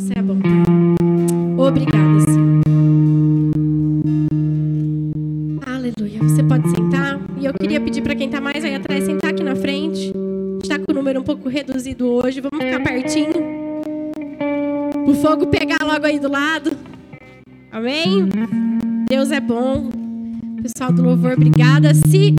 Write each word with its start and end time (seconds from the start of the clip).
Você 0.00 0.14
é 0.16 0.22
bom. 0.22 0.38
Obrigada, 1.58 2.20
Senhor. 2.20 2.62
Aleluia. 5.66 6.22
Você 6.22 6.42
pode 6.42 6.70
sentar. 6.70 7.20
E 7.38 7.44
eu 7.44 7.52
queria 7.52 7.78
pedir 7.78 8.00
para 8.00 8.14
quem 8.14 8.26
está 8.26 8.40
mais 8.40 8.64
aí 8.64 8.74
atrás 8.74 9.04
sentar 9.04 9.30
aqui 9.30 9.42
na 9.42 9.54
frente. 9.54 10.10
Está 10.62 10.78
com 10.78 10.90
o 10.90 10.94
número 10.94 11.20
um 11.20 11.22
pouco 11.22 11.50
reduzido 11.50 12.08
hoje. 12.08 12.40
Vamos 12.40 12.64
ficar 12.64 12.82
pertinho. 12.82 13.34
O 15.06 15.12
fogo 15.16 15.48
pegar 15.48 15.84
logo 15.84 16.06
aí 16.06 16.18
do 16.18 16.30
lado. 16.30 16.72
Amém? 17.70 18.26
Deus 19.06 19.30
é 19.30 19.38
bom. 19.38 19.90
Pessoal 20.62 20.92
do 20.92 21.02
louvor, 21.02 21.32
obrigada. 21.32 21.92
Se 21.92 22.34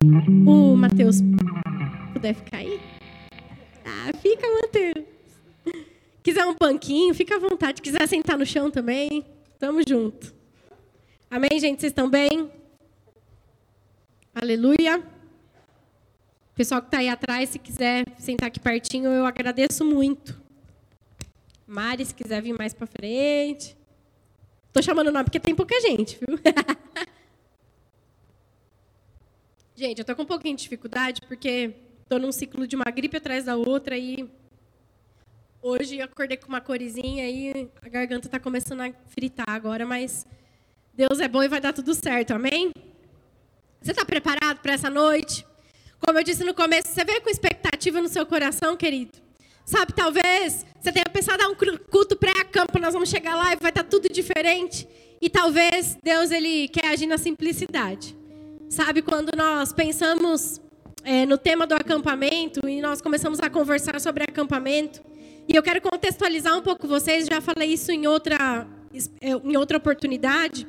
banquinho, 6.81 7.13
fica 7.13 7.35
à 7.35 7.39
vontade. 7.39 7.81
Quiser 7.81 8.07
sentar 8.07 8.37
no 8.37 8.45
chão 8.45 8.71
também, 8.71 9.23
tamo 9.59 9.81
junto. 9.87 10.33
Amém, 11.29 11.59
gente? 11.59 11.79
Vocês 11.79 11.91
estão 11.91 12.09
bem? 12.09 12.51
Aleluia. 14.33 15.03
Pessoal 16.55 16.81
que 16.81 16.87
está 16.87 16.97
aí 16.97 17.07
atrás, 17.07 17.49
se 17.49 17.59
quiser 17.59 18.03
sentar 18.17 18.47
aqui 18.47 18.59
pertinho, 18.59 19.11
eu 19.11 19.25
agradeço 19.25 19.85
muito. 19.85 20.41
Mari, 21.67 22.03
se 22.03 22.15
quiser 22.15 22.41
vir 22.41 22.57
mais 22.57 22.73
para 22.73 22.87
frente. 22.87 23.77
Tô 24.73 24.81
chamando 24.81 25.07
o 25.07 25.11
nome 25.11 25.25
porque 25.25 25.39
tem 25.39 25.53
pouca 25.53 25.79
gente, 25.81 26.17
viu? 26.19 26.39
gente, 29.75 29.99
eu 29.99 30.05
tô 30.05 30.15
com 30.15 30.23
um 30.23 30.25
pouquinho 30.25 30.55
de 30.55 30.63
dificuldade 30.63 31.21
porque 31.27 31.75
tô 32.09 32.17
num 32.17 32.31
ciclo 32.31 32.67
de 32.67 32.75
uma 32.75 32.85
gripe 32.85 33.17
atrás 33.17 33.45
da 33.45 33.55
outra 33.55 33.97
e 33.97 34.27
hoje 35.61 36.01
acordei 36.01 36.37
com 36.37 36.47
uma 36.47 36.61
corizinha 36.61 37.29
e 37.29 37.69
a 37.81 37.89
garganta 37.89 38.27
tá 38.27 38.39
começando 38.39 38.81
a 38.81 38.91
fritar 39.07 39.49
agora, 39.49 39.85
mas 39.85 40.25
Deus 40.93 41.19
é 41.19 41.27
bom 41.27 41.43
e 41.43 41.47
vai 41.47 41.61
dar 41.61 41.73
tudo 41.73 41.93
certo, 41.93 42.31
amém? 42.31 42.71
Você 43.81 43.91
está 43.91 44.03
preparado 44.03 44.59
para 44.59 44.73
essa 44.73 44.89
noite? 44.89 45.45
Como 45.99 46.17
eu 46.17 46.23
disse 46.23 46.43
no 46.43 46.53
começo, 46.53 46.89
você 46.89 47.03
veio 47.05 47.21
com 47.21 47.29
expectativa 47.29 48.01
no 48.01 48.07
seu 48.07 48.25
coração, 48.25 48.75
querido? 48.75 49.19
Sabe, 49.63 49.93
talvez 49.93 50.65
você 50.79 50.91
tenha 50.91 51.05
pensado, 51.05 51.43
ah, 51.43 51.49
um 51.49 51.55
culto 51.89 52.15
pré-campo, 52.15 52.79
nós 52.79 52.93
vamos 52.93 53.09
chegar 53.09 53.35
lá 53.35 53.53
e 53.53 53.55
vai 53.57 53.69
estar 53.69 53.83
tudo 53.83 54.09
diferente. 54.09 54.87
E 55.21 55.29
talvez 55.29 55.97
Deus 56.03 56.31
ele 56.31 56.67
quer 56.67 56.87
agir 56.87 57.05
na 57.05 57.17
simplicidade. 57.17 58.17
Sabe, 58.67 59.01
quando 59.01 59.35
nós 59.35 59.71
pensamos 59.71 60.59
é, 61.03 61.25
no 61.25 61.37
tema 61.37 61.67
do 61.67 61.75
acampamento 61.75 62.67
e 62.67 62.81
nós 62.81 63.01
começamos 63.01 63.39
a 63.39 63.49
conversar 63.49 63.99
sobre 64.01 64.23
acampamento, 64.23 65.01
e 65.47 65.55
eu 65.55 65.63
quero 65.63 65.81
contextualizar 65.81 66.57
um 66.57 66.61
pouco 66.61 66.87
vocês, 66.87 67.25
já 67.25 67.41
falei 67.41 67.73
isso 67.73 67.91
em 67.91 68.07
outra, 68.07 68.67
em 69.23 69.57
outra 69.57 69.77
oportunidade, 69.77 70.67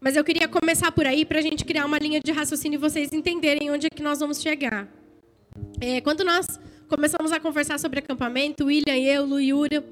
mas 0.00 0.16
eu 0.16 0.24
queria 0.24 0.46
começar 0.46 0.92
por 0.92 1.06
aí 1.06 1.24
para 1.24 1.38
a 1.38 1.42
gente 1.42 1.64
criar 1.64 1.86
uma 1.86 1.98
linha 1.98 2.20
de 2.22 2.30
raciocínio 2.30 2.76
e 2.76 2.78
vocês 2.78 3.12
entenderem 3.12 3.70
onde 3.70 3.86
é 3.86 3.90
que 3.90 4.02
nós 4.02 4.18
vamos 4.20 4.40
chegar. 4.42 4.86
É, 5.80 6.00
quando 6.02 6.22
nós 6.24 6.60
começamos 6.88 7.32
a 7.32 7.40
conversar 7.40 7.78
sobre 7.78 8.00
acampamento, 8.00 8.66
William, 8.66 8.96
eu, 8.96 9.24
Lu 9.24 9.40
e 9.40 9.48
Yura, 9.48 9.82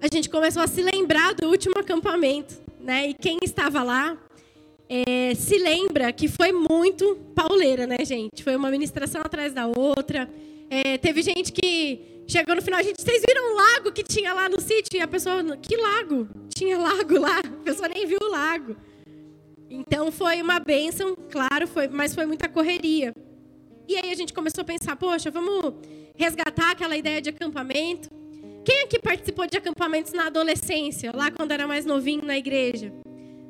a 0.00 0.06
gente 0.12 0.28
começou 0.28 0.62
a 0.62 0.66
se 0.66 0.82
lembrar 0.82 1.34
do 1.34 1.48
último 1.48 1.74
acampamento, 1.78 2.54
né? 2.80 3.08
E 3.08 3.14
quem 3.14 3.38
estava 3.42 3.82
lá 3.82 4.16
é, 4.88 5.34
se 5.34 5.58
lembra 5.58 6.12
que 6.12 6.28
foi 6.28 6.52
muito 6.52 7.16
pauleira, 7.34 7.86
né, 7.86 7.96
gente? 8.04 8.44
Foi 8.44 8.54
uma 8.54 8.70
ministração 8.70 9.20
atrás 9.20 9.52
da 9.52 9.66
outra. 9.66 10.30
É, 10.70 10.96
teve 10.98 11.22
gente 11.22 11.52
que 11.52 12.15
chegou 12.26 12.54
no 12.54 12.62
final, 12.62 12.82
gente, 12.82 13.00
vocês 13.00 13.22
viram 13.26 13.52
o 13.52 13.56
lago 13.56 13.92
que 13.92 14.02
tinha 14.02 14.34
lá 14.34 14.48
no 14.48 14.60
sítio? 14.60 14.98
E 14.98 15.00
a 15.00 15.08
pessoa, 15.08 15.42
que 15.56 15.76
lago? 15.76 16.28
Tinha 16.54 16.78
lago 16.78 17.18
lá? 17.18 17.38
A 17.38 17.64
pessoa 17.64 17.88
nem 17.88 18.06
viu 18.06 18.18
o 18.20 18.30
lago. 18.30 18.76
Então 19.68 20.12
foi 20.12 20.40
uma 20.40 20.60
bênção, 20.60 21.16
claro, 21.30 21.66
foi, 21.66 21.88
mas 21.88 22.14
foi 22.14 22.26
muita 22.26 22.48
correria. 22.48 23.12
E 23.88 23.96
aí 23.96 24.10
a 24.10 24.14
gente 24.14 24.32
começou 24.32 24.62
a 24.62 24.64
pensar, 24.64 24.96
poxa, 24.96 25.30
vamos 25.30 25.74
resgatar 26.14 26.72
aquela 26.72 26.96
ideia 26.96 27.20
de 27.20 27.30
acampamento. 27.30 28.08
Quem 28.64 28.82
aqui 28.82 28.98
participou 28.98 29.46
de 29.46 29.56
acampamentos 29.56 30.12
na 30.12 30.26
adolescência, 30.26 31.12
lá 31.14 31.30
quando 31.30 31.52
era 31.52 31.68
mais 31.68 31.84
novinho 31.84 32.24
na 32.24 32.36
igreja? 32.36 32.92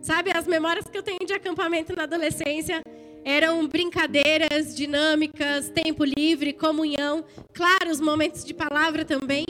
Sabe, 0.02 0.30
as 0.30 0.46
memórias 0.46 0.86
que 0.86 0.96
eu 0.96 1.02
tenho 1.02 1.18
de 1.26 1.32
acampamento 1.32 1.96
na 1.96 2.02
adolescência 2.02 2.80
eram 3.26 3.66
brincadeiras, 3.66 4.72
dinâmicas, 4.72 5.68
tempo 5.68 6.04
livre, 6.04 6.52
comunhão, 6.52 7.24
claro, 7.52 7.90
os 7.90 8.00
momentos 8.00 8.44
de 8.44 8.54
palavra 8.54 9.04
também, 9.04 9.44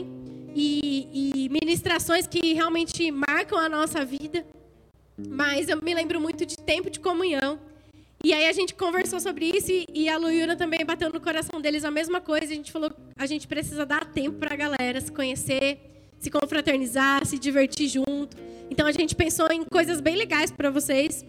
e, 0.54 1.44
e 1.44 1.48
ministrações 1.50 2.26
que 2.26 2.54
realmente 2.54 3.10
marcam 3.10 3.58
a 3.58 3.68
nossa 3.68 4.02
vida. 4.02 4.46
Mas 5.28 5.68
eu 5.68 5.78
me 5.82 5.94
lembro 5.94 6.18
muito 6.18 6.46
de 6.46 6.56
tempo 6.56 6.88
de 6.88 6.98
comunhão. 6.98 7.60
E 8.24 8.32
aí 8.32 8.48
a 8.48 8.52
gente 8.52 8.72
conversou 8.72 9.20
sobre 9.20 9.44
isso 9.44 9.70
e 9.92 10.08
a 10.08 10.16
Luiuna 10.16 10.56
também 10.56 10.82
bateu 10.82 11.12
no 11.12 11.20
coração 11.20 11.60
deles 11.60 11.84
a 11.84 11.90
mesma 11.90 12.18
coisa. 12.18 12.46
A 12.46 12.56
gente 12.56 12.72
falou, 12.72 12.90
a 13.14 13.26
gente 13.26 13.46
precisa 13.46 13.84
dar 13.84 14.06
tempo 14.06 14.38
para 14.38 14.54
a 14.54 14.56
galera 14.56 14.98
se 14.98 15.12
conhecer, 15.12 15.78
se 16.18 16.30
confraternizar, 16.30 17.26
se 17.26 17.38
divertir 17.38 17.88
junto. 17.88 18.38
Então 18.70 18.86
a 18.86 18.92
gente 18.92 19.14
pensou 19.14 19.48
em 19.52 19.62
coisas 19.64 20.00
bem 20.00 20.16
legais 20.16 20.50
para 20.50 20.70
vocês 20.70 21.26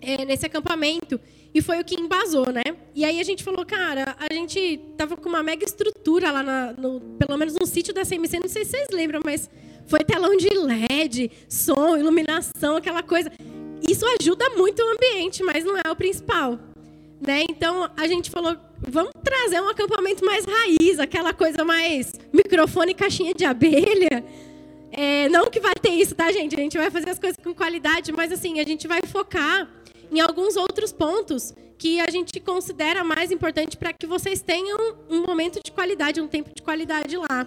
é, 0.00 0.24
nesse 0.24 0.46
acampamento 0.46 1.20
e 1.56 1.62
foi 1.62 1.80
o 1.80 1.84
que 1.84 1.98
embasou, 1.98 2.52
né? 2.52 2.62
E 2.94 3.02
aí 3.02 3.18
a 3.18 3.22
gente 3.22 3.42
falou, 3.42 3.64
cara, 3.64 4.14
a 4.18 4.30
gente 4.30 4.78
tava 4.94 5.16
com 5.16 5.26
uma 5.26 5.42
mega 5.42 5.64
estrutura 5.64 6.30
lá, 6.30 6.42
na, 6.42 6.74
no, 6.74 7.00
pelo 7.00 7.38
menos 7.38 7.54
no 7.54 7.66
sítio 7.66 7.94
da 7.94 8.04
CMC, 8.04 8.40
não 8.40 8.46
sei 8.46 8.62
se 8.62 8.72
vocês 8.72 8.88
lembram, 8.92 9.22
mas 9.24 9.48
foi 9.86 10.00
telão 10.00 10.36
de 10.36 10.50
LED, 10.50 11.30
som, 11.48 11.96
iluminação, 11.96 12.76
aquela 12.76 13.02
coisa. 13.02 13.32
Isso 13.88 14.04
ajuda 14.20 14.50
muito 14.50 14.82
o 14.82 14.90
ambiente, 14.90 15.42
mas 15.42 15.64
não 15.64 15.78
é 15.78 15.90
o 15.90 15.96
principal. 15.96 16.58
Né? 17.26 17.46
Então 17.48 17.90
a 17.96 18.06
gente 18.06 18.30
falou, 18.30 18.54
vamos 18.86 19.12
trazer 19.24 19.58
um 19.62 19.70
acampamento 19.70 20.26
mais 20.26 20.44
raiz, 20.44 21.00
aquela 21.00 21.32
coisa 21.32 21.64
mais 21.64 22.12
microfone 22.34 22.90
e 22.90 22.94
caixinha 22.94 23.32
de 23.32 23.46
abelha. 23.46 24.22
É, 24.92 25.26
não 25.30 25.46
que 25.46 25.60
vai 25.60 25.74
ter 25.74 25.92
isso, 25.92 26.14
tá, 26.14 26.30
gente? 26.30 26.54
A 26.54 26.60
gente 26.60 26.76
vai 26.76 26.90
fazer 26.90 27.08
as 27.08 27.18
coisas 27.18 27.38
com 27.42 27.54
qualidade, 27.54 28.12
mas 28.12 28.30
assim, 28.30 28.60
a 28.60 28.64
gente 28.64 28.86
vai 28.86 29.00
focar 29.06 29.75
em 30.10 30.20
alguns 30.20 30.56
outros 30.56 30.92
pontos 30.92 31.54
que 31.78 32.00
a 32.00 32.10
gente 32.10 32.40
considera 32.40 33.04
mais 33.04 33.30
importante 33.30 33.76
para 33.76 33.92
que 33.92 34.06
vocês 34.06 34.40
tenham 34.40 34.78
um 35.10 35.22
momento 35.26 35.60
de 35.62 35.70
qualidade, 35.70 36.20
um 36.20 36.28
tempo 36.28 36.50
de 36.54 36.62
qualidade 36.62 37.16
lá. 37.16 37.46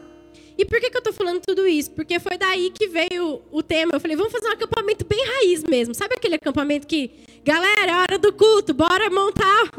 E 0.58 0.66
por 0.66 0.80
que, 0.80 0.90
que 0.90 0.98
eu 0.98 1.00
estou 1.00 1.14
falando 1.14 1.42
tudo 1.42 1.66
isso? 1.66 1.90
Porque 1.92 2.20
foi 2.20 2.38
daí 2.38 2.70
que 2.70 2.88
veio 2.88 3.42
o 3.50 3.64
tema. 3.64 3.92
Eu 3.94 4.00
falei, 4.00 4.18
vamos 4.18 4.32
fazer 4.32 4.50
um 4.50 4.52
acampamento 4.52 5.06
bem 5.06 5.26
raiz 5.26 5.64
mesmo. 5.64 5.96
Sabe 5.96 6.16
aquele 6.16 6.36
acampamento 6.36 6.86
que, 6.86 7.12
galera, 7.46 7.92
é 7.92 7.96
hora 7.96 8.20
do 8.20 8.34
culto, 8.34 8.74
bora 8.74 9.10
montar 9.10 9.72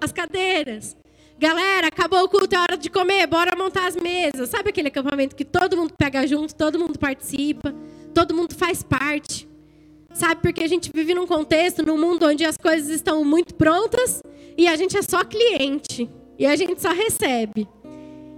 as 0.00 0.12
cadeiras. 0.12 0.96
Galera, 1.38 1.88
acabou 1.88 2.22
o 2.24 2.28
culto, 2.28 2.54
é 2.54 2.58
hora 2.58 2.76
de 2.76 2.88
comer, 2.88 3.26
bora 3.26 3.54
montar 3.54 3.86
as 3.86 3.96
mesas. 3.96 4.48
Sabe 4.48 4.70
aquele 4.70 4.88
acampamento 4.88 5.36
que 5.36 5.44
todo 5.44 5.76
mundo 5.76 5.92
pega 5.94 6.26
junto, 6.26 6.54
todo 6.54 6.78
mundo 6.78 6.98
participa, 6.98 7.74
todo 8.14 8.34
mundo 8.34 8.54
faz 8.54 8.82
parte. 8.82 9.46
Sabe, 10.14 10.40
porque 10.40 10.62
a 10.62 10.68
gente 10.68 10.90
vive 10.94 11.12
num 11.12 11.26
contexto, 11.26 11.84
num 11.84 11.98
mundo 11.98 12.24
onde 12.26 12.44
as 12.44 12.56
coisas 12.56 12.88
estão 12.88 13.24
muito 13.24 13.52
prontas 13.56 14.22
e 14.56 14.68
a 14.68 14.76
gente 14.76 14.96
é 14.96 15.02
só 15.02 15.24
cliente. 15.24 16.08
E 16.38 16.46
a 16.46 16.54
gente 16.54 16.80
só 16.80 16.92
recebe. 16.92 17.68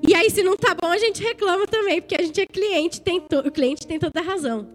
E 0.07 0.15
aí, 0.15 0.31
se 0.31 0.43
não 0.43 0.57
tá 0.57 0.75
bom, 0.75 0.89
a 0.89 0.99
gente 0.99 1.23
reclama 1.23 1.67
também, 1.67 2.01
porque 2.01 2.15
a 2.15 2.23
gente 2.23 2.41
é 2.41 2.47
cliente, 2.47 3.01
tem 3.01 3.23
o 3.45 3.51
cliente 3.51 3.87
tem 3.87 3.99
toda 3.99 4.21
a 4.21 4.23
razão. 4.23 4.69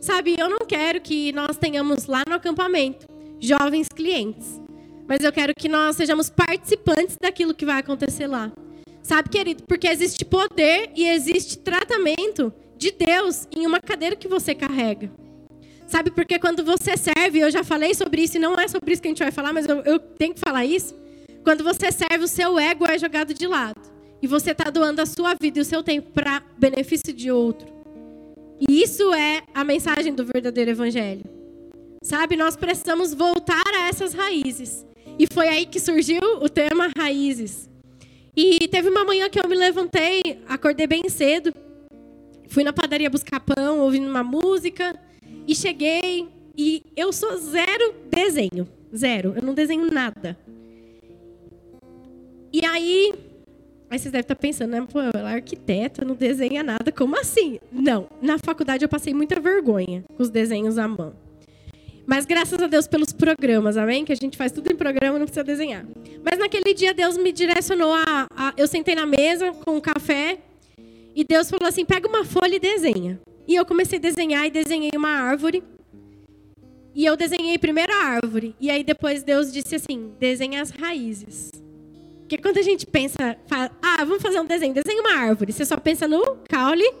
Sabe, 0.00 0.36
eu 0.38 0.48
não 0.48 0.60
quero 0.66 1.00
que 1.00 1.32
nós 1.32 1.56
tenhamos 1.56 2.06
lá 2.06 2.22
no 2.26 2.34
acampamento 2.34 3.06
jovens 3.40 3.88
clientes, 3.88 4.60
mas 5.06 5.22
eu 5.22 5.32
quero 5.32 5.52
que 5.54 5.68
nós 5.68 5.96
sejamos 5.96 6.28
participantes 6.28 7.16
daquilo 7.20 7.54
que 7.54 7.64
vai 7.64 7.78
acontecer 7.78 8.26
lá. 8.26 8.52
Sabe, 9.02 9.28
querido, 9.28 9.62
porque 9.64 9.86
existe 9.86 10.24
poder 10.24 10.90
e 10.94 11.06
existe 11.08 11.58
tratamento 11.58 12.52
de 12.76 12.92
Deus 12.92 13.46
em 13.56 13.66
uma 13.66 13.80
cadeira 13.80 14.16
que 14.16 14.28
você 14.28 14.54
carrega. 14.54 15.10
Sabe, 15.88 16.10
porque 16.10 16.38
quando 16.38 16.62
você 16.62 16.98
serve, 16.98 17.38
eu 17.38 17.50
já 17.50 17.64
falei 17.64 17.94
sobre 17.94 18.22
isso, 18.22 18.36
e 18.36 18.40
não 18.40 18.54
é 18.54 18.68
sobre 18.68 18.92
isso 18.92 19.00
que 19.00 19.08
a 19.08 19.10
gente 19.10 19.22
vai 19.22 19.32
falar, 19.32 19.54
mas 19.54 19.66
eu, 19.66 19.78
eu 19.80 19.98
tenho 19.98 20.34
que 20.34 20.40
falar 20.40 20.66
isso. 20.66 20.94
Quando 21.42 21.64
você 21.64 21.90
serve, 21.90 22.24
o 22.24 22.28
seu 22.28 22.58
ego 22.58 22.84
é 22.86 22.98
jogado 22.98 23.32
de 23.32 23.46
lado. 23.46 23.80
E 24.20 24.26
você 24.26 24.50
está 24.50 24.68
doando 24.68 25.00
a 25.00 25.06
sua 25.06 25.34
vida 25.40 25.58
e 25.58 25.62
o 25.62 25.64
seu 25.64 25.82
tempo 25.82 26.10
para 26.12 26.42
benefício 26.58 27.10
de 27.10 27.30
outro. 27.30 27.66
E 28.68 28.82
isso 28.82 29.14
é 29.14 29.42
a 29.54 29.64
mensagem 29.64 30.14
do 30.14 30.26
verdadeiro 30.26 30.72
evangelho. 30.72 31.24
Sabe, 32.02 32.36
nós 32.36 32.54
precisamos 32.54 33.14
voltar 33.14 33.66
a 33.74 33.88
essas 33.88 34.12
raízes. 34.12 34.84
E 35.18 35.26
foi 35.32 35.48
aí 35.48 35.64
que 35.64 35.80
surgiu 35.80 36.20
o 36.42 36.50
tema 36.50 36.90
raízes. 36.98 37.70
E 38.36 38.68
teve 38.68 38.90
uma 38.90 39.04
manhã 39.04 39.30
que 39.30 39.40
eu 39.40 39.48
me 39.48 39.56
levantei, 39.56 40.42
acordei 40.46 40.86
bem 40.86 41.08
cedo, 41.08 41.50
fui 42.46 42.62
na 42.62 42.74
padaria 42.74 43.08
buscar 43.08 43.40
pão, 43.40 43.80
ouvindo 43.80 44.06
uma 44.06 44.22
música, 44.22 44.94
e 45.48 45.54
cheguei 45.54 46.28
e 46.56 46.82
eu 46.94 47.10
sou 47.10 47.38
zero 47.38 47.94
desenho, 48.10 48.68
zero, 48.94 49.32
eu 49.34 49.42
não 49.42 49.54
desenho 49.54 49.90
nada. 49.90 50.38
E 52.52 52.64
aí 52.64 53.14
Aí 53.90 53.98
vocês 53.98 54.12
devem 54.12 54.20
estar 54.20 54.36
pensando, 54.36 54.70
né? 54.70 54.86
Pô, 54.90 55.00
ela 55.00 55.32
é 55.32 55.34
arquiteta, 55.36 56.04
não 56.04 56.14
desenha 56.14 56.62
nada. 56.62 56.92
Como 56.92 57.18
assim? 57.18 57.58
Não. 57.72 58.06
Na 58.20 58.36
faculdade 58.38 58.84
eu 58.84 58.88
passei 58.88 59.14
muita 59.14 59.40
vergonha 59.40 60.04
com 60.14 60.22
os 60.22 60.28
desenhos 60.28 60.76
à 60.76 60.86
mão. 60.86 61.14
Mas 62.06 62.26
graças 62.26 62.62
a 62.62 62.66
Deus 62.66 62.86
pelos 62.86 63.14
programas, 63.14 63.78
amém? 63.78 64.04
Que 64.04 64.12
a 64.12 64.16
gente 64.16 64.36
faz 64.36 64.52
tudo 64.52 64.70
em 64.70 64.76
programa, 64.76 65.18
não 65.18 65.24
precisa 65.24 65.42
desenhar. 65.42 65.86
Mas 66.22 66.38
naquele 66.38 66.74
dia 66.74 66.92
Deus 66.92 67.16
me 67.16 67.32
direcionou 67.32 67.94
a, 67.94 68.26
a 68.36 68.52
eu 68.58 68.66
sentei 68.66 68.94
na 68.94 69.06
mesa 69.06 69.52
com 69.52 69.76
um 69.76 69.80
café 69.80 70.38
e 71.14 71.24
Deus 71.24 71.48
falou 71.48 71.66
assim: 71.66 71.86
pega 71.86 72.06
uma 72.06 72.26
folha 72.26 72.56
e 72.56 72.60
desenha. 72.60 73.18
E 73.48 73.54
eu 73.54 73.64
comecei 73.64 73.98
a 73.98 74.02
desenhar 74.02 74.46
e 74.46 74.50
desenhei 74.50 74.90
uma 74.94 75.08
árvore. 75.08 75.64
E 76.94 77.06
eu 77.06 77.16
desenhei 77.16 77.56
primeiro 77.56 77.94
a 77.94 78.04
árvore. 78.04 78.54
E 78.60 78.70
aí 78.70 78.84
depois 78.84 79.22
Deus 79.22 79.50
disse 79.50 79.74
assim: 79.74 80.12
desenha 80.20 80.60
as 80.60 80.68
raízes. 80.68 81.50
Porque 82.20 82.36
quando 82.36 82.58
a 82.58 82.62
gente 82.62 82.86
pensa, 82.86 83.38
fala, 83.46 83.70
ah, 83.80 84.04
vamos 84.04 84.20
fazer 84.20 84.38
um 84.38 84.44
desenho, 84.44 84.74
desenha 84.74 85.00
uma 85.00 85.16
árvore. 85.16 85.50
Você 85.50 85.64
só 85.64 85.78
pensa 85.78 86.06
no 86.06 86.36
caule, 86.46 86.92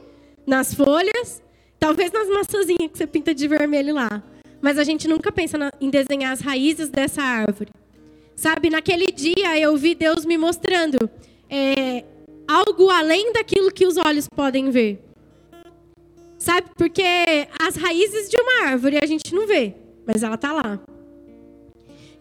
nas 0.46 0.72
folhas, 0.72 1.42
talvez 1.78 2.10
nas 2.10 2.26
maçãzinhas 2.30 2.90
que 2.90 2.96
você 2.96 3.06
pinta 3.06 3.34
de 3.34 3.46
vermelho 3.46 3.94
lá. 3.94 4.22
Mas 4.62 4.78
a 4.78 4.84
gente 4.84 5.06
nunca 5.06 5.30
pensa 5.30 5.70
em 5.78 5.90
desenhar 5.90 6.32
as 6.32 6.40
raízes 6.40 6.88
dessa 6.88 7.22
árvore. 7.22 7.70
Sabe, 8.34 8.70
naquele 8.70 9.08
dia 9.08 9.58
eu 9.60 9.76
vi 9.76 9.94
Deus 9.94 10.24
me 10.24 10.38
mostrando 10.38 11.10
é, 11.50 12.04
algo 12.48 12.88
além 12.88 13.34
daquilo 13.34 13.70
que 13.70 13.84
os 13.84 13.98
olhos 13.98 14.26
podem 14.26 14.70
ver. 14.70 15.07
Sabe, 16.38 16.68
porque 16.76 17.02
as 17.60 17.76
raízes 17.76 18.30
de 18.30 18.36
uma 18.40 18.68
árvore 18.70 18.98
a 19.02 19.06
gente 19.06 19.34
não 19.34 19.46
vê, 19.46 19.74
mas 20.06 20.22
ela 20.22 20.36
está 20.36 20.52
lá. 20.52 20.80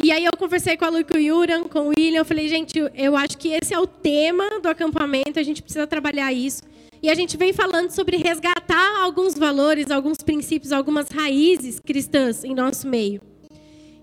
E 0.03 0.11
aí 0.11 0.25
eu 0.25 0.31
conversei 0.37 0.75
com 0.75 0.85
a 0.85 0.89
Lu, 0.89 1.05
com 1.05 1.17
o 1.17 1.19
Yuran, 1.19 1.63
com 1.63 1.87
o 1.87 1.87
William, 1.89 2.19
eu 2.19 2.25
falei, 2.25 2.47
gente, 2.47 2.77
eu 2.95 3.15
acho 3.15 3.37
que 3.37 3.49
esse 3.49 3.73
é 3.73 3.79
o 3.79 3.87
tema 3.87 4.59
do 4.59 4.69
acampamento, 4.69 5.39
a 5.39 5.43
gente 5.43 5.61
precisa 5.61 5.87
trabalhar 5.87 6.31
isso. 6.31 6.63
E 7.01 7.09
a 7.09 7.15
gente 7.15 7.37
vem 7.37 7.53
falando 7.53 7.91
sobre 7.91 8.17
resgatar 8.17 9.01
alguns 9.01 9.35
valores, 9.35 9.91
alguns 9.91 10.17
princípios, 10.17 10.71
algumas 10.71 11.09
raízes 11.09 11.79
cristãs 11.79 12.43
em 12.43 12.55
nosso 12.55 12.87
meio. 12.87 13.21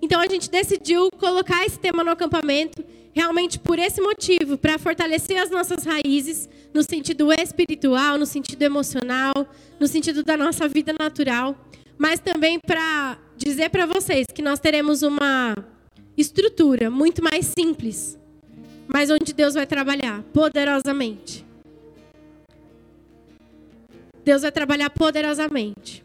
Então 0.00 0.20
a 0.20 0.26
gente 0.26 0.50
decidiu 0.50 1.08
colocar 1.18 1.64
esse 1.64 1.78
tema 1.78 2.04
no 2.04 2.10
acampamento 2.10 2.84
realmente 3.12 3.58
por 3.58 3.78
esse 3.78 4.00
motivo, 4.00 4.58
para 4.58 4.78
fortalecer 4.78 5.40
as 5.40 5.50
nossas 5.50 5.84
raízes 5.84 6.48
no 6.74 6.82
sentido 6.82 7.32
espiritual, 7.32 8.18
no 8.18 8.26
sentido 8.26 8.62
emocional, 8.62 9.32
no 9.78 9.86
sentido 9.86 10.24
da 10.24 10.36
nossa 10.36 10.66
vida 10.66 10.92
natural, 10.98 11.56
mas 11.96 12.18
também 12.18 12.58
para 12.58 13.16
dizer 13.36 13.70
para 13.70 13.86
vocês 13.86 14.26
que 14.26 14.42
nós 14.42 14.58
teremos 14.58 15.02
uma 15.02 15.54
estrutura 16.16 16.90
muito 16.90 17.22
mais 17.22 17.46
simples, 17.46 18.18
mas 18.88 19.08
onde 19.08 19.32
Deus 19.32 19.54
vai 19.54 19.66
trabalhar 19.66 20.24
poderosamente. 20.32 21.46
Deus 24.24 24.42
vai 24.42 24.50
trabalhar 24.50 24.90
poderosamente. 24.90 26.04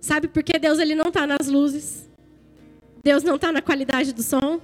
Sabe 0.00 0.28
por 0.28 0.42
que 0.42 0.58
Deus 0.58 0.78
ele 0.78 0.94
não 0.94 1.08
está 1.08 1.26
nas 1.26 1.48
luzes? 1.48 2.08
Deus 3.02 3.22
não 3.22 3.36
está 3.36 3.50
na 3.50 3.62
qualidade 3.62 4.12
do 4.12 4.22
som? 4.22 4.60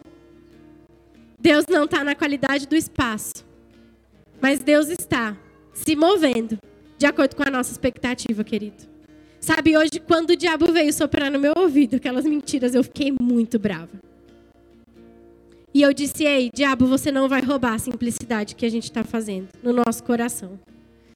Deus 1.39 1.65
não 1.67 1.85
está 1.85 2.05
na 2.05 2.15
qualidade 2.15 2.67
do 2.67 2.75
espaço. 2.75 3.54
Mas 4.45 4.59
Deus 4.59 4.89
está 4.89 5.35
se 5.73 5.97
movendo 5.97 6.59
de 6.99 7.07
acordo 7.07 7.35
com 7.35 7.43
a 7.49 7.51
nossa 7.51 7.73
expectativa, 7.73 8.45
querido. 8.45 8.85
Sabe, 9.41 9.75
hoje, 9.75 9.99
quando 10.07 10.33
o 10.33 10.37
diabo 10.37 10.71
veio 10.71 10.93
soprar 10.93 11.31
no 11.31 11.39
meu 11.39 11.55
ouvido 11.57 11.97
aquelas 11.97 12.27
mentiras, 12.27 12.75
eu 12.75 12.85
fiquei 12.85 13.11
muito 13.11 13.59
brava. 13.59 13.99
E 15.73 15.81
eu 15.81 15.95
disse: 15.95 16.25
Ei, 16.25 16.51
diabo, 16.55 16.87
você 16.87 17.11
não 17.11 17.27
vai 17.27 17.41
roubar 17.41 17.73
a 17.73 17.79
simplicidade 17.79 18.55
que 18.55 18.67
a 18.67 18.69
gente 18.69 18.85
está 18.85 19.03
fazendo 19.03 19.49
no 19.63 19.73
nosso 19.73 20.05
coração. 20.05 20.61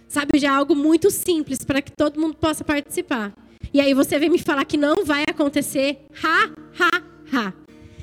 Sabe, 0.08 0.38
já 0.38 0.48
é 0.48 0.50
algo 0.50 0.74
muito 0.74 1.10
simples 1.10 1.62
para 1.62 1.82
que 1.82 1.92
todo 1.92 2.18
mundo 2.18 2.34
possa 2.34 2.64
participar. 2.64 3.34
E 3.74 3.78
aí 3.78 3.92
você 3.92 4.18
vem 4.18 4.30
me 4.30 4.38
falar 4.38 4.64
que 4.64 4.78
não 4.78 5.04
vai 5.04 5.24
acontecer. 5.28 5.98
Ha, 6.24 6.50
ha, 6.80 7.02
ha. 7.30 7.52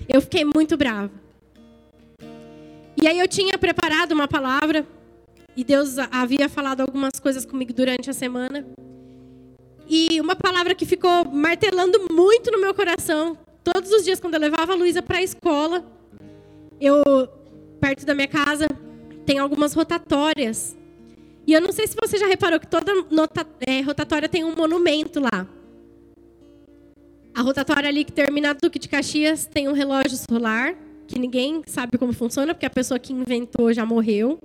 Eu 0.08 0.22
fiquei 0.22 0.46
muito 0.46 0.78
brava. 0.78 1.10
E 3.02 3.08
aí 3.08 3.18
eu 3.18 3.28
tinha 3.28 3.58
preparado 3.58 4.12
uma 4.12 4.28
palavra. 4.28 4.86
E 5.56 5.64
Deus 5.64 5.98
havia 6.12 6.50
falado 6.50 6.82
algumas 6.82 7.20
coisas 7.20 7.46
comigo 7.46 7.74
durante 7.74 8.10
a 8.10 8.14
semana. 8.14 8.66
E 9.88 10.20
uma 10.20 10.36
palavra 10.36 10.76
que 10.76 10.86
ficou 10.86 11.26
martelando 11.26 12.08
muito 12.12 12.52
no 12.52 12.60
meu 12.60 12.74
coração, 12.74 13.38
todos 13.64 13.92
os 13.92 14.04
dias 14.04 14.20
quando 14.20 14.34
eu 14.34 14.40
levava 14.40 14.74
a 14.74 14.76
Luísa 14.76 15.02
para 15.02 15.20
a 15.20 15.24
escola, 15.24 15.86
eu 16.82 17.04
perto 17.80 18.06
da 18.06 18.14
minha 18.14 18.28
casa 18.28 18.68
tem 19.26 19.40
algumas 19.40 19.74
rotatórias. 19.74 20.76
E 21.48 21.54
eu 21.54 21.62
não 21.62 21.72
sei 21.72 21.88
se 21.88 21.96
você 22.00 22.18
já 22.18 22.28
reparou 22.28 22.60
que 22.60 22.68
toda 22.68 22.94
nota, 23.10 23.46
é, 23.66 23.82
rotatória 23.82 24.28
tem 24.28 24.44
um 24.44 24.56
monumento 24.56 25.20
lá. 25.20 25.48
A 27.34 27.42
rotatória 27.42 27.90
ali 27.90 28.04
que 28.04 28.12
termina 28.12 28.52
a 28.52 28.54
Duque 28.54 28.80
de 28.80 28.88
Caxias 28.88 29.46
tem 29.46 29.68
um 29.68 29.74
relógio 29.74 30.18
solar, 30.18 30.76
que 31.08 31.20
ninguém 31.20 31.62
sabe 31.68 31.98
como 31.98 32.14
funciona, 32.14 32.54
porque 32.54 32.66
a 32.66 32.70
pessoa 32.70 33.00
que 33.00 33.14
inventou 33.14 33.74
já 33.74 33.86
morreu. 33.86 34.40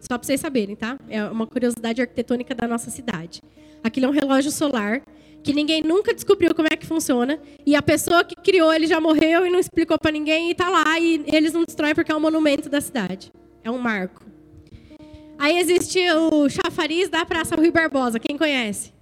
Só 0.00 0.16
para 0.16 0.26
vocês 0.26 0.40
saberem, 0.40 0.74
tá? 0.74 0.98
É 1.08 1.22
uma 1.24 1.46
curiosidade 1.46 2.00
arquitetônica 2.00 2.54
da 2.54 2.66
nossa 2.66 2.90
cidade. 2.90 3.42
Aquilo 3.84 4.06
é 4.06 4.08
um 4.08 4.12
relógio 4.12 4.50
solar 4.50 5.02
que 5.42 5.52
ninguém 5.52 5.82
nunca 5.82 6.14
descobriu 6.14 6.54
como 6.54 6.68
é 6.70 6.76
que 6.76 6.86
funciona. 6.86 7.38
E 7.66 7.76
a 7.76 7.82
pessoa 7.82 8.24
que 8.24 8.34
criou 8.34 8.72
ele 8.72 8.86
já 8.86 9.00
morreu 9.00 9.46
e 9.46 9.50
não 9.50 9.58
explicou 9.58 9.98
para 9.98 10.10
ninguém 10.10 10.48
e 10.48 10.52
está 10.52 10.68
lá 10.68 10.98
e 10.98 11.24
eles 11.26 11.52
não 11.52 11.64
destroem 11.64 11.94
porque 11.94 12.10
é 12.10 12.16
um 12.16 12.20
monumento 12.20 12.68
da 12.68 12.80
cidade. 12.80 13.30
É 13.62 13.70
um 13.70 13.78
marco. 13.78 14.24
Aí 15.38 15.58
existe 15.58 15.98
o 16.10 16.48
chafariz 16.48 17.08
da 17.08 17.24
Praça 17.24 17.56
Rui 17.56 17.70
Barbosa. 17.70 18.18
Quem 18.18 18.36
conhece? 18.36 18.92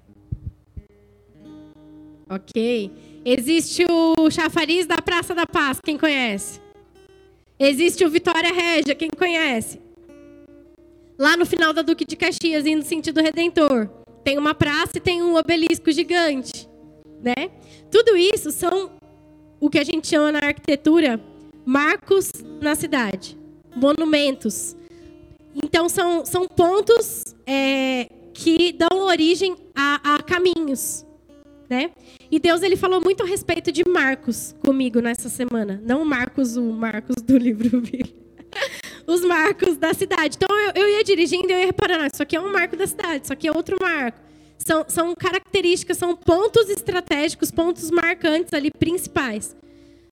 Ok. 2.28 2.90
Existe 3.24 3.84
o 3.90 4.30
chafariz 4.30 4.86
da 4.86 4.98
Praça 4.98 5.34
da 5.34 5.46
Paz. 5.46 5.80
Quem 5.80 5.98
conhece? 5.98 6.60
Existe 7.58 8.04
o 8.04 8.10
Vitória 8.10 8.52
Régia. 8.52 8.94
Quem 8.94 9.08
conhece? 9.10 9.80
Lá 11.18 11.36
no 11.36 11.44
final 11.44 11.72
da 11.72 11.82
Duque 11.82 12.04
de 12.04 12.14
Caxias, 12.14 12.64
indo 12.64 12.78
no 12.78 12.84
sentido 12.84 13.20
Redentor. 13.20 13.88
Tem 14.22 14.38
uma 14.38 14.54
praça 14.54 14.98
e 14.98 15.00
tem 15.00 15.22
um 15.22 15.34
obelisco 15.36 15.90
gigante, 15.90 16.68
né? 17.20 17.50
Tudo 17.90 18.16
isso 18.16 18.50
são 18.52 18.92
o 19.58 19.68
que 19.68 19.78
a 19.78 19.84
gente 19.84 20.06
chama 20.06 20.32
na 20.32 20.38
arquitetura 20.38 21.20
marcos 21.68 22.30
na 22.62 22.74
cidade, 22.74 23.36
monumentos. 23.76 24.76
Então 25.62 25.88
são, 25.88 26.24
são 26.24 26.46
pontos 26.46 27.24
é, 27.46 28.08
que 28.32 28.72
dão 28.72 29.06
origem 29.06 29.56
a, 29.74 30.14
a 30.14 30.22
caminhos, 30.22 31.04
né? 31.68 31.90
E 32.30 32.38
Deus 32.38 32.62
ele 32.62 32.76
falou 32.76 33.00
muito 33.00 33.22
a 33.22 33.26
respeito 33.26 33.72
de 33.72 33.82
Marcos 33.88 34.54
comigo 34.64 35.00
nessa 35.00 35.28
semana, 35.28 35.82
não 35.84 36.04
Marcos 36.04 36.56
o 36.56 36.72
Marcos 36.72 37.16
do 37.16 37.36
livro 37.38 37.80
Bíblia. 37.80 38.27
Os 39.08 39.24
marcos 39.24 39.78
da 39.78 39.94
cidade. 39.94 40.36
Então 40.36 40.54
eu, 40.60 40.82
eu 40.82 40.88
ia 40.90 41.02
dirigindo 41.02 41.48
e 41.48 41.52
eu 41.52 41.58
ia 41.58 41.66
reparando, 41.66 42.10
isso 42.12 42.22
aqui 42.22 42.36
é 42.36 42.40
um 42.40 42.52
marco 42.52 42.76
da 42.76 42.86
cidade, 42.86 43.24
isso 43.24 43.32
aqui 43.32 43.48
é 43.48 43.52
outro 43.52 43.76
marco. 43.80 44.20
São, 44.58 44.84
são 44.86 45.14
características, 45.14 45.96
são 45.96 46.14
pontos 46.14 46.68
estratégicos, 46.68 47.50
pontos 47.50 47.90
marcantes 47.90 48.52
ali, 48.52 48.70
principais. 48.70 49.56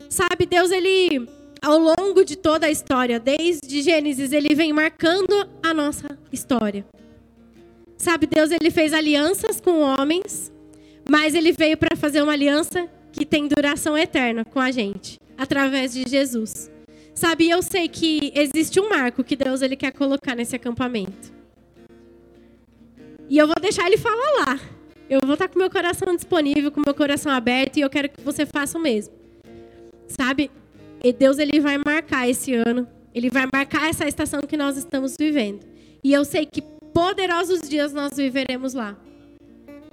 Sabe, 0.09 0.47
Deus, 0.47 0.71
ele, 0.71 1.29
ao 1.61 1.79
longo 1.79 2.25
de 2.25 2.37
toda 2.37 2.67
a 2.67 2.71
história, 2.71 3.21
desde 3.21 3.83
Gênesis, 3.83 4.33
ele 4.33 4.55
vem 4.55 4.73
marcando 4.73 5.47
a 5.63 5.75
nossa 5.75 6.19
história. 6.33 6.87
Sabe, 7.99 8.27
Deus, 8.27 8.51
ele 8.51 8.71
fez 8.71 8.95
alianças 8.95 9.61
com 9.61 9.81
homens, 9.81 10.51
mas 11.11 11.35
ele 11.35 11.53
veio 11.53 11.77
para 11.77 11.97
fazer 11.97 12.23
uma 12.23 12.33
aliança 12.33 12.89
que 13.13 13.27
tem 13.27 13.49
duração 13.49 13.99
eterna 13.99 14.45
com 14.45 14.61
a 14.61 14.71
gente, 14.71 15.19
através 15.37 15.93
de 15.93 16.09
Jesus. 16.09 16.71
Sabe, 17.17 17.49
eu 17.49 17.63
sei 17.63 17.89
que 17.89 18.31
existe 18.35 18.79
um 18.79 18.91
marco 18.91 19.25
que 19.25 19.35
Deus 19.35 19.63
ele 19.63 19.75
quer 19.75 19.91
colocar 19.91 20.35
nesse 20.35 20.55
acampamento. 20.55 21.33
E 23.27 23.39
eu 23.39 23.47
vou 23.47 23.57
deixar 23.59 23.87
ele 23.87 23.97
falar 23.97 24.45
lá. 24.45 24.61
Eu 25.09 25.21
vou 25.25 25.33
estar 25.33 25.49
com 25.49 25.59
meu 25.59 25.71
coração 25.71 26.15
disponível, 26.15 26.71
com 26.71 26.83
meu 26.85 26.95
coração 26.95 27.33
aberto 27.33 27.79
e 27.79 27.81
eu 27.81 27.89
quero 27.89 28.11
que 28.11 28.21
você 28.21 28.45
faça 28.45 28.77
o 28.77 28.81
mesmo. 28.81 29.15
Sabe? 30.07 30.51
E 31.03 31.11
Deus 31.11 31.39
ele 31.39 31.59
vai 31.59 31.79
marcar 31.79 32.29
esse 32.29 32.53
ano, 32.53 32.87
ele 33.15 33.31
vai 33.31 33.49
marcar 33.51 33.89
essa 33.89 34.07
estação 34.07 34.43
que 34.43 34.57
nós 34.57 34.77
estamos 34.77 35.17
vivendo. 35.19 35.61
E 36.05 36.13
eu 36.13 36.23
sei 36.23 36.45
que 36.45 36.61
poderosos 36.93 37.67
dias 37.67 37.95
nós 37.95 38.15
viveremos 38.15 38.75
lá. 38.75 38.95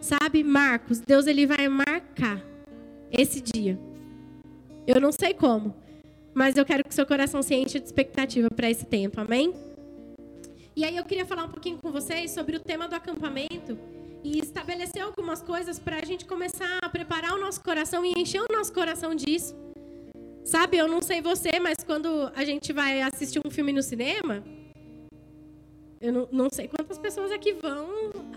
Sabe, 0.02 0.44
Marcos, 0.44 1.00
Deus 1.00 1.26
ele 1.26 1.48
vai 1.48 1.70
marcar 1.70 2.44
esse 3.10 3.40
dia. 3.40 3.80
Eu 4.86 5.00
não 5.00 5.14
sei 5.14 5.34
como, 5.34 5.74
mas 6.34 6.58
eu 6.58 6.66
quero 6.66 6.84
que 6.84 6.94
seu 6.94 7.06
coração 7.06 7.42
se 7.42 7.54
encha 7.56 7.80
de 7.80 7.86
expectativa 7.86 8.50
para 8.50 8.70
esse 8.70 8.86
tempo, 8.86 9.20
amém? 9.22 9.54
E 10.76 10.84
aí 10.84 10.98
eu 10.98 11.06
queria 11.06 11.26
falar 11.26 11.46
um 11.46 11.50
pouquinho 11.50 11.78
com 11.78 11.92
vocês 11.92 12.32
sobre 12.32 12.56
o 12.58 12.60
tema 12.60 12.88
do 12.88 12.96
acampamento 12.96 13.78
e 14.24 14.40
estabelecer 14.40 15.02
algumas 15.04 15.42
coisas 15.42 15.78
para 15.78 15.98
a 15.98 16.06
gente 16.06 16.26
começar 16.26 16.80
a 16.82 16.90
preparar 16.90 17.34
o 17.34 17.40
nosso 17.40 17.62
coração 17.64 18.04
e 18.06 18.14
encher 18.18 18.42
o 18.42 18.48
nosso 18.52 18.74
coração 18.74 19.14
disso. 19.14 19.54
Sabe, 20.44 20.78
eu 20.78 20.88
não 20.88 21.02
sei 21.02 21.22
você, 21.22 21.60
mas 21.62 21.78
quando 21.86 22.32
a 22.36 22.44
gente 22.44 22.74
vai 22.74 23.02
assistir 23.02 23.40
um 23.46 23.52
filme 23.52 23.72
no 23.72 23.82
cinema, 23.84 24.44
Eu 26.02 26.12
não, 26.12 26.28
não 26.34 26.50
sei 26.52 26.68
quantas 26.68 26.98
pessoas 26.98 27.32
aqui 27.32 27.54
vão 27.54 27.88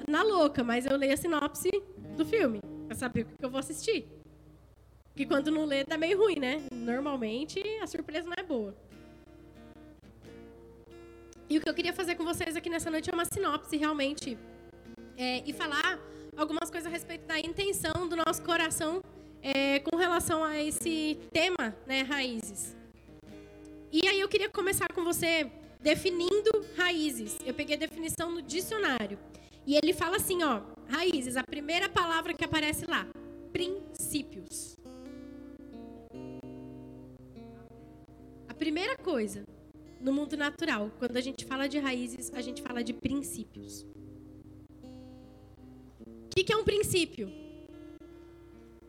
na 0.06 0.22
louca, 0.22 0.62
mas 0.62 0.86
eu 0.86 0.96
leio 0.96 1.14
a 1.14 1.16
sinopse 1.16 1.68
do 2.16 2.24
filme 2.24 2.60
para 2.86 2.96
saber 2.96 3.22
o 3.22 3.26
que 3.26 3.44
eu 3.44 3.50
vou 3.50 3.58
assistir. 3.58 4.06
Porque 5.16 5.24
quando 5.24 5.50
não 5.50 5.64
lê, 5.64 5.82
dá 5.82 5.96
meio 5.96 6.18
ruim, 6.18 6.38
né? 6.38 6.62
Normalmente 6.70 7.58
a 7.80 7.86
surpresa 7.86 8.28
não 8.28 8.34
é 8.36 8.42
boa. 8.42 8.76
E 11.48 11.56
o 11.56 11.60
que 11.62 11.66
eu 11.66 11.72
queria 11.72 11.94
fazer 11.94 12.16
com 12.16 12.22
vocês 12.22 12.54
aqui 12.54 12.68
nessa 12.68 12.90
noite 12.90 13.08
é 13.08 13.14
uma 13.14 13.24
sinopse 13.24 13.78
realmente 13.78 14.36
é, 15.16 15.42
e 15.46 15.54
falar 15.54 15.98
algumas 16.36 16.70
coisas 16.70 16.86
a 16.86 16.90
respeito 16.90 17.24
da 17.24 17.40
intenção 17.40 18.06
do 18.06 18.14
nosso 18.14 18.42
coração 18.42 19.00
é, 19.40 19.78
com 19.78 19.96
relação 19.96 20.44
a 20.44 20.62
esse 20.62 21.18
tema, 21.32 21.74
né, 21.86 22.02
raízes. 22.02 22.76
E 23.90 24.06
aí 24.06 24.20
eu 24.20 24.28
queria 24.28 24.50
começar 24.50 24.92
com 24.92 25.02
você 25.02 25.50
definindo 25.80 26.62
raízes. 26.76 27.38
Eu 27.46 27.54
peguei 27.54 27.76
a 27.76 27.78
definição 27.78 28.30
no 28.30 28.42
dicionário. 28.42 29.18
E 29.66 29.76
ele 29.76 29.94
fala 29.94 30.16
assim, 30.16 30.42
ó, 30.42 30.60
raízes, 30.90 31.38
a 31.38 31.42
primeira 31.42 31.88
palavra 31.88 32.34
que 32.34 32.44
aparece 32.44 32.84
lá, 32.84 33.06
princípios. 33.50 34.65
Primeira 38.56 38.96
coisa 38.96 39.44
no 40.00 40.12
mundo 40.12 40.36
natural, 40.36 40.90
quando 40.98 41.16
a 41.16 41.20
gente 41.20 41.44
fala 41.44 41.68
de 41.68 41.78
raízes, 41.78 42.32
a 42.34 42.40
gente 42.40 42.62
fala 42.62 42.82
de 42.82 42.92
princípios. 42.92 43.86
O 46.00 46.28
que, 46.34 46.44
que 46.44 46.52
é 46.52 46.56
um 46.56 46.64
princípio? 46.64 47.30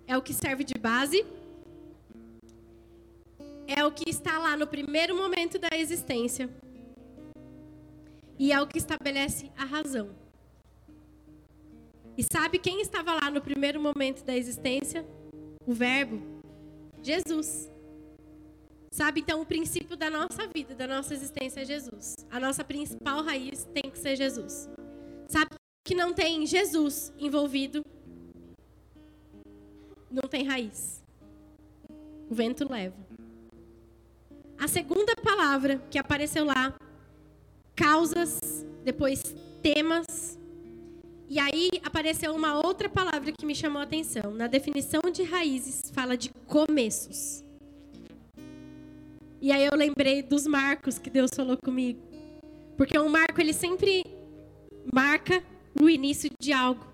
É 0.05 0.17
o 0.17 0.21
que 0.21 0.33
serve 0.33 0.63
de 0.63 0.75
base, 0.75 1.25
é 3.67 3.83
o 3.85 3.91
que 3.91 4.09
está 4.09 4.37
lá 4.37 4.55
no 4.55 4.65
primeiro 4.65 5.15
momento 5.15 5.59
da 5.59 5.69
existência 5.73 6.49
e 8.39 8.51
é 8.51 8.61
o 8.61 8.67
que 8.67 8.77
estabelece 8.77 9.51
a 9.57 9.65
razão. 9.65 10.09
E 12.17 12.23
sabe 12.23 12.57
quem 12.57 12.81
estava 12.81 13.13
lá 13.13 13.29
no 13.29 13.41
primeiro 13.41 13.79
momento 13.79 14.23
da 14.23 14.35
existência? 14.35 15.05
O 15.65 15.73
Verbo, 15.73 16.21
Jesus. 17.03 17.69
Sabe, 18.91 19.21
então, 19.21 19.41
o 19.41 19.45
princípio 19.45 19.95
da 19.95 20.09
nossa 20.09 20.47
vida, 20.53 20.73
da 20.73 20.87
nossa 20.87 21.13
existência 21.13 21.61
é 21.61 21.65
Jesus. 21.65 22.15
A 22.31 22.39
nossa 22.39 22.63
principal 22.63 23.23
raiz 23.23 23.65
tem 23.73 23.91
que 23.91 23.99
ser 23.99 24.15
Jesus. 24.15 24.69
Sabe 25.27 25.51
que 25.85 25.93
não 25.93 26.13
tem 26.13 26.45
Jesus 26.45 27.13
envolvido, 27.17 27.81
não 30.11 30.27
tem 30.27 30.43
raiz. 30.43 31.03
O 32.29 32.35
vento 32.35 32.69
leva. 32.69 32.95
A 34.59 34.67
segunda 34.67 35.15
palavra 35.15 35.77
que 35.89 35.99
apareceu 35.99 36.43
lá, 36.43 36.73
causas, 37.75 38.65
depois 38.83 39.21
temas. 39.61 40.37
E 41.29 41.39
aí 41.39 41.69
apareceu 41.83 42.33
uma 42.33 42.57
outra 42.65 42.89
palavra 42.89 43.31
que 43.31 43.45
me 43.45 43.53
chamou 43.53 43.79
a 43.79 43.83
atenção. 43.83 44.33
Na 44.33 44.47
definição 44.47 45.01
de 45.11 45.23
raízes, 45.23 45.91
fala 45.93 46.17
de 46.17 46.31
começos. 46.47 47.46
E 49.41 49.51
aí 49.51 49.65
eu 49.65 49.77
lembrei 49.77 50.23
dos 50.23 50.47
marcos 50.47 50.97
que 50.97 51.09
Deus 51.09 51.31
falou 51.35 51.57
comigo. 51.57 52.01
Porque 52.75 52.97
um 52.97 53.09
marco, 53.09 53.39
ele 53.39 53.53
sempre 53.53 54.03
marca 54.93 55.43
o 55.81 55.89
início 55.89 56.29
de 56.39 56.53
algo. 56.53 56.85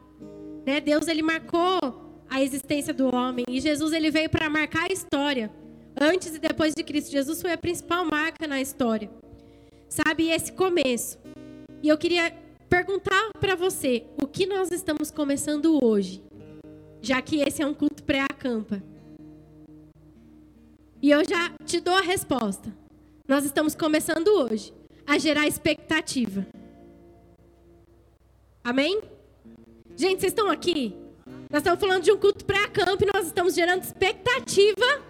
Né? 0.65 0.79
Deus, 0.79 1.07
ele 1.07 1.21
marcou 1.21 2.23
a 2.29 2.41
existência 2.41 2.93
do 2.93 3.13
homem. 3.13 3.45
E 3.47 3.59
Jesus, 3.59 3.93
ele 3.93 4.09
veio 4.09 4.29
para 4.29 4.49
marcar 4.49 4.89
a 4.89 4.93
história. 4.93 5.51
Antes 5.99 6.35
e 6.35 6.39
depois 6.39 6.73
de 6.73 6.83
Cristo. 6.83 7.11
Jesus 7.11 7.41
foi 7.41 7.51
a 7.51 7.57
principal 7.57 8.05
marca 8.05 8.47
na 8.47 8.59
história. 8.59 9.09
Sabe, 9.87 10.29
esse 10.29 10.51
começo. 10.51 11.19
E 11.81 11.87
eu 11.87 11.97
queria 11.97 12.33
perguntar 12.69 13.29
para 13.39 13.55
você, 13.55 14.05
o 14.21 14.25
que 14.25 14.45
nós 14.45 14.71
estamos 14.71 15.11
começando 15.11 15.77
hoje? 15.83 16.23
Já 17.01 17.21
que 17.21 17.41
esse 17.41 17.61
é 17.61 17.65
um 17.65 17.73
culto 17.73 18.01
pré-acampa. 18.03 18.81
E 21.03 21.11
eu 21.11 21.21
já 21.27 21.51
te 21.65 21.81
dou 21.81 21.93
a 21.93 21.99
resposta. 21.99 22.73
Nós 23.27 23.43
estamos 23.43 23.75
começando 23.75 24.29
hoje 24.29 24.73
a 25.05 25.17
gerar 25.17 25.45
expectativa. 25.45 26.47
Amém? 28.63 29.01
Gente, 29.97 30.21
vocês 30.21 30.31
estão 30.31 30.49
aqui? 30.49 30.95
Nós 31.51 31.59
estamos 31.59 31.81
falando 31.81 32.03
de 32.03 32.11
um 32.13 32.17
culto 32.17 32.45
pré-campo 32.45 33.03
e 33.03 33.11
nós 33.13 33.27
estamos 33.27 33.53
gerando 33.53 33.83
expectativa 33.83 35.03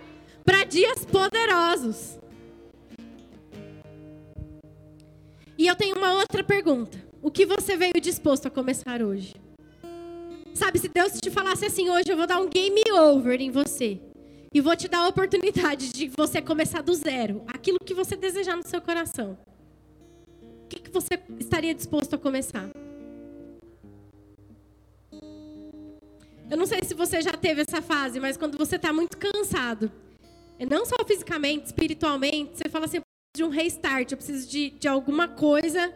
para 0.43 0.63
dias 0.63 1.05
poderosos. 1.05 2.17
E 5.55 5.67
eu 5.67 5.75
tenho 5.75 5.95
uma 5.95 6.13
outra 6.13 6.43
pergunta. 6.43 6.97
O 7.21 7.29
que 7.29 7.45
você 7.45 7.77
veio 7.77 8.01
disposto 8.01 8.47
a 8.47 8.49
começar 8.49 9.03
hoje? 9.03 9.35
Sabe, 10.55 10.79
se 10.79 10.89
Deus 10.89 11.19
te 11.21 11.29
falasse 11.29 11.65
assim, 11.65 11.91
hoje 11.91 12.09
eu 12.09 12.17
vou 12.17 12.25
dar 12.25 12.39
um 12.39 12.49
game 12.49 12.81
over 12.91 13.39
em 13.39 13.51
você. 13.51 14.01
E 14.53 14.61
vou 14.61 14.75
te 14.75 14.87
dar 14.87 14.99
a 14.99 15.07
oportunidade 15.07 15.91
de 15.91 16.07
você 16.15 16.39
começar 16.41 16.81
do 16.81 16.93
zero. 16.93 17.43
Aquilo 17.47 17.79
que 17.83 17.93
você 17.93 18.15
desejar 18.15 18.55
no 18.55 18.63
seu 18.63 18.79
coração. 18.79 19.35
O 20.41 20.67
que, 20.67 20.79
que 20.79 20.91
você 20.91 21.19
estaria 21.39 21.73
disposto 21.73 22.13
a 22.13 22.17
começar? 22.19 22.69
Eu 26.51 26.57
não 26.57 26.67
sei 26.67 26.83
se 26.83 26.93
você 26.93 27.19
já 27.19 27.31
teve 27.31 27.61
essa 27.61 27.81
fase, 27.81 28.19
mas 28.19 28.37
quando 28.37 28.55
você 28.55 28.75
está 28.75 28.93
muito 28.93 29.17
cansado, 29.17 29.91
não 30.69 30.85
só 30.85 31.03
fisicamente, 31.03 31.65
espiritualmente, 31.65 32.55
você 32.55 32.69
fala 32.69 32.85
assim, 32.85 32.97
eu 32.97 33.01
preciso 33.01 33.35
de 33.35 33.43
um 33.43 33.49
restart, 33.49 34.11
eu 34.11 34.17
preciso 34.17 34.47
de, 34.47 34.69
de 34.69 34.87
alguma 34.87 35.27
coisa 35.27 35.91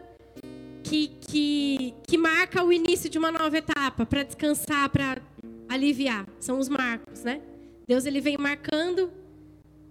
que, 0.82 1.08
que, 1.20 1.94
que 2.08 2.18
marca 2.18 2.64
o 2.64 2.72
início 2.72 3.08
de 3.08 3.18
uma 3.18 3.30
nova 3.30 3.56
etapa, 3.56 4.04
para 4.04 4.24
descansar, 4.24 4.88
para 4.90 5.22
aliviar. 5.68 6.26
São 6.40 6.58
os 6.58 6.68
marcos, 6.68 7.22
né? 7.22 7.40
Deus 7.88 8.04
ele 8.04 8.20
vem 8.20 8.36
marcando 8.36 9.10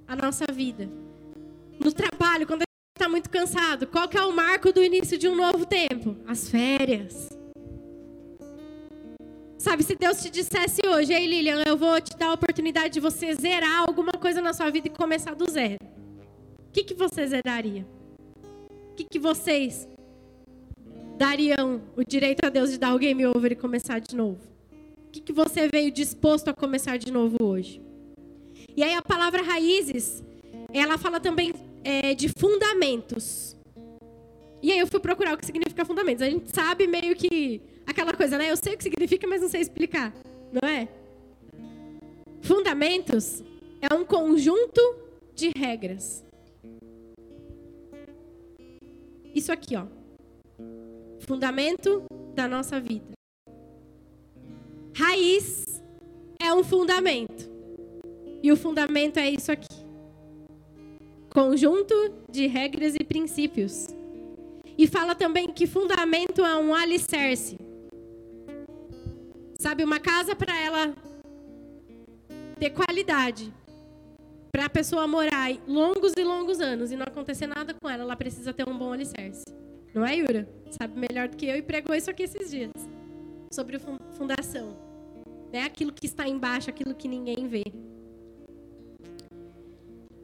a 0.08 0.16
nossa 0.16 0.46
vida. 0.54 0.88
No 1.84 1.92
trabalho, 1.92 2.46
quando 2.46 2.62
a 2.62 2.66
gente 2.70 2.96
está 2.96 3.10
muito 3.10 3.28
cansado, 3.28 3.88
qual 3.88 4.08
que 4.08 4.16
é 4.16 4.22
o 4.22 4.32
marco 4.32 4.72
do 4.72 4.84
início 4.84 5.18
de 5.18 5.28
um 5.28 5.36
novo 5.36 5.66
tempo? 5.66 6.16
As 6.28 6.48
férias. 6.48 7.28
Sabe, 9.58 9.82
se 9.82 9.96
Deus 9.96 10.22
te 10.22 10.30
dissesse 10.30 10.80
hoje, 10.88 11.12
ei 11.12 11.26
Lilian, 11.26 11.64
eu 11.66 11.76
vou 11.76 12.00
te 12.00 12.16
dar 12.16 12.28
a 12.28 12.34
oportunidade 12.34 12.94
de 12.94 13.00
você 13.00 13.34
zerar 13.34 13.88
alguma 13.88 14.12
coisa 14.12 14.44
na 14.44 14.54
sua 14.54 14.70
vida 14.70 14.88
e 14.88 14.92
começar 14.92 15.34
do 15.34 15.50
zero. 15.50 15.80
O 16.70 16.72
que, 16.72 16.84
que 16.84 16.94
você 16.94 17.26
zeraria? 17.26 17.84
O 18.92 18.94
que, 18.94 19.06
que 19.06 19.18
vocês 19.18 19.90
dariam 21.18 21.82
o 21.96 22.04
direito 22.04 22.46
a 22.46 22.50
Deus 22.50 22.70
de 22.70 22.78
dar 22.78 22.94
o 22.94 23.00
game 23.00 23.26
over 23.26 23.54
e 23.54 23.56
começar 23.56 23.98
de 23.98 24.16
novo? 24.16 24.38
O 25.08 25.10
que, 25.12 25.20
que 25.20 25.34
você 25.34 25.68
veio 25.68 25.90
disposto 25.90 26.50
a 26.50 26.54
começar 26.54 26.98
de 26.98 27.12
novo 27.12 27.38
hoje? 27.42 27.87
E 28.78 28.84
aí 28.84 28.94
a 28.94 29.02
palavra 29.02 29.42
raízes, 29.42 30.24
ela 30.72 31.00
fala 31.00 31.20
também 31.20 31.52
é, 31.84 32.14
de 32.14 32.30
fundamentos. 32.30 33.58
E 34.62 34.72
aí 34.72 34.78
eu 34.78 34.86
fui 34.86 35.00
procurar 35.00 35.34
o 35.34 35.38
que 35.38 35.48
significa 35.48 35.84
fundamentos. 35.84 36.22
A 36.22 36.30
gente 36.30 36.56
sabe 36.56 36.86
meio 36.86 37.16
que 37.16 37.60
aquela 37.88 38.14
coisa, 38.14 38.38
né? 38.38 38.52
Eu 38.52 38.56
sei 38.56 38.76
o 38.76 38.78
que 38.78 38.84
significa, 38.84 39.26
mas 39.26 39.42
não 39.42 39.50
sei 39.50 39.62
explicar, 39.62 40.14
não 40.54 40.70
é? 40.70 40.88
Fundamentos 42.44 43.44
é 43.82 43.92
um 43.96 44.06
conjunto 44.06 44.80
de 45.34 45.52
regras. 45.58 46.24
Isso 49.34 49.52
aqui, 49.52 49.76
ó. 49.76 49.88
Fundamento 51.22 52.04
da 52.36 52.48
nossa 52.48 52.80
vida. 52.80 53.18
Raiz 54.96 55.82
é 56.40 56.54
um 56.54 56.64
fundamento. 56.64 57.57
E 58.42 58.52
o 58.52 58.58
fundamento 58.58 59.18
é 59.18 59.30
isso 59.30 59.52
aqui: 59.52 59.68
conjunto 61.30 61.94
de 62.30 62.48
regras 62.48 62.96
e 62.96 63.04
princípios. 63.04 63.88
E 64.78 64.86
fala 64.86 65.16
também 65.16 65.48
que 65.48 65.66
fundamento 65.66 66.46
é 66.46 66.56
um 66.58 66.74
alicerce. 66.74 67.58
Sabe, 69.60 69.84
uma 69.84 70.00
casa 70.00 70.36
para 70.36 70.56
ela 70.56 70.96
ter 72.60 72.70
qualidade, 72.70 73.52
para 74.52 74.66
a 74.66 74.70
pessoa 74.70 75.08
morar 75.08 75.52
longos 75.68 76.14
e 76.16 76.24
longos 76.24 76.60
anos 76.60 76.92
e 76.92 76.96
não 76.96 77.06
acontecer 77.08 77.48
nada 77.48 77.74
com 77.74 77.90
ela, 77.90 78.04
ela 78.04 78.16
precisa 78.16 78.54
ter 78.54 78.68
um 78.68 78.78
bom 78.78 78.94
alicerce. 78.94 79.44
Não 79.94 80.06
é, 80.06 80.16
Yura? 80.16 80.48
Sabe 80.70 81.00
melhor 81.00 81.28
do 81.28 81.38
que 81.38 81.48
eu 81.48 81.56
e 81.56 81.62
pregou 81.62 81.96
isso 81.96 82.10
aqui 82.10 82.24
esses 82.24 82.52
dias. 82.52 82.72
Sobre 83.52 83.80
fundação. 84.12 84.78
É 85.52 85.64
aquilo 85.64 85.92
que 85.92 86.06
está 86.06 86.28
embaixo, 86.28 86.70
aquilo 86.70 86.94
que 86.94 87.08
ninguém 87.08 87.48
vê. 87.48 87.64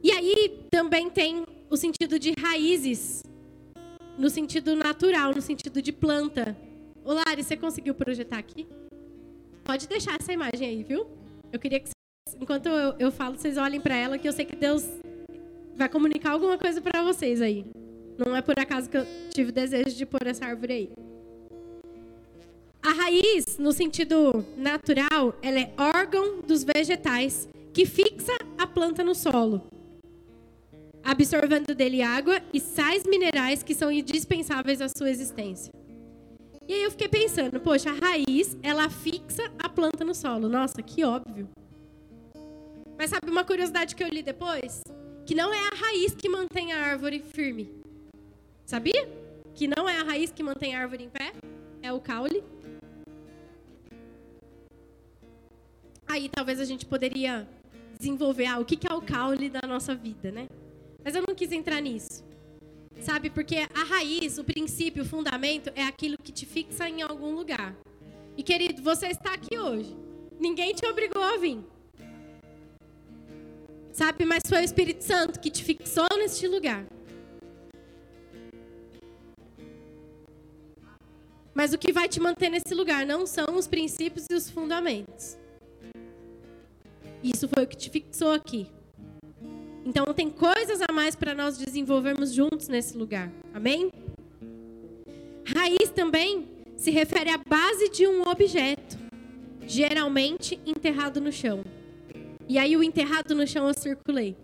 E 0.04 0.12
aí 0.12 0.60
também 0.70 1.08
tem 1.08 1.46
o 1.70 1.78
sentido 1.78 2.18
de 2.18 2.34
raízes, 2.38 3.22
no 4.18 4.28
sentido 4.28 4.76
natural, 4.76 5.34
no 5.34 5.40
sentido 5.40 5.80
de 5.80 5.92
planta. 5.92 6.54
Ô 7.02 7.14
Lari, 7.14 7.42
você 7.42 7.56
conseguiu 7.56 7.94
projetar 7.94 8.36
aqui? 8.36 8.66
Pode 9.64 9.88
deixar 9.88 10.20
essa 10.20 10.30
imagem 10.30 10.68
aí, 10.68 10.82
viu? 10.82 11.06
Eu 11.50 11.58
queria 11.58 11.80
que, 11.80 11.88
enquanto 12.38 12.66
eu, 12.66 12.94
eu 12.98 13.10
falo, 13.10 13.38
vocês 13.38 13.56
olhem 13.56 13.80
para 13.80 13.96
ela, 13.96 14.18
que 14.18 14.28
eu 14.28 14.32
sei 14.34 14.44
que 14.44 14.54
Deus 14.54 14.86
vai 15.74 15.88
comunicar 15.88 16.32
alguma 16.32 16.58
coisa 16.58 16.82
para 16.82 17.02
vocês 17.02 17.40
aí. 17.40 17.64
Não 18.18 18.36
é 18.36 18.42
por 18.42 18.58
acaso 18.58 18.90
que 18.90 18.98
eu 18.98 19.06
tive 19.30 19.52
desejo 19.52 19.96
de 19.96 20.04
pôr 20.04 20.26
essa 20.26 20.44
árvore 20.44 20.72
aí. 20.74 20.90
A 22.82 22.92
raiz, 22.92 23.56
no 23.56 23.72
sentido 23.72 24.44
natural, 24.54 25.34
ela 25.40 25.60
é 25.60 25.72
órgão 25.78 26.42
dos 26.42 26.62
vegetais 26.62 27.48
que 27.72 27.86
fixa 27.86 28.34
a 28.58 28.66
planta 28.66 29.02
no 29.02 29.14
solo, 29.14 29.62
absorvendo 31.04 31.74
dele 31.74 32.00
água 32.02 32.40
e 32.52 32.58
sais 32.58 33.04
minerais 33.04 33.62
que 33.62 33.74
são 33.74 33.92
indispensáveis 33.92 34.80
à 34.80 34.88
sua 34.88 35.10
existência. 35.10 35.72
E 36.66 36.72
aí 36.72 36.82
eu 36.82 36.90
fiquei 36.90 37.08
pensando, 37.08 37.60
poxa, 37.60 37.90
a 37.90 37.92
raiz, 37.92 38.56
ela 38.62 38.88
fixa 38.88 39.42
a 39.58 39.68
planta 39.68 40.02
no 40.02 40.14
solo. 40.14 40.48
Nossa, 40.48 40.82
que 40.82 41.04
óbvio. 41.04 41.46
Mas 42.96 43.10
sabe 43.10 43.30
uma 43.30 43.44
curiosidade 43.44 43.94
que 43.94 44.02
eu 44.02 44.08
li 44.08 44.22
depois? 44.22 44.82
Que 45.26 45.34
não 45.34 45.52
é 45.52 45.58
a 45.58 45.76
raiz 45.76 46.14
que 46.14 46.28
mantém 46.28 46.72
a 46.72 46.78
árvore 46.86 47.20
firme. 47.20 47.70
Sabia? 48.64 49.06
Que 49.54 49.68
não 49.68 49.86
é 49.86 50.00
a 50.00 50.04
raiz 50.04 50.30
que 50.30 50.42
mantém 50.42 50.74
a 50.74 50.80
árvore 50.80 51.04
em 51.04 51.10
pé, 51.10 51.32
é 51.82 51.92
o 51.92 52.00
caule. 52.00 52.42
Aí 56.06 56.28
talvez 56.30 56.60
a 56.60 56.64
gente 56.64 56.86
poderia 56.86 57.46
desenvolver 57.98 58.46
ah, 58.46 58.58
o 58.58 58.64
que 58.64 58.78
é 58.86 58.94
o 58.94 59.02
caule 59.02 59.50
da 59.50 59.62
nossa 59.66 59.94
vida, 59.94 60.30
né? 60.30 60.46
Mas 61.04 61.14
eu 61.14 61.22
não 61.26 61.34
quis 61.34 61.52
entrar 61.52 61.80
nisso. 61.80 62.24
Sabe? 63.00 63.28
Porque 63.28 63.56
a 63.56 63.84
raiz, 63.84 64.38
o 64.38 64.44
princípio, 64.44 65.02
o 65.02 65.06
fundamento 65.06 65.70
é 65.74 65.82
aquilo 65.82 66.16
que 66.16 66.32
te 66.32 66.46
fixa 66.46 66.88
em 66.88 67.02
algum 67.02 67.34
lugar. 67.34 67.76
E 68.36 68.42
querido, 68.42 68.82
você 68.82 69.08
está 69.08 69.34
aqui 69.34 69.58
hoje. 69.58 69.94
Ninguém 70.40 70.72
te 70.72 70.86
obrigou 70.86 71.22
a 71.22 71.36
vir. 71.36 71.58
Sabe? 73.92 74.24
Mas 74.24 74.42
foi 74.48 74.62
o 74.62 74.64
Espírito 74.64 75.04
Santo 75.04 75.38
que 75.38 75.50
te 75.50 75.62
fixou 75.62 76.08
neste 76.16 76.48
lugar. 76.48 76.86
Mas 81.54 81.72
o 81.72 81.78
que 81.78 81.92
vai 81.92 82.08
te 82.08 82.18
manter 82.18 82.48
nesse 82.48 82.74
lugar 82.74 83.06
não 83.06 83.26
são 83.26 83.56
os 83.56 83.68
princípios 83.68 84.26
e 84.28 84.34
os 84.34 84.50
fundamentos. 84.50 85.38
Isso 87.22 87.48
foi 87.48 87.62
o 87.62 87.66
que 87.66 87.76
te 87.76 87.88
fixou 87.88 88.32
aqui. 88.32 88.68
Então 89.84 90.06
tem 90.14 90.30
coisas 90.30 90.80
a 90.80 90.90
mais 90.90 91.14
para 91.14 91.34
nós 91.34 91.58
desenvolvermos 91.58 92.32
juntos 92.32 92.68
nesse 92.68 92.96
lugar. 92.96 93.30
Amém? 93.52 93.90
Raiz 95.46 95.90
também 95.90 96.48
se 96.74 96.90
refere 96.90 97.28
à 97.28 97.38
base 97.38 97.90
de 97.90 98.06
um 98.06 98.22
objeto, 98.22 98.96
geralmente 99.66 100.58
enterrado 100.64 101.20
no 101.20 101.30
chão. 101.30 101.62
E 102.48 102.58
aí 102.58 102.76
o 102.76 102.82
enterrado 102.82 103.34
no 103.34 103.46
chão 103.46 103.68
eu 103.68 103.74
circulei. 103.74 104.34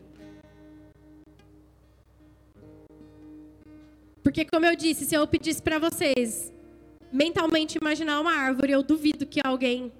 Porque 4.22 4.44
como 4.44 4.66
eu 4.66 4.76
disse, 4.76 5.06
se 5.06 5.14
eu 5.14 5.26
pedisse 5.26 5.62
para 5.62 5.78
vocês 5.78 6.52
mentalmente 7.10 7.78
imaginar 7.80 8.20
uma 8.20 8.32
árvore, 8.32 8.72
eu 8.72 8.82
duvido 8.82 9.26
que 9.26 9.40
alguém 9.42 9.90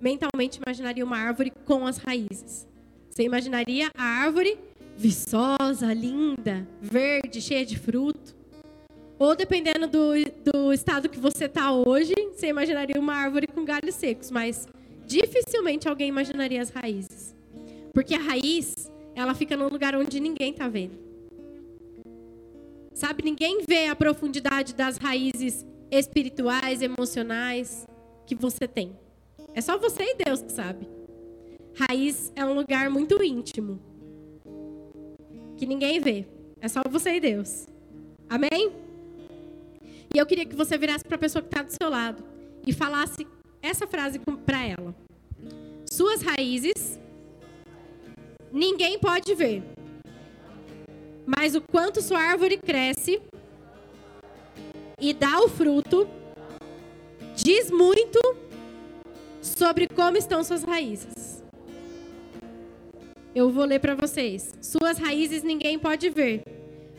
mentalmente 0.00 0.58
imaginaria 0.64 1.04
uma 1.04 1.18
árvore 1.18 1.52
com 1.66 1.86
as 1.86 1.98
raízes. 1.98 2.66
Você 3.10 3.22
imaginaria 3.22 3.90
a 3.96 4.02
árvore 4.02 4.58
viçosa, 4.96 5.92
linda, 5.92 6.66
verde, 6.80 7.40
cheia 7.40 7.64
de 7.64 7.78
fruto. 7.78 8.34
Ou 9.18 9.34
dependendo 9.36 9.86
do, 9.86 10.12
do 10.44 10.72
estado 10.72 11.08
que 11.08 11.18
você 11.18 11.44
está 11.44 11.72
hoje, 11.72 12.14
você 12.32 12.48
imaginaria 12.48 13.00
uma 13.00 13.14
árvore 13.14 13.46
com 13.46 13.64
galhos 13.64 13.94
secos, 13.94 14.30
mas 14.30 14.66
dificilmente 15.06 15.88
alguém 15.88 16.08
imaginaria 16.08 16.60
as 16.60 16.70
raízes. 16.70 17.34
Porque 17.92 18.14
a 18.14 18.18
raiz, 18.18 18.74
ela 19.14 19.34
fica 19.34 19.56
num 19.56 19.68
lugar 19.68 19.94
onde 19.94 20.20
ninguém 20.20 20.50
está 20.50 20.68
vendo. 20.68 20.98
Sabe, 22.92 23.22
ninguém 23.22 23.62
vê 23.66 23.86
a 23.88 23.96
profundidade 23.96 24.74
das 24.74 24.96
raízes 24.96 25.64
espirituais, 25.90 26.82
emocionais 26.82 27.86
que 28.26 28.34
você 28.34 28.66
tem. 28.66 28.98
É 29.54 29.60
só 29.60 29.78
você 29.78 30.02
e 30.02 30.24
Deus 30.24 30.42
que 30.42 30.52
sabe. 30.52 30.88
Raiz 31.74 32.32
é 32.34 32.44
um 32.44 32.54
lugar 32.54 32.88
muito 32.90 33.22
íntimo 33.22 33.80
que 35.56 35.66
ninguém 35.66 36.00
vê. 36.00 36.26
É 36.60 36.68
só 36.68 36.80
você 36.88 37.16
e 37.16 37.20
Deus. 37.20 37.66
Amém? 38.28 38.72
E 40.14 40.18
eu 40.18 40.26
queria 40.26 40.46
que 40.46 40.56
você 40.56 40.78
virasse 40.78 41.04
para 41.04 41.16
a 41.16 41.18
pessoa 41.18 41.42
que 41.42 41.48
está 41.48 41.62
do 41.62 41.70
seu 41.70 41.90
lado 41.90 42.24
e 42.66 42.72
falasse 42.72 43.26
essa 43.62 43.86
frase 43.86 44.18
para 44.44 44.64
ela: 44.64 44.94
Suas 45.90 46.22
raízes 46.22 46.98
ninguém 48.52 48.98
pode 48.98 49.34
ver, 49.34 49.62
mas 51.26 51.54
o 51.54 51.60
quanto 51.60 52.00
sua 52.00 52.20
árvore 52.20 52.56
cresce 52.56 53.20
e 54.98 55.12
dá 55.12 55.40
o 55.40 55.48
fruto 55.48 56.08
diz 57.34 57.70
muito 57.70 58.18
sobre 59.42 59.86
como 59.88 60.16
estão 60.16 60.42
suas 60.42 60.64
raízes. 60.64 61.15
Eu 63.36 63.50
vou 63.50 63.66
ler 63.66 63.80
para 63.80 63.94
vocês. 63.94 64.54
Suas 64.62 64.96
raízes 64.96 65.42
ninguém 65.42 65.78
pode 65.78 66.08
ver, 66.08 66.40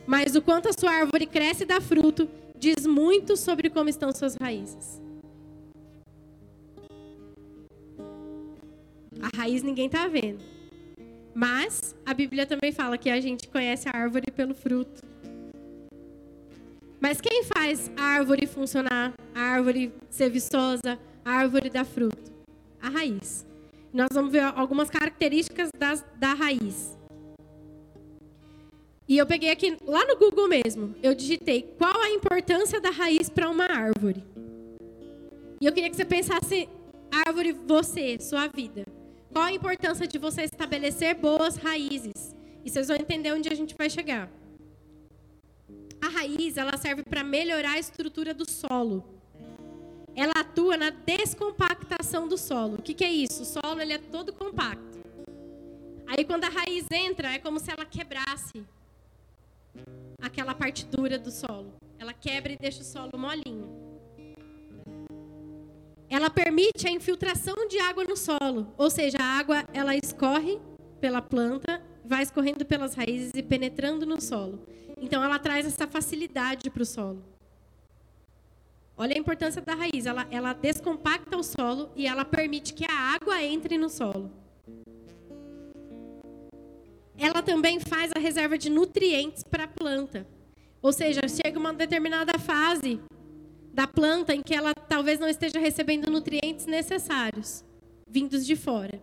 mas 0.06 0.36
o 0.36 0.40
quanto 0.40 0.68
a 0.68 0.72
sua 0.72 0.92
árvore 0.92 1.26
cresce 1.26 1.64
e 1.64 1.66
dá 1.66 1.80
fruto 1.80 2.28
diz 2.56 2.86
muito 2.86 3.36
sobre 3.36 3.68
como 3.68 3.88
estão 3.88 4.12
suas 4.12 4.36
raízes. 4.36 5.02
A 9.20 9.36
raiz 9.36 9.64
ninguém 9.64 9.86
está 9.86 10.06
vendo. 10.06 10.38
Mas 11.34 11.96
a 12.06 12.14
Bíblia 12.14 12.46
também 12.46 12.70
fala 12.70 12.96
que 12.96 13.10
a 13.10 13.20
gente 13.20 13.48
conhece 13.48 13.88
a 13.88 13.98
árvore 13.98 14.30
pelo 14.30 14.54
fruto. 14.54 15.02
Mas 17.00 17.20
quem 17.20 17.42
faz 17.42 17.90
a 17.96 18.02
árvore 18.02 18.46
funcionar, 18.46 19.12
a 19.34 19.40
árvore 19.40 19.92
ser 20.08 20.30
viçosa, 20.30 21.00
a 21.24 21.32
árvore 21.32 21.68
dar 21.68 21.84
fruto? 21.84 22.32
A 22.80 22.88
raiz. 22.88 23.47
Nós 23.92 24.08
vamos 24.12 24.30
ver 24.30 24.42
algumas 24.42 24.90
características 24.90 25.70
das, 25.76 26.04
da 26.16 26.34
raiz. 26.34 26.96
E 29.08 29.16
eu 29.16 29.26
peguei 29.26 29.50
aqui, 29.50 29.76
lá 29.86 30.04
no 30.06 30.16
Google 30.16 30.48
mesmo, 30.48 30.94
eu 31.02 31.14
digitei 31.14 31.62
qual 31.78 31.98
a 32.02 32.10
importância 32.10 32.78
da 32.80 32.90
raiz 32.90 33.30
para 33.30 33.48
uma 33.48 33.64
árvore. 33.64 34.22
E 35.60 35.64
eu 35.64 35.72
queria 35.72 35.88
que 35.88 35.96
você 35.96 36.04
pensasse, 36.04 36.68
árvore, 37.26 37.52
você, 37.52 38.18
sua 38.20 38.46
vida. 38.48 38.84
Qual 39.32 39.44
a 39.44 39.52
importância 39.52 40.06
de 40.06 40.18
você 40.18 40.42
estabelecer 40.42 41.14
boas 41.14 41.56
raízes? 41.56 42.36
E 42.64 42.70
vocês 42.70 42.88
vão 42.88 42.96
entender 42.96 43.32
onde 43.32 43.48
a 43.48 43.54
gente 43.54 43.74
vai 43.74 43.88
chegar. 43.88 44.30
A 46.00 46.08
raiz, 46.08 46.58
ela 46.58 46.76
serve 46.76 47.02
para 47.02 47.24
melhorar 47.24 47.72
a 47.72 47.78
estrutura 47.78 48.34
do 48.34 48.48
solo 48.48 49.17
ela 50.18 50.32
atua 50.40 50.76
na 50.76 50.90
descompactação 50.90 52.26
do 52.26 52.36
solo. 52.36 52.74
O 52.74 52.82
que, 52.82 52.92
que 52.92 53.04
é 53.04 53.10
isso? 53.10 53.42
O 53.42 53.46
solo 53.46 53.80
ele 53.80 53.92
é 53.92 53.98
todo 53.98 54.32
compacto. 54.32 54.98
Aí 56.08 56.24
quando 56.24 56.42
a 56.42 56.48
raiz 56.48 56.86
entra, 56.90 57.32
é 57.32 57.38
como 57.38 57.60
se 57.60 57.70
ela 57.70 57.84
quebrasse 57.84 58.64
aquela 60.20 60.56
parte 60.56 60.84
dura 60.86 61.20
do 61.20 61.30
solo. 61.30 61.72
Ela 62.00 62.12
quebra 62.12 62.52
e 62.52 62.56
deixa 62.56 62.80
o 62.80 62.84
solo 62.84 63.12
molinho. 63.16 63.68
Ela 66.10 66.28
permite 66.28 66.88
a 66.88 66.90
infiltração 66.90 67.68
de 67.68 67.78
água 67.78 68.02
no 68.02 68.16
solo, 68.16 68.72
ou 68.76 68.90
seja, 68.90 69.18
a 69.20 69.38
água 69.38 69.64
ela 69.72 69.94
escorre 69.94 70.58
pela 71.00 71.22
planta, 71.22 71.80
vai 72.04 72.24
escorrendo 72.24 72.64
pelas 72.64 72.94
raízes 72.94 73.32
e 73.36 73.42
penetrando 73.42 74.04
no 74.04 74.20
solo. 74.20 74.66
Então 75.00 75.22
ela 75.22 75.38
traz 75.38 75.64
essa 75.64 75.86
facilidade 75.86 76.70
para 76.70 76.82
o 76.82 76.86
solo. 76.86 77.37
Olha 78.98 79.14
a 79.14 79.18
importância 79.18 79.62
da 79.62 79.74
raiz. 79.74 80.06
Ela, 80.06 80.26
ela 80.28 80.52
descompacta 80.52 81.36
o 81.36 81.42
solo 81.42 81.90
e 81.94 82.06
ela 82.06 82.24
permite 82.24 82.74
que 82.74 82.84
a 82.84 83.14
água 83.14 83.40
entre 83.44 83.78
no 83.78 83.88
solo. 83.88 84.30
Ela 87.16 87.40
também 87.42 87.78
faz 87.78 88.10
a 88.14 88.18
reserva 88.18 88.58
de 88.58 88.68
nutrientes 88.68 89.44
para 89.44 89.64
a 89.64 89.68
planta. 89.68 90.26
Ou 90.82 90.92
seja, 90.92 91.20
chega 91.28 91.58
uma 91.58 91.72
determinada 91.72 92.38
fase 92.38 93.00
da 93.72 93.86
planta 93.86 94.34
em 94.34 94.42
que 94.42 94.54
ela 94.54 94.74
talvez 94.74 95.20
não 95.20 95.28
esteja 95.28 95.60
recebendo 95.60 96.10
nutrientes 96.10 96.66
necessários, 96.66 97.64
vindos 98.08 98.44
de 98.44 98.56
fora. 98.56 99.00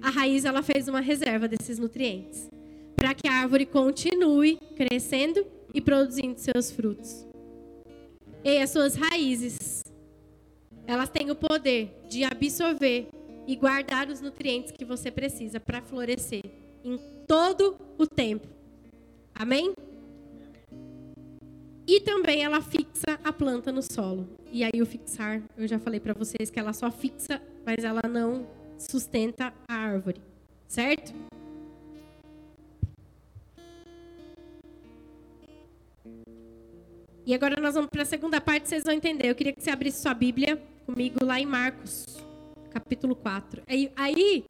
A 0.00 0.08
raiz 0.08 0.46
ela 0.46 0.62
fez 0.62 0.88
uma 0.88 1.00
reserva 1.00 1.46
desses 1.46 1.78
nutrientes 1.78 2.48
para 2.96 3.14
que 3.14 3.28
a 3.28 3.32
árvore 3.32 3.66
continue 3.66 4.56
crescendo 4.76 5.46
e 5.74 5.80
produzindo 5.80 6.38
seus 6.38 6.70
frutos. 6.70 7.29
E 8.42 8.58
as 8.58 8.70
suas 8.70 8.94
raízes, 8.94 9.82
elas 10.86 11.10
têm 11.10 11.30
o 11.30 11.34
poder 11.34 11.94
de 12.08 12.24
absorver 12.24 13.08
e 13.46 13.54
guardar 13.54 14.08
os 14.08 14.20
nutrientes 14.20 14.72
que 14.72 14.84
você 14.84 15.10
precisa 15.10 15.60
para 15.60 15.82
florescer 15.82 16.42
em 16.82 16.98
todo 17.26 17.76
o 17.98 18.06
tempo. 18.06 18.46
Amém? 19.34 19.74
E 21.86 22.00
também 22.00 22.44
ela 22.44 22.60
fixa 22.62 23.18
a 23.22 23.32
planta 23.32 23.72
no 23.72 23.82
solo. 23.82 24.28
E 24.52 24.64
aí 24.64 24.80
o 24.80 24.86
fixar, 24.86 25.42
eu 25.56 25.66
já 25.66 25.78
falei 25.78 26.00
para 26.00 26.14
vocês 26.14 26.50
que 26.50 26.58
ela 26.58 26.72
só 26.72 26.90
fixa, 26.90 27.42
mas 27.66 27.84
ela 27.84 28.02
não 28.08 28.46
sustenta 28.78 29.52
a 29.68 29.74
árvore, 29.74 30.20
certo? 30.66 31.12
E 37.30 37.34
agora 37.34 37.60
nós 37.60 37.74
vamos 37.74 37.88
para 37.90 38.02
a 38.02 38.04
segunda 38.04 38.40
parte, 38.40 38.68
vocês 38.68 38.82
vão 38.82 38.92
entender. 38.92 39.30
Eu 39.30 39.36
queria 39.36 39.52
que 39.52 39.62
você 39.62 39.70
abrisse 39.70 40.02
sua 40.02 40.12
Bíblia 40.12 40.60
comigo 40.84 41.24
lá 41.24 41.38
em 41.38 41.46
Marcos, 41.46 42.04
capítulo 42.72 43.14
4. 43.14 43.62
Aí, 43.68 43.88
aí 43.94 44.44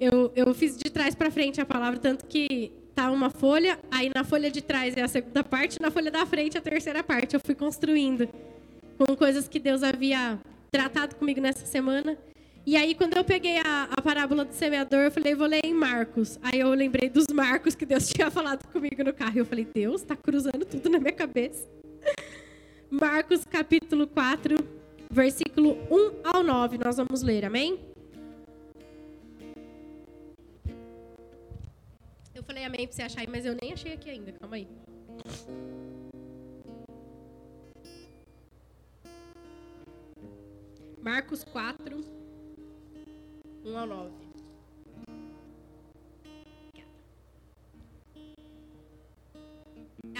eu, 0.00 0.32
eu 0.34 0.54
fiz 0.54 0.78
de 0.78 0.88
trás 0.88 1.14
para 1.14 1.30
frente 1.30 1.60
a 1.60 1.66
palavra, 1.66 2.00
tanto 2.00 2.24
que 2.24 2.72
tá 2.94 3.10
uma 3.10 3.28
folha, 3.28 3.78
aí 3.90 4.10
na 4.14 4.24
folha 4.24 4.50
de 4.50 4.62
trás 4.62 4.96
é 4.96 5.02
a 5.02 5.08
segunda 5.08 5.44
parte, 5.44 5.78
na 5.78 5.90
folha 5.90 6.10
da 6.10 6.24
frente 6.24 6.56
a 6.56 6.62
terceira 6.62 7.04
parte. 7.04 7.34
Eu 7.34 7.40
fui 7.44 7.54
construindo 7.54 8.26
com 8.96 9.14
coisas 9.14 9.46
que 9.46 9.58
Deus 9.58 9.82
havia 9.82 10.38
tratado 10.70 11.16
comigo 11.16 11.38
nessa 11.38 11.66
semana. 11.66 12.16
E 12.64 12.78
aí, 12.78 12.94
quando 12.94 13.14
eu 13.14 13.24
peguei 13.24 13.58
a, 13.58 13.90
a 13.94 14.00
parábola 14.00 14.46
do 14.46 14.54
semeador, 14.54 15.00
eu 15.00 15.10
falei, 15.10 15.34
vou 15.34 15.46
ler 15.46 15.60
em 15.62 15.74
Marcos. 15.74 16.38
Aí 16.40 16.60
eu 16.60 16.70
lembrei 16.70 17.10
dos 17.10 17.26
Marcos 17.30 17.74
que 17.74 17.84
Deus 17.84 18.08
tinha 18.08 18.30
falado 18.30 18.66
comigo 18.68 19.04
no 19.04 19.12
carro. 19.12 19.36
E 19.36 19.38
eu 19.40 19.44
falei, 19.44 19.66
Deus, 19.66 20.00
está 20.00 20.16
cruzando 20.16 20.64
tudo 20.64 20.88
na 20.88 20.98
minha 20.98 21.12
cabeça. 21.12 21.68
Marcos 22.90 23.44
capítulo 23.44 24.04
4, 24.08 24.56
versículo 25.12 25.74
1 25.88 26.22
ao 26.24 26.42
9, 26.42 26.76
nós 26.76 26.96
vamos 26.96 27.22
ler, 27.22 27.44
amém? 27.44 27.78
Eu 32.34 32.42
falei 32.42 32.64
amém 32.64 32.88
para 32.88 32.96
você 32.96 33.02
achar 33.02 33.20
aí, 33.20 33.28
mas 33.28 33.46
eu 33.46 33.56
nem 33.62 33.72
achei 33.72 33.92
aqui 33.92 34.10
ainda, 34.10 34.32
calma 34.32 34.56
aí. 34.56 34.66
Marcos 41.00 41.44
4, 41.44 42.04
1 43.64 43.78
ao 43.78 43.86
9. 43.86 44.10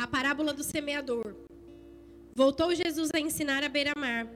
A 0.00 0.06
parábola 0.06 0.54
do 0.54 0.62
semeador. 0.62 1.49
Voltou 2.34 2.74
Jesus 2.74 3.10
a 3.14 3.20
ensinar 3.20 3.64
à 3.64 3.68
beira-mar, 3.68 4.26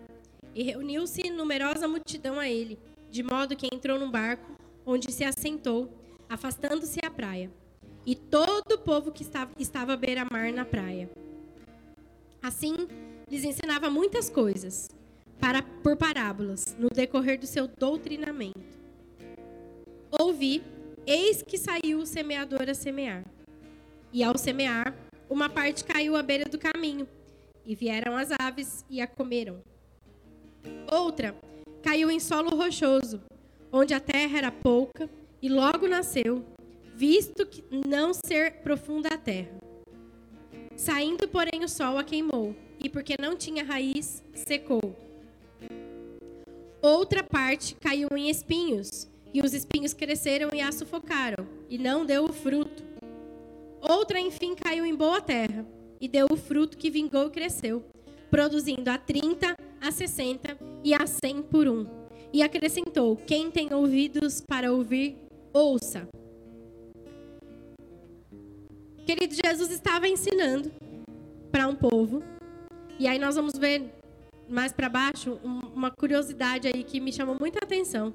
e 0.55 0.63
reuniu-se 0.63 1.31
numerosa 1.31 1.89
multidão 1.89 2.39
a 2.39 2.49
ele, 2.49 2.79
de 3.11 3.23
modo 3.23 3.57
que 3.57 3.69
entrou 3.73 3.99
num 3.99 4.11
barco, 4.11 4.53
onde 4.87 5.11
se 5.13 5.25
assentou, 5.25 5.93
afastando-se 6.29 7.01
à 7.05 7.11
praia. 7.11 7.51
E 8.07 8.15
todo 8.15 8.73
o 8.73 8.79
povo 8.79 9.11
que 9.11 9.23
estava, 9.23 9.51
estava 9.59 9.95
à 9.95 9.97
beira-mar 9.97 10.53
na 10.53 10.65
praia. 10.65 11.11
Assim, 12.43 12.75
lhes 13.31 13.45
ensinava 13.45 13.89
muitas 13.89 14.29
coisas, 14.29 14.89
para, 15.41 15.63
por 15.63 15.97
parábolas, 15.97 16.77
no 16.79 16.89
decorrer 16.89 17.39
do 17.39 17.47
seu 17.47 17.67
doutrinamento. 17.67 18.79
Ouvi, 20.11 20.63
eis 21.07 21.43
que 21.43 21.59
saiu 21.59 21.99
o 21.99 22.07
semeador 22.07 22.69
a 22.69 22.75
semear. 22.75 23.25
E 24.13 24.23
ao 24.23 24.37
semear, 24.39 24.95
uma 25.29 25.49
parte 25.49 25.83
caiu 25.85 26.15
à 26.17 26.23
beira 26.23 26.45
do 26.45 26.59
caminho, 26.59 27.09
e 27.67 27.75
vieram 27.75 28.17
as 28.17 28.31
aves 28.39 28.85
e 28.89 29.01
a 29.01 29.07
comeram. 29.07 29.63
Outra 30.91 31.35
caiu 31.83 32.11
em 32.11 32.21
solo 32.21 32.57
rochoso, 32.57 33.21
onde 33.73 33.93
a 33.93 34.01
terra 34.01 34.39
era 34.39 34.53
pouca, 34.53 35.09
e 35.43 35.49
logo 35.49 35.87
nasceu, 35.87 36.45
visto 36.95 37.45
que 37.45 37.63
não 37.87 38.13
ser 38.15 38.63
profunda 38.63 39.09
a 39.09 39.19
terra. 39.19 39.59
Saindo, 40.77 41.29
porém, 41.29 41.63
o 41.63 41.69
sol 41.69 41.99
a 41.99 42.05
queimou, 42.05 42.57
e 42.83 42.89
porque 42.89 43.17
não 43.21 43.37
tinha 43.37 43.65
raiz, 43.65 44.23
secou. 44.33 44.97
Outra 46.81 47.23
parte 47.23 47.75
caiu 47.77 48.09
em 48.17 48.31
espinhos, 48.31 49.09
e 49.33 49.41
os 49.41 49.53
espinhos 49.53 49.93
cresceram 49.93 50.51
e 50.55 50.61
a 50.61 50.71
sufocaram, 50.71 51.47
e 51.69 51.77
não 51.77 52.07
deu 52.07 52.25
o 52.25 52.33
fruto. 52.33 52.83
Outra, 53.81 54.19
enfim, 54.19 54.55
caiu 54.55 54.87
em 54.87 54.95
boa 54.95 55.21
terra, 55.21 55.67
e 56.05 56.09
deu 56.09 56.27
o 56.31 56.37
fruto 56.37 56.77
que 56.77 56.91
vingou 56.91 57.29
e 57.29 57.31
cresceu, 57.31 57.83
produzindo 58.31 58.91
a 58.91 58.99
30, 58.99 59.57
a 59.81 59.91
60 59.91 60.59
e 60.85 60.93
a 60.93 61.07
100 61.07 61.43
por 61.45 61.67
um. 61.67 61.87
E 62.31 62.43
acrescentou: 62.43 63.17
Quem 63.17 63.51
tem 63.51 63.73
ouvidos 63.73 64.43
para 64.47 64.71
ouvir, 64.71 65.17
ouça. 65.51 66.07
Querido, 69.07 69.35
Jesus 69.35 69.71
estava 69.71 70.07
ensinando 70.07 70.71
para 71.51 71.67
um 71.67 71.75
povo, 71.75 72.23
e 72.99 73.09
aí 73.09 73.19
nós 73.19 73.37
vamos 73.37 73.57
ver 73.57 73.91
mais 74.47 74.73
para 74.73 74.91
baixo 74.91 75.41
uma 75.43 75.91
curiosidade 75.91 76.69
aí 76.69 76.85
que 76.85 77.01
me 77.01 77.13
chamou 77.13 77.35
muita 77.41 77.65
atenção 77.65 78.13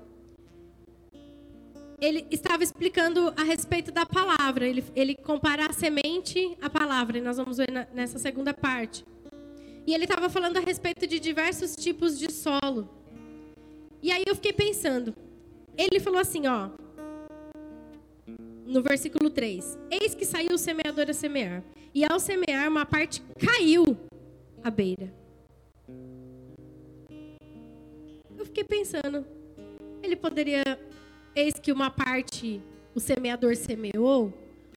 ele 2.01 2.25
estava 2.31 2.63
explicando 2.63 3.33
a 3.35 3.43
respeito 3.43 3.91
da 3.91 4.05
palavra. 4.05 4.67
Ele, 4.67 4.83
ele 4.95 5.15
compara 5.15 5.67
a 5.67 5.73
semente 5.73 6.57
à 6.61 6.69
palavra, 6.69 7.17
e 7.17 7.21
nós 7.21 7.37
vamos 7.37 7.57
ver 7.57 7.71
na, 7.71 7.87
nessa 7.93 8.17
segunda 8.17 8.53
parte. 8.53 9.05
E 9.85 9.93
ele 9.93 10.05
estava 10.05 10.29
falando 10.29 10.57
a 10.57 10.59
respeito 10.59 11.05
de 11.07 11.19
diversos 11.19 11.75
tipos 11.75 12.17
de 12.17 12.31
solo. 12.31 12.89
E 14.01 14.11
aí 14.11 14.23
eu 14.25 14.35
fiquei 14.35 14.53
pensando. 14.53 15.13
Ele 15.77 15.99
falou 15.99 16.19
assim, 16.19 16.47
ó, 16.47 16.69
no 18.65 18.81
versículo 18.81 19.29
3: 19.29 19.77
Eis 19.89 20.13
que 20.13 20.25
saiu 20.25 20.53
o 20.53 20.57
semeador 20.57 21.09
a 21.09 21.13
semear, 21.13 21.63
e 21.93 22.05
ao 22.05 22.19
semear, 22.19 22.69
uma 22.69 22.85
parte 22.85 23.21
caiu 23.37 23.97
à 24.63 24.69
beira. 24.69 25.11
Eu 28.37 28.45
fiquei 28.45 28.63
pensando, 28.63 29.25
ele 30.01 30.15
poderia 30.15 30.63
Eis 31.39 31.53
que 31.53 31.71
uma 31.71 31.89
parte 31.89 32.61
o 32.93 32.99
semeador 32.99 33.55
semeou, 33.55 34.33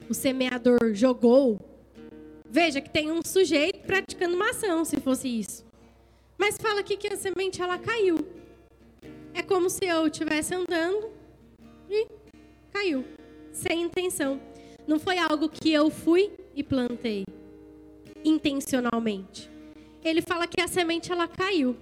o 0.09 0.15
semeador 0.15 0.95
jogou. 0.95 1.59
Veja 2.49 2.81
que 2.81 2.89
tem 2.89 3.11
um 3.11 3.21
sujeito 3.21 3.85
praticando 3.85 4.37
uma 4.37 4.51
ação, 4.51 4.85
se 4.85 5.01
fosse 5.01 5.27
isso. 5.27 5.67
Mas 6.39 6.57
fala 6.57 6.79
aqui 6.79 6.97
que 6.97 7.09
a 7.09 7.17
semente 7.17 7.61
ela 7.61 7.79
caiu. 7.79 8.17
É 9.35 9.43
como 9.43 9.69
se 9.69 9.85
eu 9.85 10.07
estivesse 10.07 10.55
andando 10.55 11.11
e 11.91 12.07
caiu, 12.71 13.05
sem 13.51 13.83
intenção. 13.83 14.41
Não 14.87 15.01
foi 15.01 15.19
algo 15.19 15.49
que 15.49 15.73
eu 15.73 15.91
fui 15.91 16.31
e 16.55 16.63
plantei 16.63 17.25
intencionalmente. 18.25 19.51
Ele 20.05 20.23
fala 20.23 20.47
que 20.47 20.61
a 20.61 20.69
semente 20.69 21.11
ela 21.11 21.27
caiu. 21.27 21.77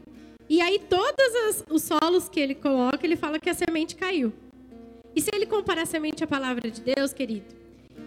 E 0.48 0.58
aí 0.62 0.78
todos 0.78 1.64
os 1.68 1.82
solos 1.82 2.30
que 2.30 2.40
ele 2.40 2.54
coloca, 2.54 3.04
ele 3.04 3.16
fala 3.16 3.38
que 3.38 3.50
a 3.50 3.54
semente 3.54 3.94
caiu. 3.94 4.32
E 5.14 5.20
se 5.20 5.30
ele 5.32 5.46
comparar 5.46 5.86
semente 5.86 6.22
à 6.22 6.26
palavra 6.26 6.70
de 6.70 6.80
Deus, 6.80 7.12
querido, 7.12 7.54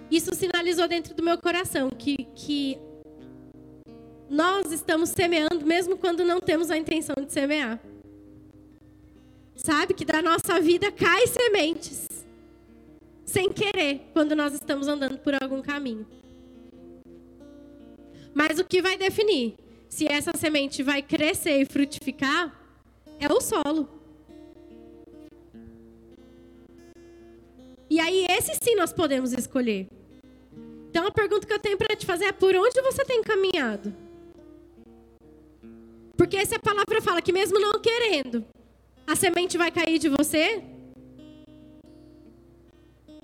isso 0.10 0.34
sinalizou 0.36 0.88
dentro 0.88 1.14
do 1.14 1.24
meu 1.24 1.38
coração 1.38 1.90
que, 1.90 2.16
que 2.36 2.78
nós 4.30 4.72
estamos 4.72 5.10
semeando 5.10 5.66
mesmo 5.66 5.98
quando 5.98 6.24
não 6.24 6.40
temos 6.40 6.72
a 6.72 6.78
intenção 6.78 7.16
de 7.24 7.32
semear. 7.32 7.80
Sabe 9.56 9.94
que 9.94 10.06
da 10.06 10.22
nossa 10.22 10.60
vida 10.60 10.92
cai 10.92 11.28
sementes 11.28 12.08
sem 13.26 13.52
querer 13.52 14.10
quando 14.14 14.36
nós 14.36 14.54
estamos 14.54 14.88
andando 14.88 15.20
por 15.20 15.34
algum 15.42 15.62
caminho. 15.62 16.06
Mas 18.34 18.60
o 18.60 18.66
que 18.66 18.82
vai 18.82 18.98
definir 18.98 19.56
se 19.90 20.08
essa 20.08 20.32
semente 20.36 20.82
vai 20.82 21.02
crescer 21.02 21.62
e 21.62 21.66
frutificar 21.66 22.52
é 23.20 23.32
o 23.32 23.40
solo. 23.40 24.03
E 27.90 28.00
aí, 28.00 28.26
esse 28.30 28.54
sim 28.64 28.76
nós 28.76 28.92
podemos 28.92 29.34
escolher. 29.34 29.88
Então, 30.90 31.08
a 31.08 31.12
pergunta 31.12 31.48
que 31.48 31.54
eu 31.54 31.60
tenho 31.60 31.78
para 31.78 31.96
te 31.96 32.06
fazer 32.06 32.26
é: 32.26 32.32
por 32.32 32.56
onde 32.56 32.82
você 32.82 33.04
tem 33.04 33.22
caminhado? 33.24 33.94
Porque 36.16 36.38
essa 36.38 36.60
palavra 36.60 37.02
fala 37.02 37.22
que, 37.22 37.34
mesmo 37.34 37.60
não 37.60 37.80
querendo, 37.80 38.46
a 39.06 39.16
semente 39.16 39.58
vai 39.58 39.72
cair 39.72 40.00
de 40.00 40.10
você. 40.10 40.64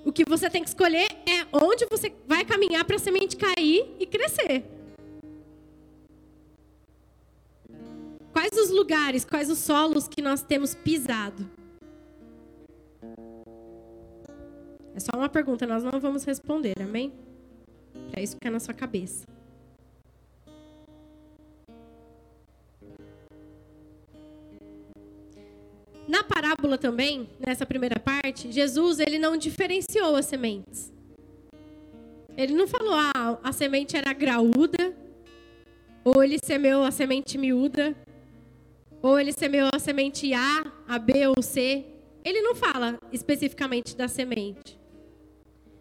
O 0.04 0.12
que 0.12 0.24
você 0.28 0.48
tem 0.50 0.62
que 0.62 0.68
escolher 0.68 1.08
é 1.26 1.46
onde 1.52 1.86
você 1.90 2.12
vai 2.26 2.44
caminhar 2.44 2.84
para 2.84 2.96
a 2.96 2.98
semente 2.98 3.36
cair 3.36 3.94
e 3.98 4.06
crescer. 4.06 4.64
Quais 8.32 8.52
os 8.52 8.70
lugares, 8.70 9.24
quais 9.24 9.50
os 9.50 9.58
solos 9.58 10.08
que 10.08 10.22
nós 10.22 10.42
temos 10.42 10.74
pisado? 10.74 11.48
É 14.94 14.98
só 14.98 15.10
uma 15.14 15.28
pergunta, 15.28 15.66
nós 15.66 15.84
não 15.84 16.00
vamos 16.00 16.24
responder, 16.24 16.74
amém? 16.80 17.12
Para 18.10 18.20
isso 18.20 18.34
ficar 18.34 18.50
na 18.50 18.58
sua 18.58 18.74
cabeça. 18.74 19.24
Na 26.08 26.24
parábola 26.24 26.76
também, 26.76 27.28
nessa 27.38 27.64
primeira 27.64 28.00
parte, 28.00 28.50
Jesus 28.50 28.98
ele 28.98 29.16
não 29.18 29.36
diferenciou 29.36 30.16
as 30.16 30.26
sementes. 30.26 30.92
Ele 32.36 32.52
não 32.52 32.66
falou, 32.66 32.94
ah, 32.94 33.38
a 33.44 33.52
semente 33.52 33.96
era 33.96 34.12
graúda, 34.12 34.92
ou 36.02 36.24
ele 36.24 36.38
semeou 36.44 36.82
a 36.82 36.90
semente 36.90 37.38
miúda, 37.38 37.94
ou 39.00 39.20
ele 39.20 39.32
semeou 39.32 39.70
a 39.72 39.78
semente 39.78 40.34
A, 40.34 40.64
a 40.88 40.98
B 40.98 41.28
ou 41.28 41.40
C. 41.40 41.84
Ele 42.24 42.42
não 42.42 42.56
fala 42.56 42.98
especificamente 43.12 43.96
da 43.96 44.08
semente 44.08 44.79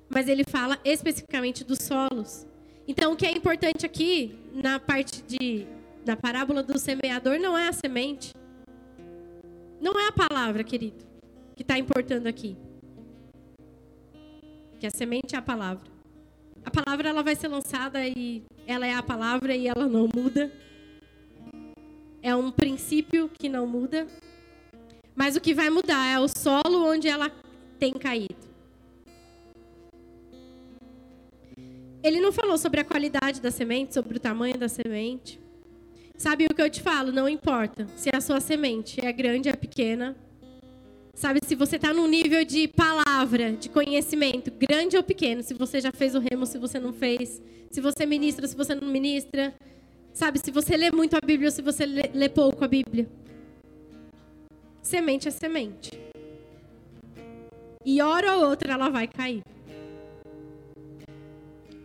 mas 0.10 0.28
ele 0.28 0.44
fala 0.44 0.80
especificamente 0.84 1.64
dos 1.64 1.80
solos. 1.80 2.48
Então, 2.88 3.14
o 3.14 3.16
que 3.16 3.26
é 3.26 3.32
importante 3.32 3.86
aqui, 3.86 4.36
na 4.54 4.80
parte 4.80 5.22
de, 5.22 5.68
da 6.04 6.18
parábola 6.18 6.64
do 6.64 6.80
semeador 6.80 7.40
não 7.40 7.56
é 7.56 7.68
a 7.68 7.74
semente. 7.74 8.34
Não 9.80 9.98
é 10.00 10.08
a 10.08 10.12
palavra, 10.12 10.64
querido, 10.64 11.06
que 11.56 11.62
está 11.62 11.78
importando 11.78 12.28
aqui. 12.28 12.58
Que 14.80 14.88
a 14.88 14.92
semente 14.92 15.36
é 15.36 15.38
a 15.38 15.42
palavra. 15.42 15.88
A 16.66 16.72
palavra 16.72 17.10
ela 17.10 17.22
vai 17.22 17.36
ser 17.36 17.48
lançada 17.48 18.06
e 18.06 18.44
ela 18.66 18.86
é 18.86 18.94
a 18.94 19.04
palavra 19.04 19.56
e 19.56 19.68
ela 19.68 19.88
não 19.88 20.10
muda. 20.14 20.52
É 22.22 22.36
um 22.36 22.52
princípio 22.52 23.30
que 23.30 23.48
não 23.48 23.66
muda. 23.66 24.08
Mas 25.16 25.36
o 25.36 25.42
que 25.42 25.54
vai 25.54 25.70
mudar 25.70 26.08
é 26.08 26.20
o 26.20 26.28
solo 26.28 26.86
onde 26.86 27.08
ela 27.08 27.32
tem 27.78 27.94
caído. 27.94 28.39
Ele 32.02 32.22
não 32.22 32.32
falou 32.32 32.58
sobre 32.58 32.80
a 32.80 32.84
qualidade 32.84 33.42
da 33.42 33.52
semente, 33.52 33.94
sobre 33.94 34.18
o 34.18 34.20
tamanho 34.20 34.58
da 34.58 34.70
semente. 34.70 35.40
Sabe 36.18 36.46
o 36.46 36.54
que 36.54 36.62
eu 36.62 36.70
te 36.70 36.82
falo? 36.82 37.12
Não 37.12 37.28
importa 37.30 37.88
se 37.96 38.10
a 38.14 38.20
sua 38.20 38.40
semente 38.40 39.04
é 39.04 39.12
grande 39.12 39.50
ou 39.50 39.54
é 39.54 39.56
pequena. 39.56 40.16
Sabe, 41.14 41.40
se 41.46 41.54
você 41.54 41.76
está 41.76 41.94
num 41.94 42.08
nível 42.08 42.46
de 42.46 42.68
palavra, 42.70 43.52
de 43.52 43.68
conhecimento, 43.68 44.50
grande 44.52 44.96
ou 44.96 45.04
pequeno, 45.04 45.44
se 45.44 45.54
você 45.54 45.82
já 45.82 45.92
fez 45.92 46.16
o 46.16 46.20
remo, 46.20 46.46
se 46.46 46.58
você 46.58 46.80
não 46.80 46.94
fez, 46.94 47.42
se 47.70 47.82
você 47.82 48.06
ministra, 48.06 48.48
se 48.48 48.56
você 48.56 48.74
não 48.74 48.88
ministra, 48.88 49.54
sabe, 50.14 50.40
se 50.40 50.50
você 50.50 50.78
lê 50.78 50.92
muito 50.92 51.16
a 51.16 51.20
Bíblia 51.20 51.50
ou 51.50 51.52
se 51.52 51.62
você 51.62 51.86
lê, 51.86 52.10
lê 52.14 52.30
pouco 52.30 52.64
a 52.64 52.68
Bíblia. 52.70 53.06
Semente 54.82 55.28
é 55.28 55.32
semente. 55.32 55.92
E 57.86 58.02
hora 58.02 58.38
ou 58.38 58.50
outra 58.50 58.74
ela 58.74 58.90
vai 58.90 59.08
cair. 59.08 59.42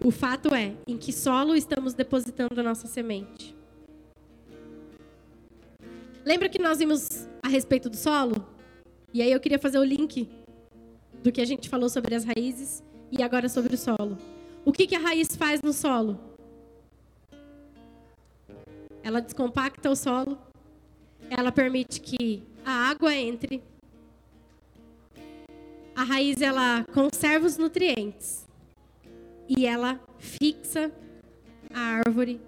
O 0.04 0.10
fato 0.10 0.54
é, 0.54 0.76
em 0.86 0.98
que 0.98 1.10
solo 1.14 1.56
estamos 1.56 1.94
depositando 1.94 2.60
a 2.60 2.62
nossa 2.62 2.86
semente? 2.86 3.56
Lembra 6.22 6.46
que 6.50 6.58
nós 6.58 6.78
vimos 6.78 7.26
a 7.42 7.48
respeito 7.48 7.88
do 7.88 7.96
solo? 7.96 8.46
E 9.14 9.22
aí 9.22 9.32
eu 9.32 9.40
queria 9.40 9.58
fazer 9.58 9.78
o 9.78 9.82
link 9.82 10.28
do 11.22 11.32
que 11.32 11.40
a 11.40 11.44
gente 11.46 11.70
falou 11.70 11.88
sobre 11.88 12.14
as 12.14 12.22
raízes 12.22 12.84
e 13.10 13.22
agora 13.22 13.48
sobre 13.48 13.76
o 13.76 13.78
solo. 13.78 14.18
O 14.62 14.72
que, 14.72 14.86
que 14.86 14.94
a 14.94 14.98
raiz 14.98 15.34
faz 15.36 15.62
no 15.62 15.72
solo? 15.72 16.20
Ela 19.02 19.22
descompacta 19.22 19.88
o 19.88 19.96
solo, 19.96 20.36
ela 21.30 21.50
permite 21.50 22.02
que 22.02 22.42
a 22.62 22.90
água 22.90 23.14
entre. 23.14 23.62
A 25.96 26.02
raiz 26.02 26.42
ela 26.42 26.84
conserva 26.92 27.46
os 27.46 27.56
nutrientes 27.56 28.43
e 29.48 29.66
ela 29.66 30.00
fixa 30.18 30.92
a 31.72 31.80
árvore 31.80 32.40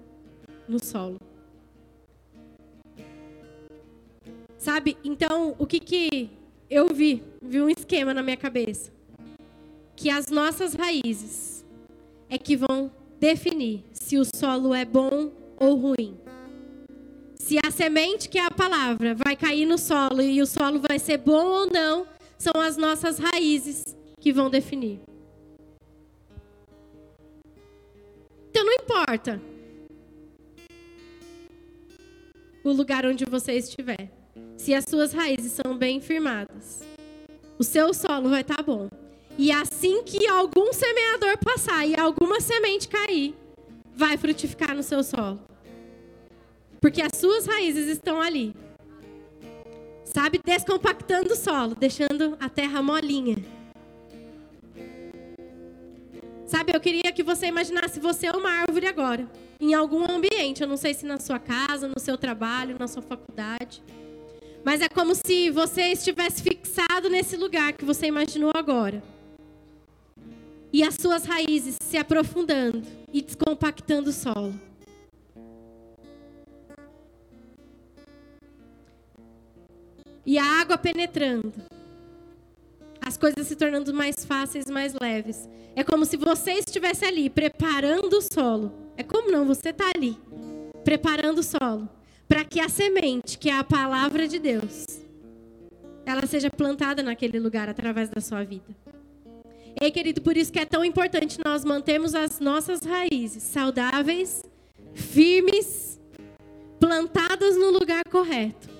no 0.68 0.82
solo. 0.82 1.18
Sabe? 4.58 4.96
Então, 5.04 5.54
o 5.58 5.66
que 5.66 5.78
que 5.78 6.30
eu 6.68 6.88
vi? 6.88 7.22
Vi 7.40 7.60
um 7.60 7.68
esquema 7.68 8.12
na 8.12 8.22
minha 8.22 8.36
cabeça. 8.36 8.90
Que 9.94 10.10
as 10.10 10.28
nossas 10.28 10.74
raízes 10.74 11.64
é 12.28 12.36
que 12.36 12.56
vão 12.56 12.90
definir 13.18 13.84
se 13.92 14.18
o 14.18 14.24
solo 14.24 14.74
é 14.74 14.84
bom 14.84 15.30
ou 15.58 15.76
ruim. 15.76 16.16
Se 17.36 17.58
a 17.64 17.70
semente, 17.70 18.28
que 18.28 18.38
é 18.38 18.44
a 18.44 18.50
palavra, 18.50 19.14
vai 19.14 19.36
cair 19.36 19.66
no 19.66 19.78
solo 19.78 20.20
e 20.20 20.42
o 20.42 20.46
solo 20.46 20.80
vai 20.80 20.98
ser 20.98 21.18
bom 21.18 21.46
ou 21.46 21.66
não, 21.70 22.06
são 22.36 22.60
as 22.60 22.76
nossas 22.76 23.18
raízes 23.18 23.84
que 24.20 24.32
vão 24.32 24.50
definir. 24.50 25.00
Não 28.66 28.72
importa 28.72 29.40
o 32.64 32.72
lugar 32.72 33.06
onde 33.06 33.24
você 33.24 33.52
estiver. 33.52 34.10
Se 34.56 34.74
as 34.74 34.84
suas 34.84 35.12
raízes 35.12 35.52
são 35.52 35.78
bem 35.78 36.00
firmadas, 36.00 36.82
o 37.56 37.62
seu 37.62 37.94
solo 37.94 38.28
vai 38.28 38.40
estar 38.40 38.56
tá 38.56 38.62
bom. 38.64 38.88
E 39.38 39.52
assim 39.52 40.02
que 40.02 40.26
algum 40.26 40.72
semeador 40.72 41.38
passar 41.38 41.86
e 41.86 41.94
alguma 41.94 42.40
semente 42.40 42.88
cair, 42.88 43.34
vai 43.94 44.16
frutificar 44.16 44.74
no 44.74 44.82
seu 44.82 45.04
solo. 45.04 45.38
Porque 46.80 47.00
as 47.00 47.12
suas 47.16 47.46
raízes 47.46 47.86
estão 47.86 48.20
ali. 48.20 48.52
Sabe, 50.04 50.40
descompactando 50.44 51.34
o 51.34 51.36
solo, 51.36 51.74
deixando 51.74 52.36
a 52.40 52.48
terra 52.48 52.82
molinha. 52.82 53.36
Sabe, 56.46 56.72
eu 56.72 56.80
queria 56.80 57.10
que 57.12 57.24
você 57.24 57.46
imaginasse 57.46 57.98
você 57.98 58.26
é 58.28 58.30
uma 58.30 58.48
árvore 58.48 58.86
agora, 58.86 59.28
em 59.60 59.74
algum 59.74 60.08
ambiente. 60.08 60.62
Eu 60.62 60.68
não 60.68 60.76
sei 60.76 60.94
se 60.94 61.04
na 61.04 61.18
sua 61.18 61.40
casa, 61.40 61.88
no 61.88 61.98
seu 61.98 62.16
trabalho, 62.16 62.78
na 62.78 62.86
sua 62.86 63.02
faculdade. 63.02 63.82
Mas 64.64 64.80
é 64.80 64.88
como 64.88 65.14
se 65.14 65.50
você 65.50 65.88
estivesse 65.88 66.42
fixado 66.42 67.10
nesse 67.10 67.36
lugar 67.36 67.72
que 67.72 67.84
você 67.84 68.06
imaginou 68.06 68.52
agora. 68.54 69.02
E 70.72 70.84
as 70.84 70.94
suas 70.94 71.24
raízes 71.24 71.78
se 71.80 71.96
aprofundando 71.96 72.82
e 73.12 73.22
descompactando 73.22 74.10
o 74.10 74.12
solo. 74.12 74.54
E 80.24 80.38
a 80.38 80.44
água 80.60 80.78
penetrando 80.78 81.52
as 83.06 83.16
coisas 83.16 83.46
se 83.46 83.54
tornando 83.54 83.94
mais 83.94 84.24
fáceis, 84.24 84.68
mais 84.68 84.92
leves. 85.00 85.48
É 85.76 85.84
como 85.84 86.04
se 86.04 86.16
você 86.16 86.54
estivesse 86.54 87.04
ali 87.04 87.30
preparando 87.30 88.14
o 88.14 88.20
solo. 88.20 88.72
É 88.96 89.04
como 89.04 89.30
não, 89.30 89.46
você 89.46 89.68
está 89.68 89.92
ali 89.94 90.18
preparando 90.82 91.38
o 91.38 91.42
solo 91.42 91.88
para 92.26 92.44
que 92.44 92.58
a 92.58 92.68
semente, 92.68 93.38
que 93.38 93.48
é 93.48 93.56
a 93.56 93.62
palavra 93.62 94.26
de 94.26 94.40
Deus, 94.40 94.84
ela 96.04 96.26
seja 96.26 96.50
plantada 96.50 97.00
naquele 97.00 97.38
lugar 97.38 97.68
através 97.68 98.08
da 98.08 98.20
sua 98.20 98.42
vida. 98.42 98.74
Ei, 99.80 99.92
querido, 99.92 100.20
por 100.20 100.36
isso 100.36 100.52
que 100.52 100.58
é 100.58 100.64
tão 100.64 100.84
importante 100.84 101.38
nós 101.44 101.64
mantermos 101.64 102.12
as 102.12 102.40
nossas 102.40 102.80
raízes 102.80 103.44
saudáveis, 103.44 104.42
firmes, 104.94 106.00
plantadas 106.80 107.56
no 107.56 107.70
lugar 107.70 108.02
correto. 108.10 108.75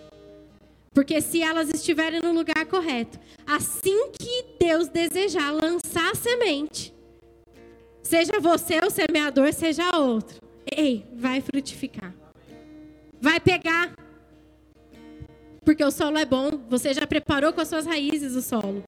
Porque 0.96 1.20
se 1.20 1.42
elas 1.42 1.68
estiverem 1.68 2.20
no 2.22 2.32
lugar 2.32 2.64
correto, 2.64 3.20
assim 3.46 4.12
que 4.12 4.46
Deus 4.58 4.88
desejar 4.88 5.52
lançar 5.52 6.10
a 6.10 6.14
semente, 6.14 6.90
seja 8.02 8.40
você 8.40 8.78
o 8.78 8.88
semeador, 8.88 9.52
seja 9.52 9.94
outro, 9.94 10.40
ei, 10.74 11.04
vai 11.12 11.42
frutificar. 11.42 12.14
Vai 13.20 13.38
pegar. 13.38 13.94
Porque 15.66 15.84
o 15.84 15.90
solo 15.90 16.16
é 16.16 16.24
bom, 16.24 16.52
você 16.66 16.94
já 16.94 17.06
preparou 17.06 17.52
com 17.52 17.60
as 17.60 17.68
suas 17.68 17.84
raízes 17.84 18.34
o 18.34 18.40
solo. 18.40 18.82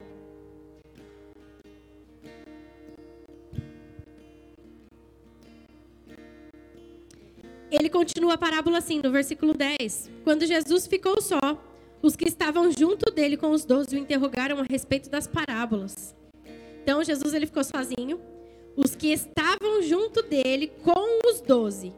Ele 7.71 7.91
continua 7.91 8.33
a 8.33 8.39
parábola 8.39 8.79
assim, 8.79 8.99
no 9.05 9.13
versículo 9.13 9.53
10. 9.53 10.11
Quando 10.25 10.47
Jesus 10.47 10.87
ficou 10.87 11.21
só, 11.21 11.68
os 12.03 12.15
que 12.15 12.29
estavam 12.29 12.71
junto 12.71 13.11
dele 13.11 13.37
com 13.37 13.51
os 13.51 13.65
doze 13.65 13.97
o 13.97 13.99
interrogaram 13.99 14.59
a 14.61 14.65
respeito 14.69 15.11
das 15.11 15.27
parábolas. 15.27 16.15
Então 16.83 17.03
Jesus 17.03 17.35
ele 17.35 17.47
ficou 17.47 17.65
sozinho. 17.65 18.21
Os 18.77 18.95
que 18.95 19.09
estavam 19.09 19.83
junto 19.83 20.23
dele 20.23 20.71
com 20.85 21.19
os 21.27 21.41
doze. 21.41 21.93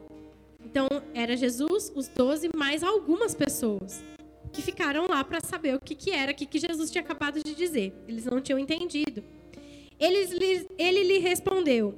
Então 0.65 0.87
era 1.13 1.37
Jesus, 1.37 1.91
os 1.95 2.07
doze, 2.07 2.49
mais 2.55 2.81
algumas 2.83 3.35
pessoas 3.35 4.03
que 4.51 4.61
ficaram 4.61 5.05
lá 5.07 5.23
para 5.23 5.39
saber 5.41 5.75
o 5.75 5.79
que, 5.79 5.95
que 5.95 6.11
era, 6.11 6.31
o 6.31 6.35
que, 6.35 6.45
que 6.45 6.59
Jesus 6.59 6.89
tinha 6.89 7.03
acabado 7.03 7.41
de 7.43 7.53
dizer. 7.53 7.93
Eles 8.07 8.25
não 8.25 8.41
tinham 8.41 8.57
entendido. 8.57 9.23
Eles, 9.99 10.31
ele 10.77 11.03
lhe 11.03 11.19
respondeu: 11.19 11.93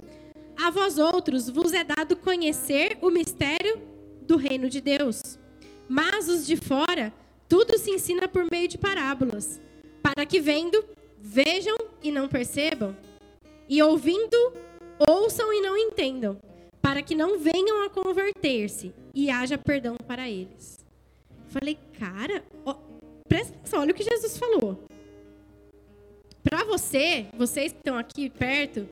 A 0.62 0.70
vós 0.70 0.98
outros 0.98 1.50
vos 1.50 1.72
é 1.72 1.84
dado 1.84 2.18
conhecer 2.18 2.98
o 3.02 3.10
mistério 3.10 3.82
do 4.28 4.36
reino 4.36 4.70
de 4.70 4.82
Deus, 4.82 5.40
mas 5.88 6.28
os 6.28 6.46
de 6.46 6.58
fora 6.58 7.14
tudo 7.54 7.78
se 7.78 7.92
ensina 7.92 8.28
por 8.28 8.50
meio 8.50 8.68
de 8.68 8.80
parábolas, 8.80 9.62
para 10.02 10.26
que 10.26 10.40
vendo, 10.40 10.84
vejam 11.20 11.78
e 12.02 12.10
não 12.12 12.28
percebam, 12.28 12.98
e 13.70 13.80
ouvindo, 13.84 14.36
ouçam 15.08 15.54
e 15.54 15.62
não 15.62 15.78
entendam, 15.78 16.36
para 16.82 17.04
que 17.04 17.14
não 17.14 17.38
venham 17.38 17.86
a 17.86 17.92
converter-se 17.92 18.92
e 19.14 19.30
haja 19.30 19.56
perdão 19.56 19.96
para 20.08 20.28
eles. 20.28 20.84
Falei, 21.46 21.78
cara, 22.00 22.44
ó, 22.66 22.76
presta 23.30 23.56
atenção, 23.56 23.82
olha 23.82 23.92
o 23.92 23.94
que 23.94 24.04
Jesus 24.04 24.36
falou. 24.36 24.84
Para 26.44 26.64
você, 26.64 27.28
vocês 27.38 27.72
que 27.72 27.78
estão 27.78 28.00
aqui 28.00 28.32
perto, 28.32 28.90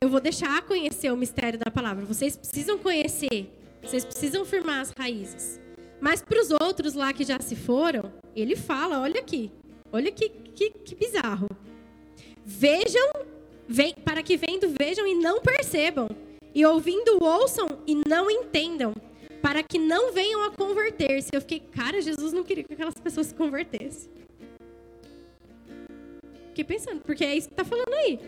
eu 0.00 0.08
vou 0.08 0.20
deixar 0.20 0.62
conhecer 0.62 1.12
o 1.12 1.16
mistério 1.16 1.58
da 1.58 1.72
palavra. 1.72 2.04
Vocês 2.04 2.36
precisam 2.36 2.78
conhecer, 2.78 3.50
vocês 3.82 4.04
precisam 4.04 4.44
firmar 4.44 4.80
as 4.80 4.92
raízes. 4.96 5.63
Mas 6.00 6.22
para 6.22 6.40
os 6.40 6.50
outros 6.50 6.94
lá 6.94 7.12
que 7.12 7.24
já 7.24 7.40
se 7.40 7.56
foram, 7.56 8.12
ele 8.34 8.56
fala: 8.56 9.00
olha 9.00 9.20
aqui, 9.20 9.50
olha 9.92 10.10
que, 10.10 10.28
que, 10.28 10.70
que 10.70 10.94
bizarro. 10.94 11.48
Vejam, 12.44 13.10
vem, 13.66 13.94
para 13.94 14.22
que 14.22 14.36
vendo 14.36 14.74
vejam 14.78 15.06
e 15.06 15.14
não 15.14 15.40
percebam, 15.40 16.08
e 16.54 16.64
ouvindo 16.66 17.22
ouçam 17.22 17.66
e 17.86 17.94
não 18.06 18.30
entendam, 18.30 18.94
para 19.40 19.62
que 19.62 19.78
não 19.78 20.12
venham 20.12 20.42
a 20.44 20.50
converter-se. 20.50 21.30
Eu 21.32 21.40
fiquei, 21.40 21.60
cara, 21.60 22.00
Jesus 22.00 22.32
não 22.32 22.44
queria 22.44 22.64
que 22.64 22.74
aquelas 22.74 22.94
pessoas 22.94 23.28
se 23.28 23.34
convertessem. 23.34 24.10
Fiquei 26.48 26.64
pensando, 26.64 27.00
porque 27.00 27.24
é 27.24 27.34
isso 27.34 27.48
que 27.48 27.54
está 27.54 27.64
falando 27.64 27.92
aí. 27.92 28.20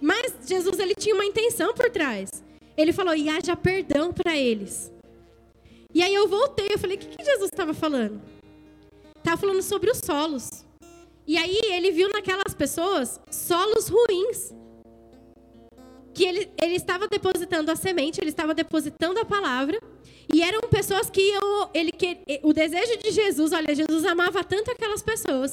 Mas 0.00 0.34
Jesus 0.46 0.78
ele 0.78 0.94
tinha 0.94 1.14
uma 1.14 1.24
intenção 1.24 1.72
por 1.72 1.88
trás. 1.90 2.44
Ele 2.76 2.92
falou: 2.92 3.14
e 3.14 3.28
haja 3.28 3.56
perdão 3.56 4.12
para 4.12 4.36
eles. 4.36 4.92
E 5.96 6.02
aí 6.02 6.12
eu 6.12 6.28
voltei, 6.28 6.68
eu 6.70 6.78
falei: 6.78 6.98
o 6.98 7.00
que, 7.00 7.06
que 7.06 7.24
Jesus 7.24 7.48
estava 7.50 7.72
falando? 7.72 8.20
Estava 9.16 9.38
falando 9.38 9.62
sobre 9.62 9.90
os 9.90 9.96
solos. 9.96 10.62
E 11.26 11.38
aí 11.38 11.58
ele 11.72 11.90
viu 11.90 12.10
naquelas 12.10 12.52
pessoas 12.52 13.18
solos 13.30 13.88
ruins. 13.88 14.52
Que 16.12 16.24
ele, 16.26 16.50
ele 16.62 16.74
estava 16.74 17.08
depositando 17.08 17.70
a 17.70 17.76
semente, 17.76 18.20
ele 18.20 18.28
estava 18.28 18.52
depositando 18.52 19.18
a 19.20 19.24
palavra. 19.24 19.80
E 20.30 20.42
eram 20.42 20.60
pessoas 20.68 21.08
que 21.08 21.30
eu, 21.30 21.70
ele, 21.72 21.92
que, 21.92 22.18
o 22.42 22.52
desejo 22.52 22.98
de 22.98 23.10
Jesus, 23.10 23.54
olha, 23.54 23.74
Jesus 23.74 24.04
amava 24.04 24.44
tanto 24.44 24.70
aquelas 24.70 25.02
pessoas 25.02 25.50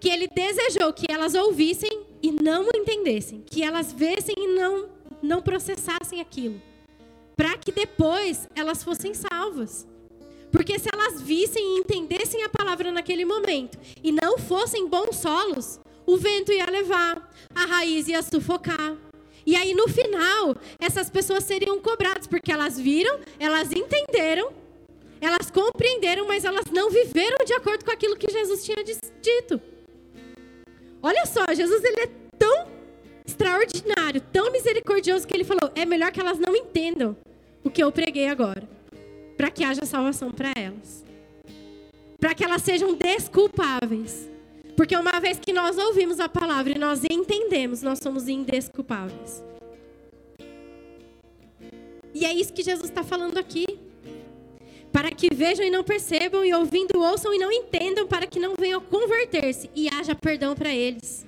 que 0.00 0.08
ele 0.08 0.26
desejou 0.26 0.92
que 0.92 1.06
elas 1.08 1.36
ouvissem 1.36 2.02
e 2.20 2.32
não 2.32 2.66
entendessem, 2.74 3.40
que 3.48 3.62
elas 3.62 3.92
vissem 3.92 4.34
e 4.36 4.48
não, 4.48 4.88
não 5.22 5.40
processassem 5.40 6.20
aquilo, 6.20 6.60
para 7.36 7.56
que 7.58 7.70
depois 7.70 8.48
elas 8.54 8.82
fossem 8.82 9.12
salvas. 9.12 9.86
Porque 10.50 10.78
se 10.78 10.88
elas 10.92 11.20
vissem 11.20 11.62
e 11.62 11.80
entendessem 11.80 12.42
a 12.42 12.48
palavra 12.48 12.90
naquele 12.90 13.24
momento 13.24 13.78
e 14.02 14.10
não 14.10 14.38
fossem 14.38 14.88
bons 14.88 15.16
solos, 15.16 15.78
o 16.06 16.16
vento 16.16 16.50
ia 16.50 16.64
levar, 16.64 17.30
a 17.54 17.66
raiz 17.66 18.08
ia 18.08 18.22
sufocar. 18.22 18.96
E 19.44 19.54
aí 19.54 19.74
no 19.74 19.86
final, 19.86 20.56
essas 20.78 21.10
pessoas 21.10 21.44
seriam 21.44 21.78
cobradas, 21.80 22.26
porque 22.26 22.50
elas 22.50 22.80
viram, 22.80 23.20
elas 23.38 23.70
entenderam, 23.70 24.50
elas 25.20 25.50
compreenderam, 25.50 26.26
mas 26.26 26.44
elas 26.44 26.64
não 26.72 26.90
viveram 26.90 27.44
de 27.44 27.52
acordo 27.52 27.84
com 27.84 27.90
aquilo 27.90 28.16
que 28.16 28.32
Jesus 28.32 28.64
tinha 28.64 28.82
dito. 28.82 29.60
Olha 31.02 31.26
só, 31.26 31.44
Jesus 31.54 31.84
ele 31.84 32.00
é 32.00 32.25
extraordinário, 33.36 34.20
tão 34.32 34.50
misericordioso 34.50 35.26
que 35.26 35.34
ele 35.34 35.44
falou: 35.44 35.70
é 35.74 35.84
melhor 35.84 36.10
que 36.10 36.20
elas 36.20 36.38
não 36.38 36.56
entendam 36.56 37.14
o 37.62 37.70
que 37.70 37.82
eu 37.82 37.92
preguei 37.92 38.28
agora, 38.28 38.62
para 39.36 39.50
que 39.50 39.62
haja 39.62 39.84
salvação 39.84 40.32
para 40.32 40.52
elas, 40.56 41.04
para 42.18 42.34
que 42.34 42.42
elas 42.42 42.62
sejam 42.62 42.94
desculpáveis. 42.94 44.28
Porque 44.76 44.96
uma 44.96 45.20
vez 45.20 45.38
que 45.38 45.52
nós 45.52 45.78
ouvimos 45.78 46.20
a 46.20 46.28
palavra 46.28 46.72
e 46.72 46.78
nós 46.78 47.02
entendemos, 47.10 47.82
nós 47.82 47.98
somos 47.98 48.28
indesculpáveis. 48.28 49.42
E 52.12 52.24
é 52.24 52.32
isso 52.32 52.52
que 52.52 52.62
Jesus 52.62 52.88
está 52.88 53.02
falando 53.02 53.38
aqui 53.38 53.64
para 54.92 55.10
que 55.10 55.34
vejam 55.34 55.64
e 55.66 55.70
não 55.70 55.84
percebam, 55.84 56.42
e 56.42 56.54
ouvindo 56.54 56.98
ouçam 56.98 57.34
e 57.34 57.38
não 57.38 57.52
entendam, 57.52 58.06
para 58.06 58.26
que 58.26 58.40
não 58.40 58.54
venham 58.58 58.80
converter-se 58.80 59.70
e 59.74 59.88
haja 59.92 60.14
perdão 60.14 60.54
para 60.54 60.74
eles. 60.74 61.26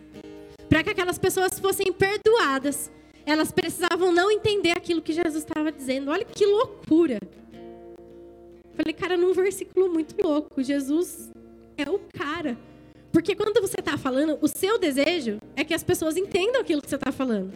Para 0.69 0.83
que 0.83 0.91
aquelas 0.91 1.19
pessoas 1.19 1.59
fossem 1.59 1.93
perdoadas, 1.93 2.91
elas 3.25 3.51
precisavam 3.53 4.13
não 4.13 4.31
entender 4.31 4.73
aquilo 4.73 5.03
que 5.03 5.13
Jesus 5.13 5.45
estava 5.45 5.73
dizendo. 5.73 6.11
Olha 6.11 6.25
que 6.25 6.45
loucura! 6.45 7.19
Falei, 8.75 8.95
cara, 8.95 9.17
num 9.17 9.33
versículo 9.33 9.93
muito 9.93 10.15
louco, 10.23 10.63
Jesus 10.63 11.31
é 11.77 11.91
o 11.91 11.99
cara. 12.17 12.57
Porque 13.13 13.35
quando 13.35 13.61
você 13.61 13.81
está 13.81 13.99
falando, 13.99 14.39
o 14.41 14.49
seu 14.49 14.79
desejo 14.79 15.39
é 15.57 15.65
que 15.65 15.75
as 15.75 15.83
pessoas 15.83 16.17
entendam 16.17 16.61
aquilo 16.61 16.81
que 16.81 16.89
você 16.89 16.97
está 16.97 17.11
falando. 17.11 17.53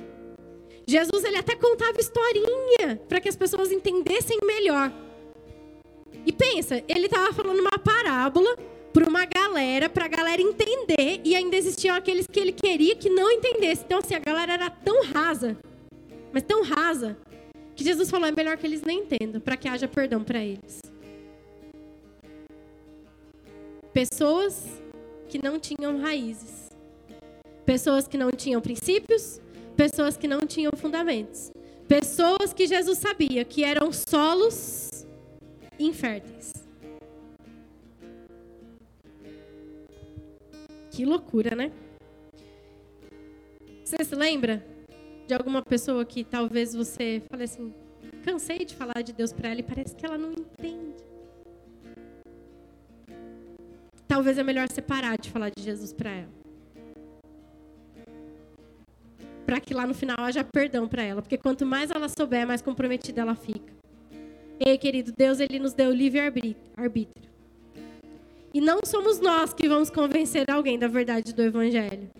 Jesus 0.86 1.24
ele 1.24 1.36
até 1.36 1.54
contava 1.54 2.00
historinha 2.00 3.00
para 3.08 3.20
que 3.20 3.28
as 3.28 3.36
pessoas 3.36 3.70
entendessem 3.70 4.38
melhor. 4.44 4.92
E 6.26 6.32
pensa, 6.32 6.82
ele 6.88 7.06
estava 7.06 7.32
falando 7.32 7.60
uma 7.60 7.78
parábola 7.78 8.56
para 8.92 9.08
uma 9.08 9.24
galera, 9.24 9.88
para 9.88 10.04
a 10.04 10.08
galera 10.08 10.42
entender, 10.42 11.20
e 11.24 11.34
ainda 11.34 11.56
existiam 11.56 11.96
aqueles 11.96 12.26
que 12.26 12.38
ele 12.38 12.52
queria 12.52 12.94
que 12.94 13.08
não 13.08 13.30
entendesse. 13.30 13.82
Então, 13.84 13.98
assim, 13.98 14.14
a 14.14 14.18
galera 14.18 14.52
era 14.52 14.70
tão 14.70 15.04
rasa, 15.04 15.56
mas 16.32 16.42
tão 16.42 16.62
rasa, 16.62 17.16
que 17.74 17.82
Jesus 17.82 18.10
falou: 18.10 18.28
é 18.28 18.32
melhor 18.32 18.56
que 18.56 18.66
eles 18.66 18.82
nem 18.82 19.00
entendam, 19.00 19.40
para 19.40 19.56
que 19.56 19.68
haja 19.68 19.88
perdão 19.88 20.22
para 20.22 20.42
eles. 20.44 20.80
Pessoas 23.92 24.66
que 25.28 25.42
não 25.42 25.58
tinham 25.58 25.98
raízes, 26.00 26.68
pessoas 27.64 28.06
que 28.06 28.18
não 28.18 28.30
tinham 28.30 28.60
princípios, 28.60 29.40
pessoas 29.76 30.16
que 30.16 30.28
não 30.28 30.40
tinham 30.40 30.72
fundamentos, 30.76 31.50
pessoas 31.88 32.52
que 32.54 32.66
Jesus 32.66 32.98
sabia 32.98 33.44
que 33.44 33.64
eram 33.64 33.90
solos 33.92 35.06
inférteis. 35.78 36.51
Que 40.92 41.06
loucura, 41.06 41.56
né? 41.56 41.72
Você 43.82 44.04
se 44.04 44.14
lembra 44.14 44.62
de 45.26 45.32
alguma 45.32 45.62
pessoa 45.62 46.04
que 46.04 46.22
talvez 46.22 46.74
você 46.74 47.22
fale 47.30 47.44
assim: 47.44 47.72
cansei 48.22 48.58
de 48.58 48.76
falar 48.76 49.00
de 49.02 49.14
Deus 49.14 49.32
para 49.32 49.48
ela 49.48 49.60
e 49.60 49.62
parece 49.62 49.96
que 49.96 50.04
ela 50.04 50.18
não 50.18 50.32
entende? 50.32 51.02
Talvez 54.06 54.36
é 54.36 54.42
melhor 54.42 54.68
separar 54.70 55.16
de 55.16 55.30
falar 55.30 55.48
de 55.48 55.62
Jesus 55.62 55.94
para 55.94 56.10
ela. 56.10 56.32
Para 59.46 59.60
que 59.60 59.72
lá 59.72 59.86
no 59.86 59.94
final 59.94 60.16
haja 60.20 60.44
perdão 60.44 60.86
para 60.86 61.02
ela, 61.02 61.22
porque 61.22 61.38
quanto 61.38 61.64
mais 61.64 61.90
ela 61.90 62.06
souber, 62.10 62.46
mais 62.46 62.60
comprometida 62.60 63.22
ela 63.22 63.34
fica. 63.34 63.72
Ei, 64.60 64.76
querido, 64.76 65.10
Deus 65.16 65.40
ele 65.40 65.58
nos 65.58 65.72
deu 65.72 65.90
livre 65.90 66.20
arbítrio. 66.76 67.31
E 68.54 68.60
não 68.60 68.80
somos 68.84 69.18
nós 69.18 69.54
que 69.54 69.66
vamos 69.68 69.88
convencer 69.88 70.50
alguém 70.50 70.78
da 70.78 70.86
verdade 70.86 71.32
do 71.32 71.42
evangelho. 71.42 72.10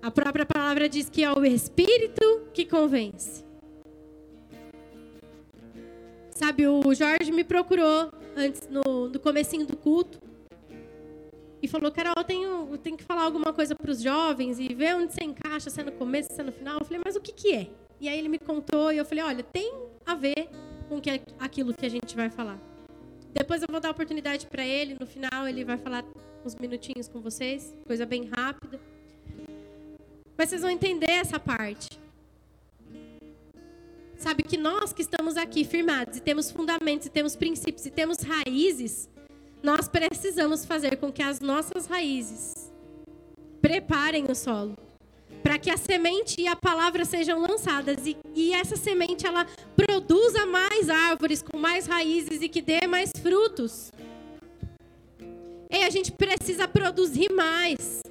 A 0.00 0.10
própria 0.10 0.46
palavra 0.46 0.88
diz 0.88 1.10
que 1.10 1.24
é 1.24 1.32
o 1.32 1.44
espírito 1.44 2.42
que 2.54 2.64
convence. 2.64 3.44
Sabe, 6.30 6.66
o 6.68 6.94
Jorge 6.94 7.32
me 7.32 7.42
procurou 7.42 8.10
antes 8.36 8.68
no, 8.68 9.08
no 9.08 9.18
comecinho 9.18 9.66
do 9.66 9.76
culto 9.76 10.20
e 11.62 11.66
falou, 11.66 11.90
Carol, 11.90 12.14
eu 12.16 12.24
tenho, 12.24 12.68
eu 12.70 12.78
tenho 12.78 12.96
que 12.96 13.02
falar 13.02 13.22
alguma 13.22 13.52
coisa 13.52 13.74
para 13.74 13.90
os 13.90 14.00
jovens 14.00 14.60
e 14.60 14.72
ver 14.74 14.94
onde 14.94 15.12
você 15.12 15.24
encaixa, 15.24 15.70
se 15.70 15.80
é 15.80 15.84
no 15.84 15.92
começo, 15.92 16.32
se 16.32 16.40
é 16.40 16.44
no 16.44 16.52
final. 16.52 16.78
Eu 16.78 16.84
falei, 16.84 17.00
mas 17.04 17.16
o 17.16 17.20
que, 17.20 17.32
que 17.32 17.52
é? 17.52 17.70
E 18.00 18.08
aí 18.08 18.18
ele 18.18 18.28
me 18.28 18.38
contou 18.38 18.92
e 18.92 18.98
eu 18.98 19.04
falei, 19.04 19.24
olha, 19.24 19.42
tem 19.42 19.74
a 20.04 20.14
ver 20.14 20.48
com 20.88 21.00
que, 21.00 21.10
aquilo 21.40 21.74
que 21.74 21.84
a 21.84 21.88
gente 21.88 22.14
vai 22.14 22.30
falar. 22.30 22.60
Depois 23.38 23.60
eu 23.60 23.68
vou 23.70 23.78
dar 23.78 23.90
oportunidade 23.90 24.46
para 24.46 24.64
ele, 24.64 24.96
no 24.98 25.06
final 25.06 25.46
ele 25.46 25.62
vai 25.62 25.76
falar 25.76 26.02
uns 26.42 26.54
minutinhos 26.54 27.06
com 27.06 27.20
vocês, 27.20 27.74
coisa 27.86 28.06
bem 28.06 28.30
rápida. 28.34 28.80
Mas 30.38 30.48
vocês 30.48 30.62
vão 30.62 30.70
entender 30.70 31.10
essa 31.10 31.38
parte. 31.38 32.00
Sabe 34.16 34.42
que 34.42 34.56
nós 34.56 34.94
que 34.94 35.02
estamos 35.02 35.36
aqui 35.36 35.64
firmados 35.64 36.16
e 36.16 36.20
temos 36.20 36.50
fundamentos 36.50 37.06
e 37.06 37.10
temos 37.10 37.36
princípios 37.36 37.84
e 37.84 37.90
temos 37.90 38.18
raízes, 38.20 39.06
nós 39.62 39.86
precisamos 39.86 40.64
fazer 40.64 40.96
com 40.96 41.12
que 41.12 41.22
as 41.22 41.38
nossas 41.38 41.86
raízes 41.86 42.72
preparem 43.60 44.24
o 44.30 44.34
solo 44.34 44.85
para 45.46 45.60
que 45.60 45.70
a 45.70 45.76
semente 45.76 46.40
e 46.40 46.48
a 46.48 46.56
palavra 46.56 47.04
sejam 47.04 47.40
lançadas 47.40 48.04
e, 48.04 48.16
e 48.34 48.52
essa 48.52 48.74
semente 48.74 49.24
ela 49.24 49.46
produza 49.76 50.44
mais 50.44 50.90
árvores 50.90 51.40
com 51.40 51.56
mais 51.56 51.86
raízes 51.86 52.42
e 52.42 52.48
que 52.48 52.60
dê 52.60 52.84
mais 52.88 53.12
frutos. 53.22 53.92
E 55.70 55.84
a 55.84 55.88
gente 55.88 56.10
precisa 56.10 56.66
produzir 56.66 57.30
mais. 57.32 58.02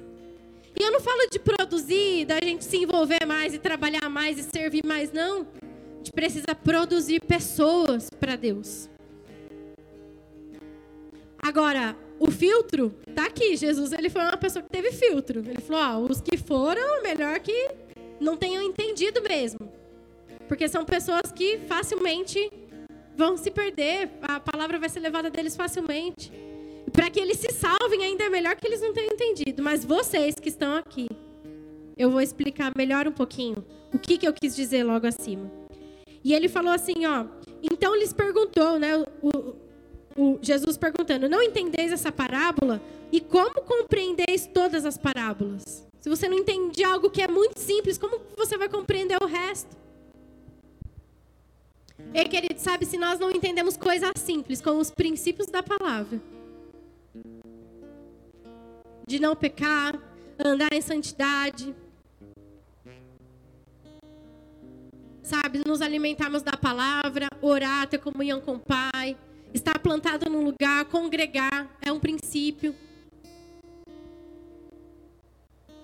E 0.80 0.82
eu 0.82 0.90
não 0.90 0.98
falo 0.98 1.28
de 1.30 1.38
produzir, 1.38 2.24
da 2.24 2.38
gente 2.42 2.64
se 2.64 2.78
envolver 2.78 3.26
mais 3.26 3.52
e 3.52 3.58
trabalhar 3.58 4.08
mais 4.08 4.38
e 4.38 4.42
servir 4.42 4.82
mais, 4.86 5.12
não. 5.12 5.42
A 5.42 5.96
gente 5.98 6.12
precisa 6.12 6.54
produzir 6.54 7.20
pessoas 7.20 8.08
para 8.18 8.34
Deus. 8.36 8.88
Agora, 11.38 11.94
filtro 12.36 12.94
tá 13.14 13.26
aqui. 13.26 13.56
Jesus, 13.56 13.92
ele 13.92 14.10
foi 14.10 14.22
uma 14.22 14.36
pessoa 14.36 14.62
que 14.62 14.70
teve 14.70 14.92
filtro. 14.92 15.40
Ele 15.40 15.60
falou: 15.60 16.06
ó, 16.06 16.12
os 16.12 16.20
que 16.20 16.36
foram, 16.36 17.02
melhor 17.02 17.38
que 17.40 17.70
não 18.20 18.36
tenham 18.36 18.62
entendido 18.62 19.22
mesmo. 19.22 19.72
Porque 20.48 20.68
são 20.68 20.84
pessoas 20.84 21.32
que 21.34 21.58
facilmente 21.66 22.50
vão 23.16 23.36
se 23.36 23.50
perder, 23.50 24.10
a 24.22 24.38
palavra 24.38 24.78
vai 24.78 24.88
ser 24.88 25.00
levada 25.00 25.30
deles 25.30 25.56
facilmente. 25.56 26.30
Para 26.92 27.10
que 27.10 27.18
eles 27.18 27.38
se 27.38 27.52
salvem, 27.52 28.04
ainda 28.04 28.24
é 28.24 28.28
melhor 28.28 28.54
que 28.54 28.66
eles 28.66 28.80
não 28.80 28.92
tenham 28.92 29.12
entendido. 29.12 29.62
Mas 29.62 29.84
vocês 29.84 30.34
que 30.36 30.48
estão 30.48 30.76
aqui, 30.76 31.08
eu 31.96 32.10
vou 32.10 32.20
explicar 32.20 32.72
melhor 32.76 33.08
um 33.08 33.12
pouquinho 33.12 33.64
o 33.92 33.98
que, 33.98 34.18
que 34.18 34.28
eu 34.28 34.32
quis 34.32 34.54
dizer 34.54 34.84
logo 34.84 35.06
acima. 35.06 35.50
E 36.22 36.34
ele 36.34 36.48
falou 36.48 36.72
assim, 36.72 37.06
ó. 37.06 37.26
Então 37.62 37.96
lhes 37.96 38.12
perguntou, 38.12 38.78
né? 38.78 38.92
O 40.16 40.38
Jesus 40.40 40.76
perguntando: 40.76 41.28
Não 41.28 41.42
entendeis 41.42 41.92
essa 41.92 42.10
parábola? 42.10 42.80
E 43.12 43.20
como 43.20 43.62
compreendeis 43.62 44.46
todas 44.46 44.84
as 44.84 44.98
parábolas? 44.98 45.86
Se 46.00 46.08
você 46.08 46.28
não 46.28 46.38
entende 46.38 46.84
algo 46.84 47.10
que 47.10 47.22
é 47.22 47.28
muito 47.28 47.58
simples, 47.58 47.98
como 47.98 48.20
você 48.36 48.56
vai 48.56 48.68
compreender 48.68 49.18
o 49.22 49.26
resto? 49.26 49.76
E 52.14 52.24
querido, 52.24 52.58
sabe, 52.58 52.86
se 52.86 52.96
nós 52.96 53.18
não 53.18 53.30
entendemos 53.30 53.76
coisas 53.76 54.12
simples, 54.16 54.60
como 54.60 54.80
os 54.80 54.90
princípios 54.90 55.48
da 55.48 55.62
palavra, 55.62 56.20
de 59.06 59.18
não 59.18 59.34
pecar, 59.34 60.00
andar 60.38 60.72
em 60.72 60.80
santidade, 60.80 61.74
sabe, 65.22 65.60
nos 65.66 65.82
alimentarmos 65.82 66.42
da 66.42 66.56
palavra, 66.56 67.26
orar, 67.42 67.88
ter 67.88 67.98
comunhão 67.98 68.40
com 68.40 68.54
o 68.54 68.60
Pai, 68.60 69.16
estar 69.56 69.78
plantado 69.78 70.30
num 70.30 70.44
lugar, 70.44 70.84
congregar, 70.86 71.76
é 71.82 71.90
um 71.90 71.98
princípio. 71.98 72.74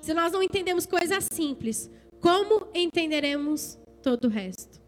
Se 0.01 0.13
nós 0.15 0.33
não 0.33 0.43
entendemos 0.43 0.87
coisas 0.87 1.27
simples, 1.33 1.91
como 2.21 2.67
entenderemos 2.75 3.79
todo 4.03 4.27
o 4.27 4.29
resto? 4.29 4.81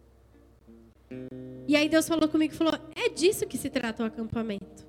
E 1.67 1.77
aí 1.77 1.89
Deus 1.89 2.07
falou 2.07 2.29
comigo, 2.29 2.55
falou: 2.55 2.75
"É 2.95 3.09
disso 3.09 3.47
que 3.47 3.57
se 3.57 3.71
trata 3.71 4.03
o 4.03 4.07
acampamento. 4.07 4.85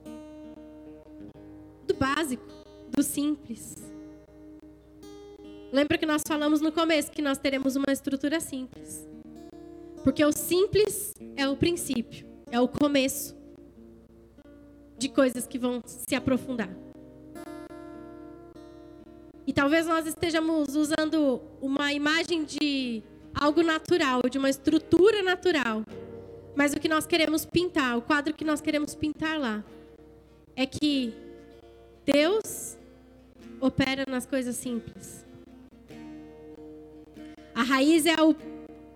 Do 1.87 1.93
básico, 1.93 2.45
do 2.89 3.03
simples. 3.03 3.75
Lembra 5.71 5.97
que 5.97 6.05
nós 6.05 6.21
falamos 6.27 6.61
no 6.61 6.71
começo 6.71 7.11
que 7.11 7.21
nós 7.21 7.37
teremos 7.37 7.75
uma 7.75 7.91
estrutura 7.91 8.39
simples. 8.39 9.07
Porque 10.03 10.23
o 10.23 10.31
simples 10.31 11.13
é 11.35 11.47
o 11.47 11.55
princípio, 11.55 12.27
é 12.51 12.59
o 12.59 12.67
começo 12.67 13.35
de 14.97 15.09
coisas 15.09 15.45
que 15.45 15.59
vão 15.59 15.81
se 15.85 16.15
aprofundar. 16.15 16.69
E 19.47 19.53
talvez 19.53 19.85
nós 19.85 20.07
estejamos 20.07 20.75
usando 20.75 21.41
uma 21.61 21.93
imagem 21.93 22.43
de 22.43 23.03
algo 23.33 23.61
natural, 23.61 24.21
de 24.29 24.37
uma 24.37 24.49
estrutura 24.49 25.21
natural. 25.21 25.83
Mas 26.55 26.73
o 26.73 26.79
que 26.79 26.87
nós 26.87 27.05
queremos 27.05 27.45
pintar, 27.45 27.97
o 27.97 28.01
quadro 28.01 28.33
que 28.33 28.45
nós 28.45 28.61
queremos 28.61 28.95
pintar 28.95 29.39
lá, 29.39 29.63
é 30.55 30.65
que 30.65 31.13
Deus 32.05 32.77
opera 33.59 34.05
nas 34.07 34.25
coisas 34.25 34.55
simples. 34.55 35.25
A 37.53 37.61
raiz 37.61 38.05
é 38.05 38.21
o 38.21 38.35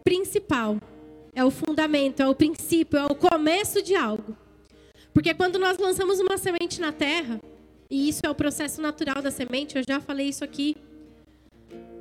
principal, 0.03 0.77
é 1.35 1.43
o 1.43 1.51
fundamento, 1.51 2.21
é 2.21 2.27
o 2.27 2.33
princípio, 2.33 2.97
é 2.97 3.05
o 3.05 3.15
começo 3.15 3.81
de 3.81 3.95
algo. 3.95 4.35
Porque 5.13 5.33
quando 5.33 5.57
nós 5.57 5.77
lançamos 5.77 6.19
uma 6.19 6.37
semente 6.37 6.79
na 6.79 6.91
terra, 6.91 7.39
e 7.89 8.07
isso 8.07 8.21
é 8.23 8.29
o 8.29 8.35
processo 8.35 8.81
natural 8.81 9.21
da 9.21 9.31
semente, 9.31 9.77
eu 9.77 9.83
já 9.87 9.99
falei 9.99 10.29
isso 10.29 10.43
aqui. 10.43 10.75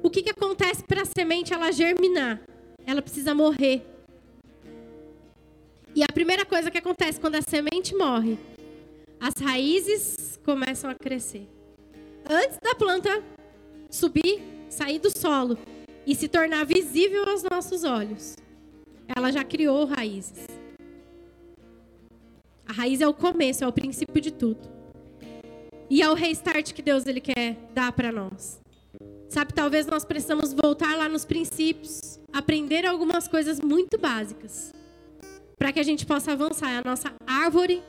O 0.03 0.11
que, 0.11 0.23
que 0.23 0.31
acontece 0.31 0.85
para 0.85 1.03
a 1.03 1.07
semente 1.07 1.53
ela 1.53 1.73
germinar? 1.73 2.41
Ela 2.87 3.03
precisa 3.03 3.35
morrer. 3.35 3.83
E 5.95 6.03
a 6.03 6.09
primeira 6.13 6.45
coisa 6.45 6.71
que 6.71 6.79
acontece 6.79 7.19
quando 7.19 7.37
a 7.37 7.43
semente 7.43 7.95
morre, 7.95 8.39
as 9.19 9.35
raízes 9.43 10.39
começam 10.45 10.91
a 10.91 10.95
crescer. 10.95 11.49
Antes 12.29 12.59
da 12.63 12.75
planta 12.75 13.23
subir, 13.91 14.43
sair 14.69 14.99
do 14.99 15.11
solo 15.11 15.59
e 16.07 16.15
se 16.15 16.29
tornar 16.29 16.65
visível 16.65 17.29
aos 17.29 17.43
nossos 17.43 17.85
olhos, 17.85 18.37
ela 19.17 19.33
já 19.33 19.43
criou 19.43 19.87
raízes. 19.87 20.58
A 22.69 22.73
raiz 22.73 23.01
é 23.01 23.09
o 23.09 23.15
começo, 23.15 23.65
é 23.65 23.67
o 23.67 23.73
princípio 23.73 24.21
de 24.21 24.31
tudo. 24.31 24.61
E 25.89 26.03
é 26.03 26.11
o 26.11 26.15
restart 26.15 26.75
que 26.75 26.83
Deus 26.83 27.07
ele 27.07 27.21
quer 27.21 27.57
dar 27.73 27.91
para 27.93 28.13
nós. 28.13 28.61
Sabe, 29.31 29.55
talvez 29.55 29.87
nós 29.87 30.05
precisamos 30.05 30.53
voltar 30.53 30.95
lá 30.97 31.09
nos 31.09 31.25
princípios, 31.25 32.21
aprender 32.31 32.85
algumas 32.85 33.27
coisas 33.27 33.59
muito 33.59 33.97
básicas, 33.97 34.73
para 35.59 35.73
que 35.73 35.81
a 35.81 35.83
gente 35.83 36.05
possa 36.05 36.33
avançar. 36.33 36.71
É 36.71 36.77
a 36.77 36.83
nossa 36.85 37.11
árvore 37.27 37.83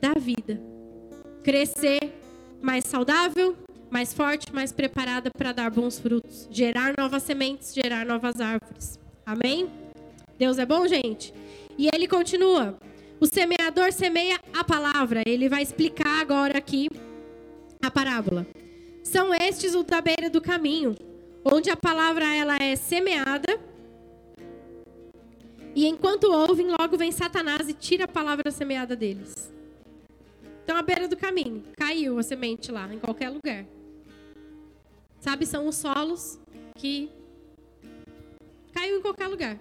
da 0.00 0.12
vida. 0.14 0.60
Crescer 1.42 2.12
mais 2.60 2.84
saudável, 2.84 3.56
mais 3.90 4.14
forte, 4.14 4.54
mais 4.54 4.70
preparada 4.70 5.30
para 5.36 5.52
dar 5.52 5.70
bons 5.70 5.98
frutos, 5.98 6.48
gerar 6.48 6.94
novas 6.96 7.24
sementes, 7.24 7.74
gerar 7.74 8.06
novas 8.06 8.40
árvores. 8.40 9.00
Amém? 9.26 9.68
Deus 10.38 10.58
é 10.58 10.66
bom, 10.66 10.86
gente? 10.86 11.34
E 11.76 11.88
ele 11.92 12.06
continua. 12.06 12.78
O 13.22 13.26
semeador 13.28 13.92
semeia 13.92 14.36
a 14.52 14.64
palavra. 14.64 15.22
Ele 15.24 15.48
vai 15.48 15.62
explicar 15.62 16.20
agora 16.20 16.58
aqui 16.58 16.88
a 17.80 17.88
parábola. 17.88 18.44
São 19.04 19.32
estes 19.32 19.76
o 19.76 19.84
da 19.84 20.00
beira 20.00 20.28
do 20.28 20.40
caminho, 20.40 20.96
onde 21.44 21.70
a 21.70 21.76
palavra 21.76 22.24
ela 22.34 22.56
é 22.56 22.74
semeada. 22.74 23.60
E 25.72 25.86
enquanto 25.86 26.32
ouvem, 26.32 26.66
logo 26.66 26.98
vem 26.98 27.12
Satanás 27.12 27.68
e 27.68 27.72
tira 27.72 28.06
a 28.06 28.08
palavra 28.08 28.50
semeada 28.50 28.96
deles. 28.96 29.54
Então, 30.64 30.76
à 30.76 30.82
beira 30.82 31.06
do 31.06 31.16
caminho, 31.16 31.62
caiu 31.76 32.18
a 32.18 32.24
semente 32.24 32.72
lá, 32.72 32.92
em 32.92 32.98
qualquer 32.98 33.30
lugar. 33.30 33.64
Sabe, 35.20 35.46
são 35.46 35.68
os 35.68 35.76
solos 35.76 36.40
que 36.74 37.08
caiu 38.72 38.98
em 38.98 39.00
qualquer 39.00 39.28
lugar. 39.28 39.60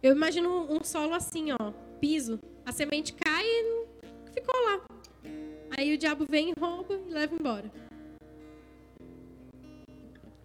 Eu 0.00 0.14
imagino 0.14 0.72
um 0.72 0.84
solo 0.84 1.12
assim, 1.12 1.48
ó, 1.50 1.72
piso. 2.00 2.38
A 2.64 2.72
semente 2.72 3.12
cai 3.12 3.44
e 3.44 3.86
ficou 4.34 4.60
lá. 4.64 4.80
Aí 5.76 5.94
o 5.94 5.98
diabo 5.98 6.26
vem, 6.28 6.52
rouba 6.58 6.94
e 6.94 7.12
leva 7.12 7.34
embora. 7.34 7.70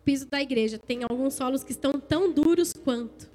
Piso 0.03 0.27
da 0.27 0.41
igreja. 0.41 0.77
Tem 0.77 1.03
alguns 1.03 1.33
solos 1.33 1.63
que 1.63 1.71
estão 1.71 1.93
tão 1.93 2.31
duros 2.31 2.71
quanto. 2.71 3.29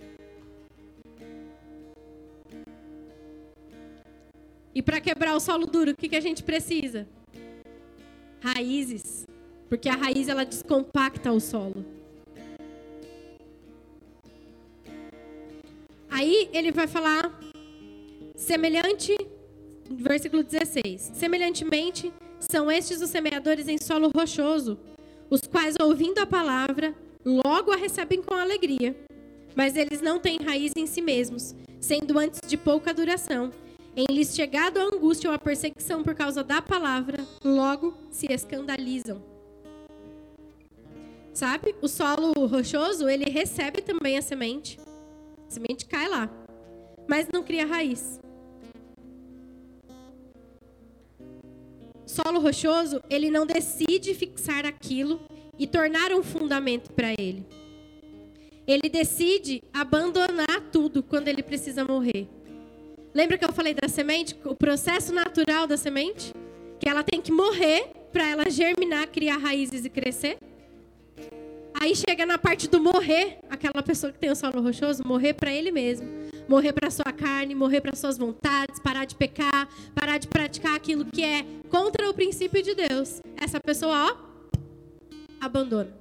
E 4.74 4.80
para 4.80 5.00
quebrar 5.00 5.34
o 5.34 5.40
solo 5.40 5.66
duro, 5.66 5.90
o 5.90 5.96
que, 5.96 6.08
que 6.08 6.16
a 6.16 6.20
gente 6.20 6.42
precisa? 6.42 7.06
Raízes. 8.40 9.26
Porque 9.68 9.88
a 9.88 9.94
raiz 9.94 10.28
ela 10.28 10.44
descompacta 10.44 11.32
o 11.32 11.40
solo. 11.40 11.84
Aí 16.08 16.48
ele 16.52 16.72
vai 16.72 16.86
falar 16.86 17.29
semelhante 18.50 19.16
versículo 19.88 20.42
16. 20.42 21.12
Semelhantemente, 21.14 22.12
são 22.40 22.68
estes 22.68 23.00
os 23.00 23.08
semeadores 23.08 23.68
em 23.68 23.78
solo 23.78 24.10
rochoso, 24.12 24.76
os 25.30 25.42
quais, 25.42 25.76
ouvindo 25.80 26.18
a 26.18 26.26
palavra, 26.26 26.92
logo 27.24 27.70
a 27.70 27.76
recebem 27.76 28.20
com 28.20 28.34
alegria. 28.34 28.96
Mas 29.54 29.76
eles 29.76 30.00
não 30.00 30.18
têm 30.18 30.36
raiz 30.38 30.72
em 30.74 30.84
si 30.84 31.00
mesmos, 31.00 31.54
sendo 31.78 32.18
antes 32.18 32.40
de 32.44 32.56
pouca 32.56 32.92
duração. 32.92 33.52
Em 33.96 34.12
lhes 34.12 34.34
chegado 34.34 34.78
a 34.78 34.84
angústia 34.84 35.30
ou 35.30 35.36
a 35.36 35.38
perseguição 35.38 36.02
por 36.02 36.16
causa 36.16 36.42
da 36.42 36.60
palavra, 36.60 37.24
logo 37.44 37.94
se 38.10 38.26
escandalizam. 38.32 39.22
Sabe? 41.32 41.76
O 41.80 41.86
solo 41.86 42.32
rochoso, 42.48 43.08
ele 43.08 43.30
recebe 43.30 43.80
também 43.80 44.18
a 44.18 44.22
semente. 44.22 44.76
A 45.46 45.50
semente 45.50 45.86
cai 45.86 46.08
lá, 46.08 46.28
mas 47.08 47.28
não 47.32 47.44
cria 47.44 47.64
raiz. 47.64 48.18
Solo 52.10 52.40
rochoso, 52.40 53.02
ele 53.08 53.30
não 53.30 53.46
decide 53.46 54.12
fixar 54.14 54.66
aquilo 54.66 55.20
e 55.58 55.66
tornar 55.66 56.12
um 56.12 56.22
fundamento 56.22 56.92
para 56.92 57.12
ele. 57.12 57.46
Ele 58.66 58.88
decide 58.88 59.62
abandonar 59.72 60.60
tudo 60.72 61.02
quando 61.02 61.28
ele 61.28 61.42
precisa 61.42 61.84
morrer. 61.84 62.28
Lembra 63.14 63.38
que 63.38 63.44
eu 63.44 63.52
falei 63.52 63.74
da 63.74 63.88
semente? 63.88 64.36
O 64.44 64.54
processo 64.54 65.12
natural 65.12 65.66
da 65.66 65.76
semente? 65.76 66.32
Que 66.78 66.88
ela 66.88 67.02
tem 67.02 67.20
que 67.20 67.32
morrer 67.32 67.90
para 68.12 68.28
ela 68.28 68.50
germinar, 68.50 69.08
criar 69.08 69.38
raízes 69.38 69.84
e 69.84 69.90
crescer? 69.90 70.38
Aí 71.80 71.94
chega 71.96 72.26
na 72.26 72.38
parte 72.38 72.68
do 72.68 72.80
morrer, 72.80 73.38
aquela 73.48 73.82
pessoa 73.82 74.12
que 74.12 74.18
tem 74.18 74.30
o 74.30 74.36
solo 74.36 74.60
rochoso, 74.60 75.02
morrer 75.06 75.34
para 75.34 75.52
ele 75.52 75.72
mesmo 75.72 76.30
morrer 76.50 76.72
para 76.72 76.90
sua 76.90 77.12
carne, 77.12 77.54
morrer 77.54 77.80
para 77.80 77.94
suas 77.94 78.18
vontades, 78.18 78.80
parar 78.80 79.04
de 79.04 79.14
pecar, 79.14 79.68
parar 79.94 80.18
de 80.18 80.26
praticar 80.26 80.74
aquilo 80.74 81.04
que 81.04 81.22
é 81.22 81.46
contra 81.68 82.10
o 82.10 82.12
princípio 82.12 82.60
de 82.60 82.74
Deus. 82.74 83.22
Essa 83.36 83.60
pessoa, 83.60 84.10
ó, 84.10 84.60
abandona. 85.40 85.94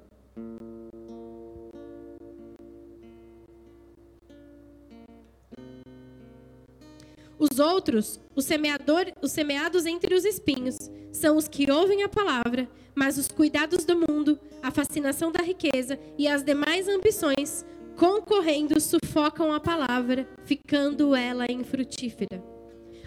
Os 7.38 7.60
outros, 7.60 8.20
os, 8.36 8.44
semeador, 8.44 9.06
os 9.22 9.32
semeados 9.32 9.86
entre 9.86 10.16
os 10.16 10.26
espinhos, 10.26 10.76
são 11.12 11.38
os 11.38 11.48
que 11.48 11.72
ouvem 11.72 12.02
a 12.02 12.10
palavra, 12.10 12.68
mas 12.96 13.20
os 13.20 13.28
cuidados 13.28 13.86
do 13.86 13.96
mundo, 13.96 14.38
a 14.64 14.72
fascinação 14.72 15.32
da 15.32 15.44
riqueza 15.44 16.00
e 16.18 16.28
as 16.28 16.44
demais 16.44 16.88
ambições 16.88 17.64
concorrendo 18.00 18.80
sufocam 18.80 19.52
a 19.52 19.60
palavra, 19.60 20.26
ficando 20.46 21.14
ela 21.14 21.46
infrutífera. 21.52 22.42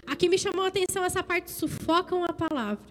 Aqui 0.05 0.29
me 0.29 0.37
chamou 0.37 0.63
a 0.63 0.67
atenção 0.67 1.03
essa 1.03 1.23
parte, 1.23 1.49
sufocam 1.49 2.23
a 2.23 2.31
palavra. 2.31 2.85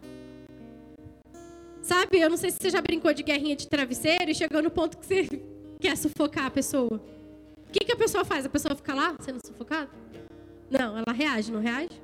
Sabe, 1.81 2.19
eu 2.19 2.29
não 2.29 2.37
sei 2.37 2.51
se 2.51 2.59
você 2.61 2.71
já 2.71 2.83
brincou 2.83 3.15
de 3.15 3.23
guerrinha 3.23 3.55
de 3.55 3.69
travesseiro 3.69 4.29
e 4.29 4.35
chegou 4.35 4.61
no 4.61 4.71
ponto 4.71 4.99
que 4.99 5.07
você 5.07 5.29
quer 5.81 5.97
sufocar 5.97 6.47
a 6.47 6.51
pessoa. 6.51 7.01
O 7.69 7.71
que, 7.73 7.85
que 7.85 7.93
a 7.93 7.97
pessoa 7.97 8.25
faz? 8.25 8.45
A 8.45 8.49
pessoa 8.49 8.75
fica 8.75 8.95
lá 8.95 9.15
sendo 9.21 9.39
sufocada? 9.47 9.89
Não, 10.69 10.99
ela 10.99 11.13
reage, 11.13 11.53
não 11.53 11.61
reage? 11.61 12.03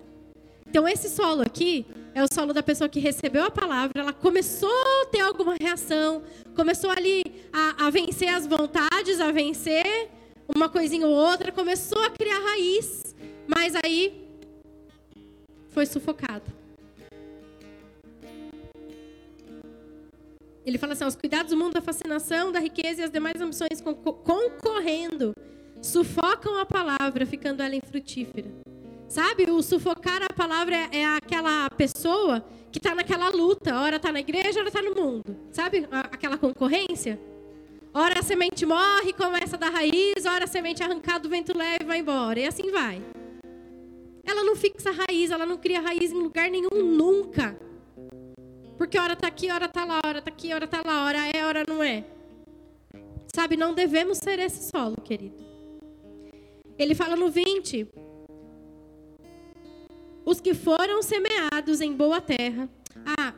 Então, 0.68 0.86
esse 0.86 1.10
solo 1.10 1.42
aqui 1.42 1.84
é 2.18 2.24
o 2.24 2.26
solo 2.32 2.52
da 2.52 2.64
pessoa 2.64 2.88
que 2.88 2.98
recebeu 2.98 3.44
a 3.44 3.50
palavra, 3.50 4.02
ela 4.02 4.12
começou 4.12 4.68
a 5.02 5.06
ter 5.06 5.20
alguma 5.20 5.54
reação, 5.54 6.22
começou 6.54 6.90
ali 6.90 7.22
a, 7.52 7.86
a 7.86 7.90
vencer 7.90 8.28
as 8.28 8.44
vontades, 8.44 9.20
a 9.20 9.30
vencer 9.30 10.10
uma 10.52 10.68
coisinha 10.68 11.06
ou 11.06 11.14
outra, 11.14 11.52
começou 11.52 12.02
a 12.02 12.10
criar 12.10 12.40
raiz, 12.40 13.14
mas 13.46 13.74
aí 13.84 14.28
foi 15.68 15.86
sufocado. 15.86 16.50
Ele 20.66 20.76
fala 20.76 20.94
assim: 20.94 21.04
os 21.04 21.14
cuidados 21.14 21.52
do 21.52 21.56
mundo, 21.56 21.76
a 21.76 21.80
fascinação 21.80 22.50
da 22.50 22.58
riqueza 22.58 23.00
e 23.00 23.04
as 23.04 23.10
demais 23.12 23.40
ambições 23.40 23.80
concorrendo 23.80 25.32
sufocam 25.80 26.58
a 26.58 26.66
palavra, 26.66 27.24
ficando 27.24 27.62
ela 27.62 27.76
infrutífera. 27.76 28.50
Sabe, 29.08 29.50
o 29.50 29.62
sufocar 29.62 30.22
a 30.22 30.34
palavra 30.34 30.76
é, 30.76 31.00
é 31.00 31.16
aquela 31.16 31.70
pessoa 31.70 32.44
que 32.70 32.78
está 32.78 32.94
naquela 32.94 33.30
luta. 33.30 33.74
Ora 33.80 33.96
está 33.96 34.12
na 34.12 34.20
igreja, 34.20 34.60
ora 34.60 34.68
está 34.68 34.82
no 34.82 34.94
mundo. 34.94 35.34
Sabe, 35.50 35.88
aquela 35.90 36.36
concorrência? 36.36 37.18
Ora 37.94 38.20
a 38.20 38.22
semente 38.22 38.66
morre, 38.66 39.14
começa 39.14 39.56
a 39.56 39.58
dar 39.58 39.70
raiz, 39.70 40.26
ora 40.26 40.44
a 40.44 40.46
semente 40.46 40.82
arrancada 40.82 41.20
do 41.20 41.30
vento 41.30 41.56
leve 41.56 41.86
vai 41.86 42.00
embora. 42.00 42.38
E 42.38 42.46
assim 42.46 42.70
vai. 42.70 43.02
Ela 44.26 44.44
não 44.44 44.54
fixa 44.54 44.90
raiz, 44.90 45.30
ela 45.30 45.46
não 45.46 45.56
cria 45.56 45.80
raiz 45.80 46.12
em 46.12 46.22
lugar 46.22 46.50
nenhum 46.50 46.68
nunca. 46.70 47.58
Porque 48.76 48.98
hora 48.98 49.14
está 49.14 49.26
aqui, 49.26 49.50
hora 49.50 49.64
está 49.64 49.86
lá, 49.86 50.00
hora 50.04 50.18
está 50.18 50.30
aqui, 50.30 50.52
hora 50.52 50.66
está 50.66 50.82
lá, 50.84 51.06
hora 51.06 51.18
é, 51.34 51.44
hora 51.46 51.64
não 51.66 51.82
é. 51.82 52.04
Sabe, 53.34 53.56
não 53.56 53.72
devemos 53.72 54.18
ser 54.18 54.38
esse 54.38 54.70
solo, 54.70 54.96
querido. 55.02 55.36
Ele 56.78 56.94
fala 56.94 57.16
no 57.16 57.30
20: 57.30 57.88
Os 60.28 60.42
que 60.42 60.52
foram 60.52 61.00
semeados 61.00 61.80
em 61.80 61.90
boa 61.90 62.20
terra. 62.20 62.68
Ah, 63.18 63.32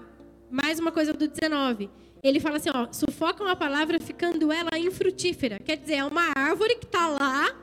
mais 0.50 0.80
uma 0.80 0.90
coisa 0.90 1.12
do 1.12 1.28
19. 1.28 1.88
Ele 2.20 2.40
fala 2.40 2.56
assim, 2.56 2.68
ó, 2.74 2.92
sufocam 2.92 3.46
a 3.46 3.54
palavra 3.54 4.00
ficando 4.00 4.50
ela 4.50 4.76
infrutífera. 4.76 5.60
Quer 5.60 5.76
dizer, 5.76 5.94
é 5.94 6.04
uma 6.04 6.32
árvore 6.36 6.74
que 6.74 6.86
está 6.86 7.06
lá, 7.06 7.56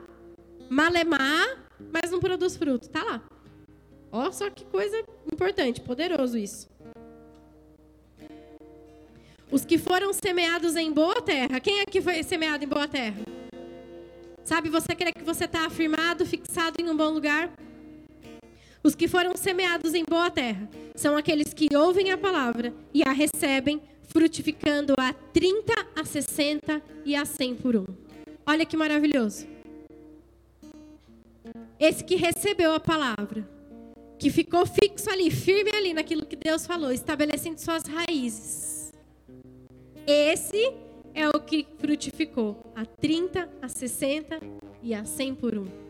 malemar, 0.69 1.61
mas 1.91 2.09
não 2.09 2.21
produz 2.21 2.55
fruto. 2.55 2.87
Está 2.87 3.03
lá. 3.03 3.21
Ó, 4.13 4.31
só 4.31 4.49
que 4.49 4.63
coisa 4.63 4.97
importante, 5.29 5.81
poderoso 5.81 6.37
isso. 6.37 6.69
Os 9.51 9.65
que 9.65 9.77
foram 9.77 10.13
semeados 10.13 10.77
em 10.77 10.89
boa 10.89 11.21
terra. 11.21 11.59
Quem 11.59 11.81
é 11.81 11.85
que 11.85 12.01
foi 12.01 12.23
semeado 12.23 12.63
em 12.63 12.67
boa 12.67 12.87
terra? 12.87 13.23
Sabe, 14.45 14.69
você 14.69 14.95
crê 14.95 15.11
que 15.11 15.25
você 15.25 15.43
está 15.43 15.65
afirmado, 15.65 16.25
fixado 16.25 16.81
em 16.81 16.89
um 16.89 16.95
bom 16.95 17.09
lugar? 17.09 17.51
Os 18.87 18.95
que 18.95 19.05
foram 19.05 19.35
semeados 19.35 19.93
em 19.93 20.05
boa 20.05 20.31
terra 20.31 20.69
são 20.95 21.17
aqueles 21.17 21.53
que 21.53 21.75
ouvem 21.75 22.09
a 22.09 22.17
palavra 22.17 22.73
e 22.93 23.03
a 23.05 23.11
recebem, 23.11 23.81
frutificando 24.03 24.93
a 24.97 25.11
30, 25.11 25.73
a 25.93 26.05
60 26.05 26.81
e 27.03 27.13
a 27.13 27.25
100 27.25 27.55
por 27.55 27.75
um. 27.75 27.85
Olha 28.45 28.65
que 28.65 28.77
maravilhoso. 28.77 29.45
Esse 31.77 32.01
que 32.01 32.15
recebeu 32.15 32.71
a 32.71 32.79
palavra, 32.79 33.45
que 34.17 34.29
ficou 34.29 34.65
fixo 34.65 35.09
ali, 35.09 35.29
firme 35.29 35.71
ali 35.75 35.93
naquilo 35.93 36.25
que 36.25 36.37
Deus 36.37 36.65
falou, 36.65 36.89
estabelecendo 36.89 37.59
suas 37.59 37.83
raízes. 37.83 38.93
Esse 40.07 40.71
é 41.13 41.27
o 41.27 41.41
que 41.41 41.67
frutificou 41.77 42.71
a 42.73 42.85
30, 42.85 43.49
a 43.61 43.67
60 43.67 44.39
e 44.81 44.93
a 44.93 45.03
100 45.03 45.35
por 45.35 45.57
um. 45.57 45.86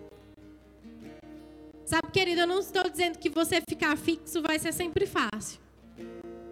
Sabe, 1.87 2.11
querido, 2.11 2.41
eu 2.41 2.47
não 2.47 2.59
estou 2.59 2.89
dizendo 2.89 3.17
que 3.17 3.29
você 3.29 3.61
ficar 3.61 3.97
fixo 3.97 4.41
vai 4.41 4.59
ser 4.59 4.73
sempre 4.73 5.05
fácil. 5.05 5.61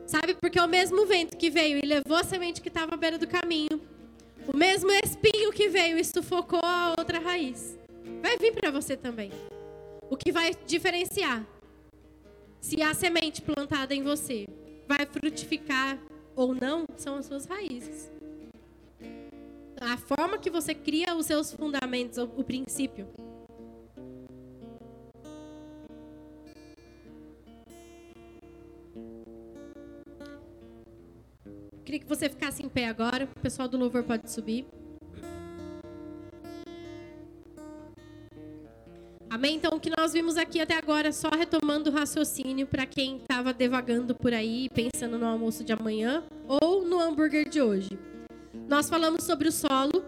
Sabe, 0.08 0.34
porque 0.36 0.58
o 0.58 0.68
mesmo 0.68 1.06
vento 1.06 1.36
que 1.36 1.50
veio 1.50 1.78
e 1.78 1.86
levou 1.86 2.16
a 2.16 2.24
semente 2.24 2.62
que 2.62 2.70
estava 2.70 2.94
à 2.94 2.98
beira 2.98 3.18
do 3.18 3.28
caminho, 3.28 3.82
o 4.48 4.56
mesmo 4.56 4.90
espinho 5.04 5.52
que 5.52 5.68
veio 5.68 5.98
e 5.98 6.06
sufocou 6.06 6.62
a 6.64 6.96
outra 6.98 7.20
raiz, 7.20 7.78
vai 8.22 8.38
vir 8.38 8.54
para 8.54 8.72
você 8.72 8.96
também. 8.96 9.30
O 10.10 10.16
que 10.16 10.32
vai 10.32 10.56
diferenciar 10.66 11.46
se 12.62 12.82
a 12.82 12.94
semente 12.94 13.42
plantada 13.42 13.94
em 13.94 14.04
você 14.04 14.48
vai 14.88 15.06
frutificar 15.06 16.00
ou 16.34 16.56
não 16.56 16.86
são 16.96 17.18
as 17.18 17.26
suas 17.26 17.46
raízes 17.46 18.16
a 19.82 19.98
forma 19.98 20.38
que 20.38 20.50
você 20.50 20.74
cria 20.74 21.16
os 21.16 21.26
seus 21.26 21.52
fundamentos, 21.52 22.18
o 22.18 22.44
princípio. 22.44 23.08
Queria 31.86 32.00
que 32.00 32.08
você 32.08 32.28
ficasse 32.28 32.66
em 32.66 32.68
pé 32.68 32.88
agora. 32.88 33.30
O 33.38 33.40
pessoal 33.40 33.68
do 33.68 33.78
louvor 33.78 34.04
pode 34.04 34.32
subir. 34.32 34.66
Amém? 39.30 39.56
Então, 39.56 39.74
o 39.76 39.80
que 39.80 39.92
nós 39.96 40.14
vimos 40.14 40.36
aqui 40.36 40.60
até 40.60 40.76
agora, 40.76 41.12
só 41.12 41.30
retomando 41.30 41.90
o 41.90 41.94
raciocínio 41.94 42.66
para 42.66 42.86
quem 42.86 43.18
estava 43.18 43.54
devagando 43.54 44.16
por 44.16 44.34
aí, 44.34 44.68
pensando 44.70 45.20
no 45.20 45.26
almoço 45.28 45.64
de 45.64 45.74
amanhã 45.74 46.24
ou 46.48 46.84
no 46.84 47.00
hambúrguer 47.00 47.48
de 47.48 47.62
hoje. 47.62 48.00
Nós 48.68 48.90
falamos 48.90 49.24
sobre 49.24 49.48
o 49.48 49.52
solo. 49.52 50.04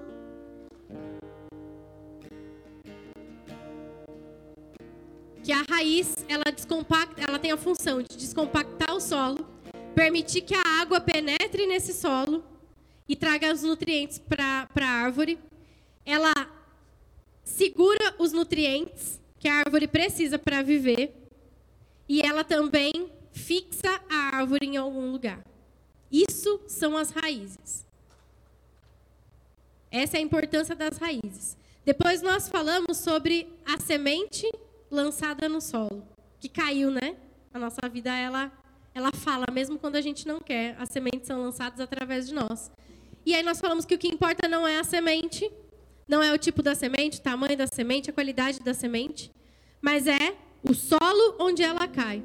Que 5.44 5.52
a 5.52 5.62
raiz, 5.62 6.16
ela 6.28 6.46
descompacta, 6.46 7.22
ela 7.22 7.38
tem 7.38 7.52
a 7.52 7.58
função 7.58 8.02
de 8.02 8.18
descompactar 8.18 8.96
o 8.96 9.00
solo, 9.00 9.46
permitir 9.94 10.42
que 10.42 10.56
a 10.56 10.62
água 10.82 11.02
penetre 11.02 11.66
nesse 11.66 11.94
solo 11.94 12.44
e 13.08 13.16
traga 13.16 13.54
os 13.54 13.64
nutrientes 13.64 14.18
para 14.20 14.68
a 14.76 14.86
árvore. 14.86 15.40
Ela 16.06 16.34
segura 17.44 18.16
os 18.20 18.32
nutrientes 18.32 19.20
que 19.40 19.48
a 19.48 19.56
árvore 19.56 19.88
precisa 19.88 20.38
para 20.38 20.62
viver 20.62 21.16
e 22.08 22.22
ela 22.22 22.44
também 22.44 23.12
fixa 23.32 24.02
a 24.10 24.38
árvore 24.38 24.66
em 24.66 24.78
algum 24.78 25.12
lugar. 25.12 25.44
Isso 26.12 26.62
são 26.68 26.98
as 26.98 27.12
raízes. 27.12 27.86
Essa 29.92 30.18
é 30.18 30.20
a 30.20 30.24
importância 30.24 30.76
das 30.76 30.98
raízes. 30.98 31.58
Depois 31.86 32.22
nós 32.22 32.50
falamos 32.50 32.98
sobre 32.98 33.48
a 33.66 33.80
semente 33.80 34.50
lançada 34.92 35.48
no 35.48 35.62
solo, 35.62 36.06
que 36.40 36.50
caiu, 36.50 36.92
né? 36.92 37.16
A 37.54 37.60
nossa 37.60 37.88
vida 37.90 38.14
ela 38.14 38.52
ela 38.98 39.12
fala 39.14 39.46
mesmo 39.54 39.78
quando 39.78 39.96
a 39.96 40.02
gente 40.02 40.28
não 40.28 40.40
quer. 40.40 40.76
As 40.80 40.90
sementes 40.90 41.28
são 41.28 41.40
lançadas 41.40 41.80
através 41.80 42.28
de 42.28 42.34
nós. 42.34 42.72
E 43.24 43.36
aí 43.36 43.44
nós 43.44 43.62
falamos 43.62 43.86
que 43.86 43.94
o 43.94 43.98
que 43.98 44.08
importa 44.08 44.48
não 44.48 44.68
é 44.68 44.80
a 44.80 44.84
semente, 44.84 45.52
não 46.08 46.24
é 46.24 46.34
o 46.34 46.38
tipo 46.38 46.64
da 46.64 46.74
semente, 46.74 47.20
o 47.20 47.22
tamanho 47.22 47.56
da 47.56 47.68
semente, 47.68 48.10
a 48.10 48.14
qualidade 48.14 48.60
da 48.62 48.74
semente, 48.74 49.32
mas 49.80 50.08
é 50.08 50.36
o 50.64 50.74
solo 50.74 51.36
onde 51.40 51.62
ela 51.62 51.88
cai. 51.88 52.24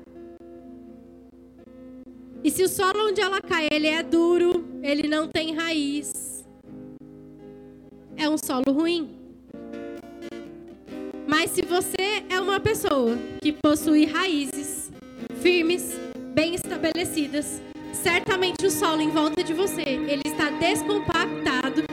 E 2.42 2.50
se 2.50 2.62
o 2.62 2.68
solo 2.68 3.08
onde 3.08 3.20
ela 3.20 3.42
cai, 3.42 3.68
ele 3.70 3.88
é 3.88 4.02
duro, 4.02 4.64
ele 4.82 5.06
não 5.06 5.28
tem 5.28 5.54
raiz, 5.54 6.42
é 8.16 8.26
um 8.30 8.38
solo 8.38 8.72
ruim. 8.72 9.14
Mas 11.28 11.50
se 11.50 11.60
você 11.60 12.24
é 12.30 12.40
uma 12.40 12.58
pessoa 12.58 13.18
que 13.42 13.52
possui 13.52 14.06
raízes 14.06 14.90
firmes, 15.42 16.11
bem 16.32 16.54
estabelecidas, 16.54 17.62
certamente 17.92 18.66
o 18.66 18.70
solo 18.70 19.02
em 19.02 19.10
volta 19.10 19.44
de 19.44 19.52
você, 19.52 19.82
ele 19.82 20.22
está 20.24 20.50
descompactado, 20.50 21.84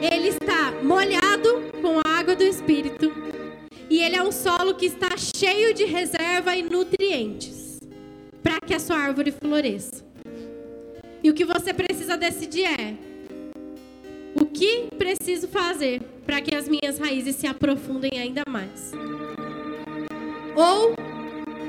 ele 0.00 0.28
está 0.28 0.72
molhado 0.82 1.70
com 1.82 1.98
a 1.98 2.18
água 2.18 2.34
do 2.34 2.42
Espírito, 2.42 3.12
e 3.90 4.00
ele 4.00 4.16
é 4.16 4.22
um 4.22 4.32
solo 4.32 4.74
que 4.74 4.86
está 4.86 5.16
cheio 5.16 5.74
de 5.74 5.84
reserva 5.84 6.56
e 6.56 6.62
nutrientes 6.62 7.78
para 8.42 8.58
que 8.60 8.74
a 8.74 8.78
sua 8.78 8.96
árvore 8.96 9.32
floresça. 9.32 10.04
E 11.22 11.28
o 11.28 11.34
que 11.34 11.44
você 11.44 11.74
precisa 11.74 12.16
decidir 12.16 12.64
é: 12.64 12.94
o 14.34 14.46
que 14.46 14.88
preciso 14.96 15.48
fazer 15.48 16.00
para 16.24 16.40
que 16.40 16.54
as 16.54 16.66
minhas 16.68 16.98
raízes 16.98 17.36
se 17.36 17.46
aprofundem 17.46 18.12
ainda 18.18 18.42
mais? 18.48 18.92
Ou 20.56 20.94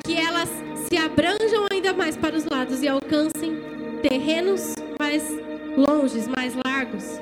que 0.06 0.16
elas 0.16 0.50
se 0.92 0.98
abranjam 0.98 1.68
ainda 1.72 1.94
mais 1.94 2.18
para 2.18 2.36
os 2.36 2.44
lados 2.44 2.84
e 2.84 2.88
alcancem 2.90 3.58
terrenos 4.02 4.76
mais 5.00 5.24
longes, 5.78 6.28
mais 6.28 6.54
largos? 6.66 7.18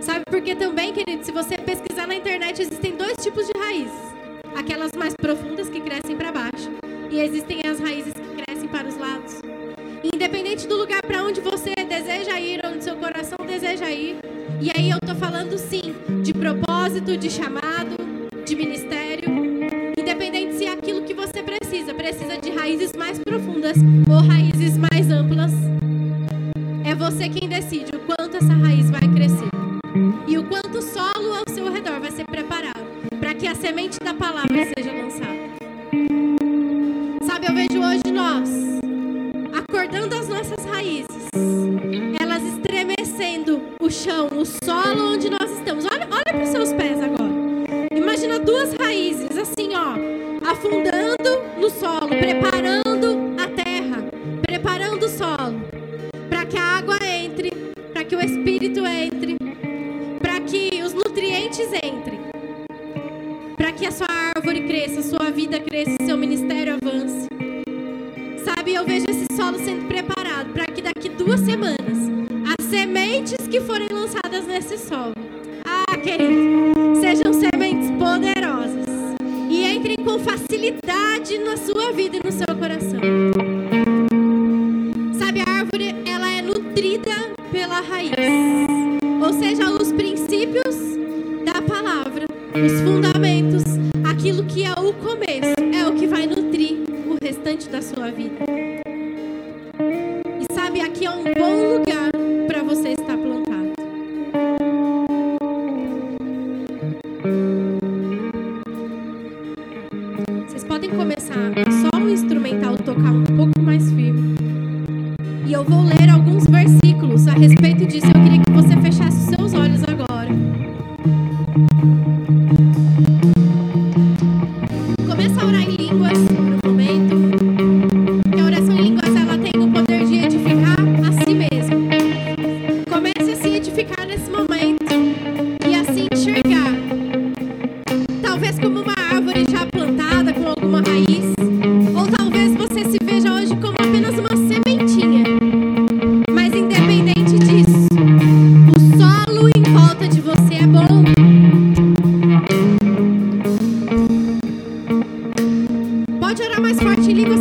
Sabe 0.00 0.24
por 0.24 0.40
que 0.40 0.56
também, 0.56 0.94
querido, 0.94 1.22
se 1.22 1.30
você 1.30 1.58
pesquisar 1.58 2.06
na 2.06 2.14
internet, 2.14 2.62
existem 2.62 2.96
dois 2.96 3.12
tipos 3.22 3.46
de 3.46 3.52
raízes. 3.58 3.92
Aquelas 4.56 4.92
mais 4.92 5.12
profundas 5.14 5.68
que 5.68 5.82
crescem 5.82 6.16
para 6.16 6.32
baixo 6.32 6.70
e 7.10 7.20
existem 7.20 7.60
as 7.70 7.78
raízes 7.78 8.14
que 8.14 8.42
crescem 8.42 8.68
para 8.70 8.88
os 8.88 8.96
lados. 8.96 9.42
Independente 10.02 10.66
do 10.66 10.78
lugar 10.78 11.02
para 11.02 11.22
onde 11.24 11.42
você 11.42 11.74
deseja 11.86 12.40
ir, 12.40 12.62
onde 12.64 12.82
seu 12.82 12.96
coração 12.96 13.36
deseja 13.46 13.90
ir, 13.90 14.16
e 14.62 14.70
aí 14.74 14.88
eu 14.88 14.96
estou 14.96 15.14
falando 15.14 15.58
sim 15.58 15.94
de 16.22 16.32
propósito, 16.32 17.18
de 17.18 17.28
chamado, 17.28 17.98
de 18.46 18.56
ministério 18.56 19.28
você 21.38 21.42
precisa? 21.42 21.94
Precisa 21.94 22.38
de 22.38 22.50
raízes 22.50 22.92
mais 22.96 23.18
profundas 23.18 23.76
ou 24.10 24.26
raízes 24.26 24.76
mais 24.76 25.10
amplas? 25.10 25.52
É 26.84 26.94
você 26.94 27.28
quem 27.28 27.48
decide 27.48 27.94
o 27.94 28.00
quanto 28.00 28.36
essa 28.36 28.54
raiz 28.54 28.90
vai 28.90 29.06
crescer 29.14 29.48
e 30.26 30.36
o 30.36 30.44
quanto 30.44 30.78
o 30.78 30.82
solo 30.82 31.34
ao 31.34 31.54
seu 31.54 31.70
redor 31.72 32.00
vai 32.00 32.10
ser 32.10 32.24
preparado 32.24 32.84
para 33.20 33.34
que 33.34 33.46
a 33.46 33.54
semente 33.54 33.98
da 34.02 34.14
palavra 34.14 34.64
seja 34.76 34.92
lançada. 34.92 35.38
Sabe, 37.24 37.46
eu 37.46 37.54
vejo 37.54 37.80
hoje 37.80 38.12
nós 38.12 38.50
acordando 39.56 40.16
as 40.16 40.28
nossas 40.28 40.64
raízes, 40.64 41.28
elas 42.20 42.42
estremecendo 42.42 43.60
o 43.80 43.90
chão, 43.90 44.28
o 44.36 44.44
solo 44.44 45.14
onde 45.14 45.30
nós 45.30 45.50
estamos. 45.52 45.84
Olha, 45.84 46.08
olha 46.10 46.24
para 46.24 46.42
os 46.42 46.48
seus 46.48 46.72
pés 46.72 47.00
agora. 47.00 47.30
Imagina 47.94 48.40
duas 48.40 48.72
raízes 48.74 49.36
assim, 49.36 49.74
ó 49.74 50.27
afundando 50.48 51.42
no 51.58 51.68
solo, 51.68 52.08
preparando 52.08 53.36
a 53.38 53.46
terra, 53.48 54.04
preparando 54.40 55.04
o 55.04 55.08
solo 55.08 55.60
para 56.30 56.46
que 56.46 56.56
a 56.56 56.78
água 56.78 56.96
entre, 57.02 57.50
para 57.92 58.02
que 58.02 58.16
o 58.16 58.20
espírito 58.20 58.86
entre, 58.86 59.36
para 60.20 60.40
que 60.40 60.82
os 60.82 60.94
nutrientes 60.94 61.68
entrem, 61.74 62.20
para 63.56 63.72
que 63.72 63.84
a 63.84 63.90
sua 63.90 64.08
árvore 64.08 64.62
cresça, 64.62 65.00
a 65.00 65.02
sua 65.02 65.30
vida 65.30 65.60
cresça, 65.60 65.96
seu 66.06 66.16
ministério 66.16 66.78
avance. 66.82 67.28
Sabe, 68.42 68.72
eu 68.72 68.86
vejo 68.86 69.04
esse 69.10 69.26
solo 69.36 69.58
sendo 69.58 69.86
preparado 69.86 70.52
para 70.54 70.64
que 70.66 70.80
daqui 70.80 71.10
duas 71.10 71.40
semanas 71.40 71.76
as 72.58 72.64
sementes 72.66 73.46
que 73.48 73.60
forem 73.60 73.88
lançadas 73.90 74.46
nesse 74.46 74.78
solo, 74.78 75.12
ah, 75.66 75.96
querido, 75.98 76.77
na 81.36 81.58
sua 81.58 81.92
vida 81.92 82.16
e 82.16 82.20
no 82.24 82.32
seu 82.32 82.47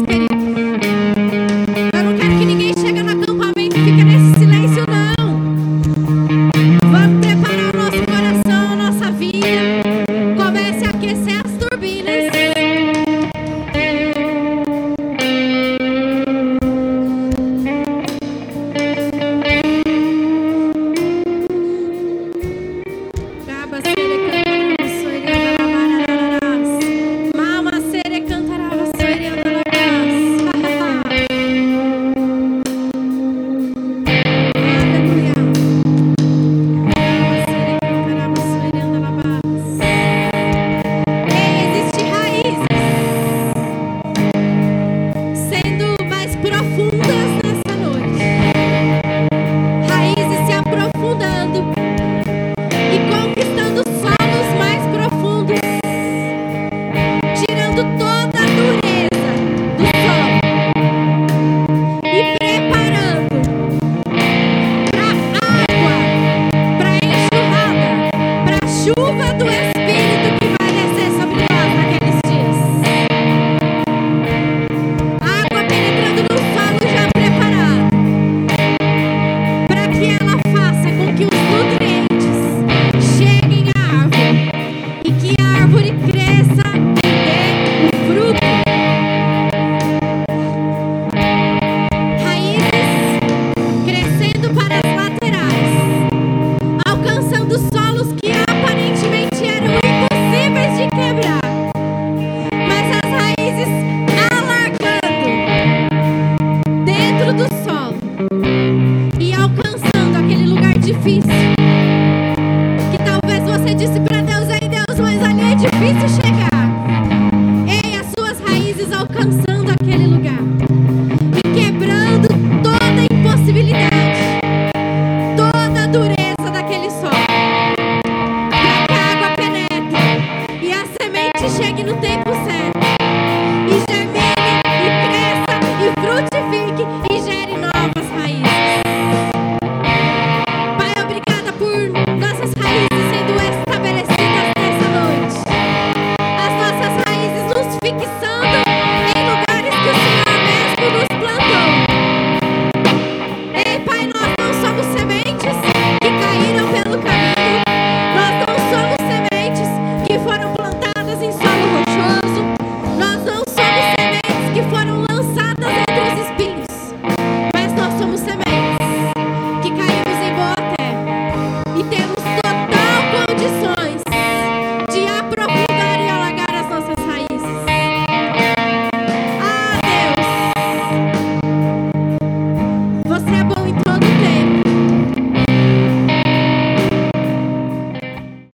queridos. 0.06 0.37